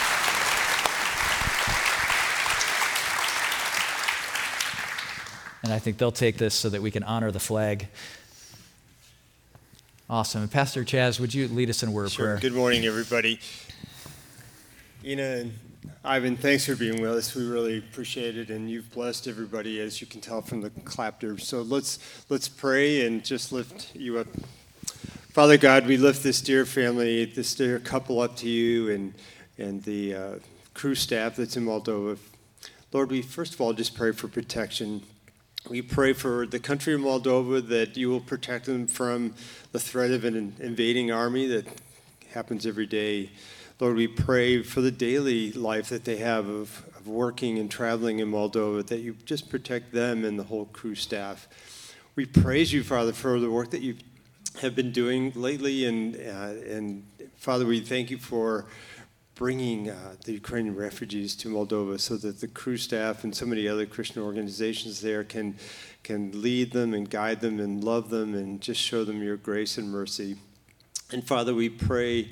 And 5.62 5.72
I 5.72 5.78
think 5.78 5.98
they'll 5.98 6.12
take 6.12 6.36
this 6.36 6.54
so 6.54 6.68
that 6.68 6.82
we 6.82 6.90
can 6.90 7.02
honor 7.02 7.30
the 7.30 7.40
flag. 7.40 7.88
Awesome. 10.10 10.42
And 10.42 10.50
Pastor 10.50 10.84
Chaz, 10.84 11.20
would 11.20 11.34
you 11.34 11.48
lead 11.48 11.68
us 11.68 11.82
in 11.82 11.90
a 11.90 11.92
word 11.92 12.10
sure. 12.10 12.24
prayer? 12.26 12.38
Good 12.38 12.54
morning, 12.54 12.84
everybody. 12.84 13.40
Ina 15.04 15.22
and 15.22 15.52
Ivan, 16.04 16.36
thanks 16.36 16.64
for 16.64 16.74
being 16.74 17.02
with 17.02 17.10
us. 17.10 17.34
We 17.34 17.44
really 17.44 17.78
appreciate 17.78 18.38
it, 18.38 18.50
and 18.50 18.70
you've 18.70 18.90
blessed 18.92 19.28
everybody, 19.28 19.80
as 19.80 20.00
you 20.00 20.06
can 20.06 20.20
tell 20.20 20.40
from 20.40 20.60
the 20.60 20.70
clapter. 20.70 21.36
So 21.38 21.62
let's 21.62 21.98
let's 22.30 22.48
pray 22.48 23.06
and 23.06 23.24
just 23.24 23.52
lift 23.52 23.94
you 23.94 24.18
up. 24.18 24.28
Father 25.30 25.58
God, 25.58 25.86
we 25.86 25.96
lift 25.96 26.22
this 26.22 26.40
dear 26.40 26.64
family, 26.64 27.26
this 27.26 27.54
dear 27.54 27.78
couple 27.78 28.20
up 28.20 28.36
to 28.36 28.48
you, 28.48 28.90
and 28.90 29.14
and 29.58 29.82
the 29.82 30.14
uh, 30.14 30.34
Cru 30.72 30.94
staff 30.94 31.36
that's 31.36 31.56
in 31.56 31.66
Moldova. 31.66 32.16
Lord, 32.92 33.10
we 33.10 33.20
first 33.20 33.54
of 33.54 33.60
all 33.60 33.72
just 33.72 33.94
pray 33.94 34.12
for 34.12 34.28
protection 34.28 35.02
we 35.68 35.82
pray 35.82 36.12
for 36.12 36.46
the 36.46 36.58
country 36.58 36.94
of 36.94 37.00
Moldova 37.00 37.66
that 37.68 37.96
you 37.96 38.08
will 38.08 38.20
protect 38.20 38.66
them 38.66 38.86
from 38.86 39.34
the 39.72 39.78
threat 39.78 40.10
of 40.10 40.24
an 40.24 40.54
invading 40.60 41.12
army 41.12 41.46
that 41.46 41.66
happens 42.32 42.64
every 42.64 42.86
day. 42.86 43.30
Lord, 43.78 43.96
we 43.96 44.08
pray 44.08 44.62
for 44.62 44.80
the 44.80 44.90
daily 44.90 45.52
life 45.52 45.90
that 45.90 46.04
they 46.04 46.16
have 46.16 46.48
of, 46.48 46.84
of 46.96 47.06
working 47.06 47.58
and 47.58 47.70
traveling 47.70 48.18
in 48.18 48.30
Moldova, 48.30 48.86
that 48.86 49.00
you 49.00 49.16
just 49.24 49.50
protect 49.50 49.92
them 49.92 50.24
and 50.24 50.38
the 50.38 50.44
whole 50.44 50.66
Cru 50.66 50.94
staff. 50.94 51.46
We 52.16 52.24
praise 52.24 52.72
you, 52.72 52.82
Father, 52.82 53.12
for 53.12 53.38
the 53.38 53.50
work 53.50 53.70
that 53.70 53.82
you 53.82 53.96
have 54.60 54.74
been 54.74 54.90
doing 54.90 55.32
lately. 55.34 55.84
And, 55.84 56.16
uh, 56.16 56.72
and 56.72 57.04
Father, 57.36 57.66
we 57.66 57.80
thank 57.80 58.10
you 58.10 58.18
for 58.18 58.64
bringing 59.38 59.88
uh, 59.88 60.16
the 60.24 60.32
Ukrainian 60.32 60.74
refugees 60.74 61.36
to 61.36 61.48
Moldova 61.48 62.00
so 62.00 62.16
that 62.16 62.40
the 62.40 62.48
Cru 62.48 62.76
staff 62.76 63.22
and 63.22 63.32
so 63.32 63.46
many 63.46 63.68
other 63.68 63.86
Christian 63.86 64.20
organizations 64.20 65.00
there 65.00 65.22
can, 65.22 65.56
can 66.02 66.42
lead 66.42 66.72
them 66.72 66.92
and 66.92 67.08
guide 67.08 67.40
them 67.40 67.60
and 67.60 67.84
love 67.84 68.10
them 68.10 68.34
and 68.34 68.60
just 68.60 68.80
show 68.80 69.04
them 69.04 69.22
your 69.22 69.36
grace 69.36 69.78
and 69.78 69.92
mercy. 69.92 70.36
And 71.12 71.24
Father, 71.24 71.54
we 71.54 71.70
pray. 71.70 72.28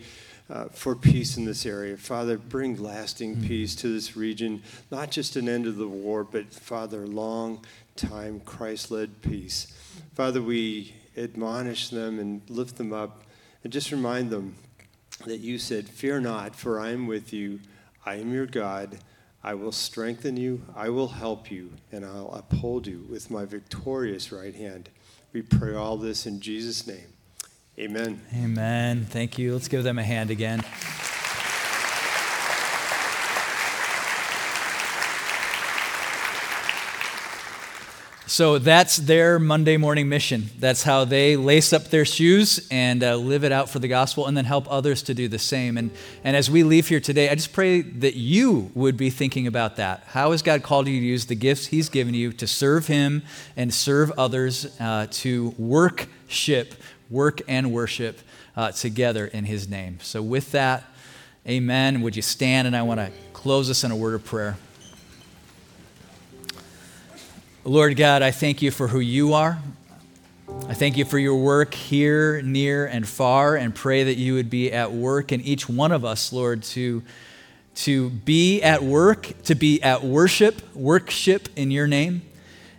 Uh, 0.48 0.66
for 0.66 0.94
peace 0.94 1.36
in 1.36 1.44
this 1.44 1.66
area. 1.66 1.96
Father, 1.96 2.38
bring 2.38 2.80
lasting 2.80 3.34
mm. 3.34 3.48
peace 3.48 3.74
to 3.74 3.92
this 3.92 4.16
region, 4.16 4.62
not 4.92 5.10
just 5.10 5.34
an 5.34 5.48
end 5.48 5.66
of 5.66 5.74
the 5.74 5.88
war, 5.88 6.22
but 6.22 6.54
Father, 6.54 7.04
long 7.04 7.64
time 7.96 8.38
Christ 8.44 8.92
led 8.92 9.22
peace. 9.22 9.74
Father, 10.14 10.40
we 10.40 10.94
admonish 11.16 11.88
them 11.88 12.20
and 12.20 12.48
lift 12.48 12.76
them 12.76 12.92
up 12.92 13.24
and 13.64 13.72
just 13.72 13.90
remind 13.90 14.30
them 14.30 14.54
that 15.24 15.38
you 15.38 15.58
said, 15.58 15.88
Fear 15.88 16.20
not, 16.20 16.54
for 16.54 16.78
I 16.78 16.90
am 16.90 17.06
with 17.06 17.32
you. 17.32 17.60
I 18.04 18.16
am 18.16 18.32
your 18.32 18.46
God. 18.46 18.98
I 19.46 19.54
will 19.54 19.72
strengthen 19.72 20.36
you, 20.36 20.62
I 20.74 20.88
will 20.88 21.06
help 21.06 21.52
you, 21.52 21.72
and 21.92 22.04
I'll 22.04 22.32
uphold 22.34 22.88
you 22.88 23.06
with 23.08 23.30
my 23.30 23.44
victorious 23.44 24.32
right 24.32 24.54
hand. 24.54 24.88
We 25.32 25.42
pray 25.42 25.72
all 25.72 25.96
this 25.96 26.26
in 26.26 26.40
Jesus' 26.40 26.84
name. 26.84 27.12
Amen. 27.78 28.22
Amen. 28.34 29.04
Thank 29.04 29.38
you. 29.38 29.52
Let's 29.52 29.68
give 29.68 29.84
them 29.84 30.00
a 30.00 30.02
hand 30.02 30.30
again. 30.30 30.64
So 38.28 38.58
that's 38.58 38.96
their 38.96 39.38
Monday 39.38 39.76
morning 39.76 40.08
mission. 40.08 40.50
That's 40.58 40.82
how 40.82 41.04
they 41.04 41.36
lace 41.36 41.72
up 41.72 41.84
their 41.84 42.04
shoes 42.04 42.66
and 42.72 43.04
uh, 43.04 43.14
live 43.14 43.44
it 43.44 43.52
out 43.52 43.70
for 43.70 43.78
the 43.78 43.86
gospel 43.86 44.26
and 44.26 44.36
then 44.36 44.44
help 44.44 44.66
others 44.68 45.00
to 45.04 45.14
do 45.14 45.28
the 45.28 45.38
same. 45.38 45.78
And, 45.78 45.92
and 46.24 46.34
as 46.34 46.50
we 46.50 46.64
leave 46.64 46.88
here 46.88 46.98
today, 46.98 47.30
I 47.30 47.36
just 47.36 47.52
pray 47.52 47.82
that 47.82 48.16
you 48.16 48.72
would 48.74 48.96
be 48.96 49.10
thinking 49.10 49.46
about 49.46 49.76
that. 49.76 50.02
How 50.08 50.32
has 50.32 50.42
God 50.42 50.64
called 50.64 50.88
you 50.88 50.98
to 50.98 51.06
use 51.06 51.26
the 51.26 51.36
gifts 51.36 51.66
He's 51.66 51.88
given 51.88 52.14
you 52.14 52.32
to 52.32 52.48
serve 52.48 52.88
Him 52.88 53.22
and 53.56 53.72
serve 53.72 54.10
others, 54.18 54.76
uh, 54.80 55.06
to 55.08 55.54
worship, 55.56 56.74
work 57.08 57.42
and 57.46 57.72
worship 57.72 58.18
uh, 58.56 58.72
together 58.72 59.26
in 59.26 59.44
His 59.44 59.68
name? 59.68 60.00
So, 60.02 60.20
with 60.20 60.50
that, 60.50 60.82
amen. 61.48 62.02
Would 62.02 62.16
you 62.16 62.22
stand? 62.22 62.66
And 62.66 62.76
I 62.76 62.82
want 62.82 62.98
to 62.98 63.12
close 63.32 63.70
us 63.70 63.84
in 63.84 63.92
a 63.92 63.96
word 63.96 64.14
of 64.14 64.24
prayer. 64.24 64.56
Lord 67.66 67.96
God, 67.96 68.22
I 68.22 68.30
thank 68.30 68.62
you 68.62 68.70
for 68.70 68.86
who 68.86 69.00
you 69.00 69.32
are. 69.32 69.58
I 70.68 70.74
thank 70.74 70.96
you 70.96 71.04
for 71.04 71.18
your 71.18 71.34
work 71.34 71.74
here, 71.74 72.40
near, 72.40 72.86
and 72.86 73.04
far, 73.04 73.56
and 73.56 73.74
pray 73.74 74.04
that 74.04 74.14
you 74.14 74.34
would 74.34 74.48
be 74.48 74.70
at 74.70 74.92
work 74.92 75.32
in 75.32 75.40
each 75.40 75.68
one 75.68 75.90
of 75.90 76.04
us, 76.04 76.32
Lord, 76.32 76.62
to, 76.62 77.02
to 77.74 78.10
be 78.10 78.62
at 78.62 78.84
work, 78.84 79.32
to 79.46 79.56
be 79.56 79.82
at 79.82 80.04
worship, 80.04 80.76
worship 80.76 81.48
in 81.56 81.72
your 81.72 81.88
name. 81.88 82.22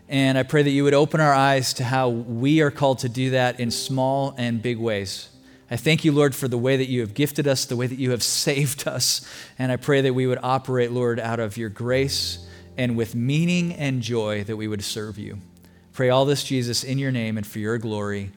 And 0.08 0.38
I 0.38 0.44
pray 0.44 0.64
that 0.64 0.70
you 0.70 0.86
would 0.86 0.94
open 0.94 1.20
our 1.20 1.34
eyes 1.34 1.74
to 1.74 1.84
how 1.84 2.08
we 2.08 2.62
are 2.62 2.72
called 2.72 3.00
to 3.00 3.10
do 3.10 3.32
that 3.32 3.60
in 3.60 3.72
small 3.72 4.36
and 4.38 4.62
big 4.62 4.78
ways. 4.78 5.28
I 5.70 5.76
thank 5.76 6.06
you, 6.06 6.14
Lord, 6.14 6.34
for 6.34 6.48
the 6.48 6.58
way 6.58 6.78
that 6.78 6.88
you 6.88 7.02
have 7.02 7.14
gifted 7.14 7.46
us, 7.46 7.66
the 7.66 7.76
way 7.76 7.88
that 7.88 8.00
you 8.00 8.12
have 8.12 8.24
saved 8.46 8.88
us. 8.88 9.30
And 9.60 9.70
I 9.70 9.76
pray 9.76 10.00
that 10.00 10.14
we 10.14 10.28
would 10.28 10.40
operate, 10.42 10.94
Lord, 10.94 11.20
out 11.20 11.42
of 11.42 11.58
your 11.58 11.68
grace 11.68 12.47
and 12.78 12.96
with 12.96 13.16
meaning 13.16 13.74
and 13.74 14.02
joy 14.02 14.44
that 14.44 14.56
we 14.56 14.68
would 14.68 14.84
serve 14.84 15.18
you. 15.18 15.40
Pray 15.94 16.10
all 16.10 16.26
this, 16.26 16.44
Jesus, 16.44 16.84
in 16.84 16.98
your 17.00 17.12
name 17.12 17.38
and 17.38 17.46
for 17.46 17.60
your 17.60 17.78
glory. 17.78 18.32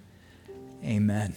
Amen. 0.82 1.34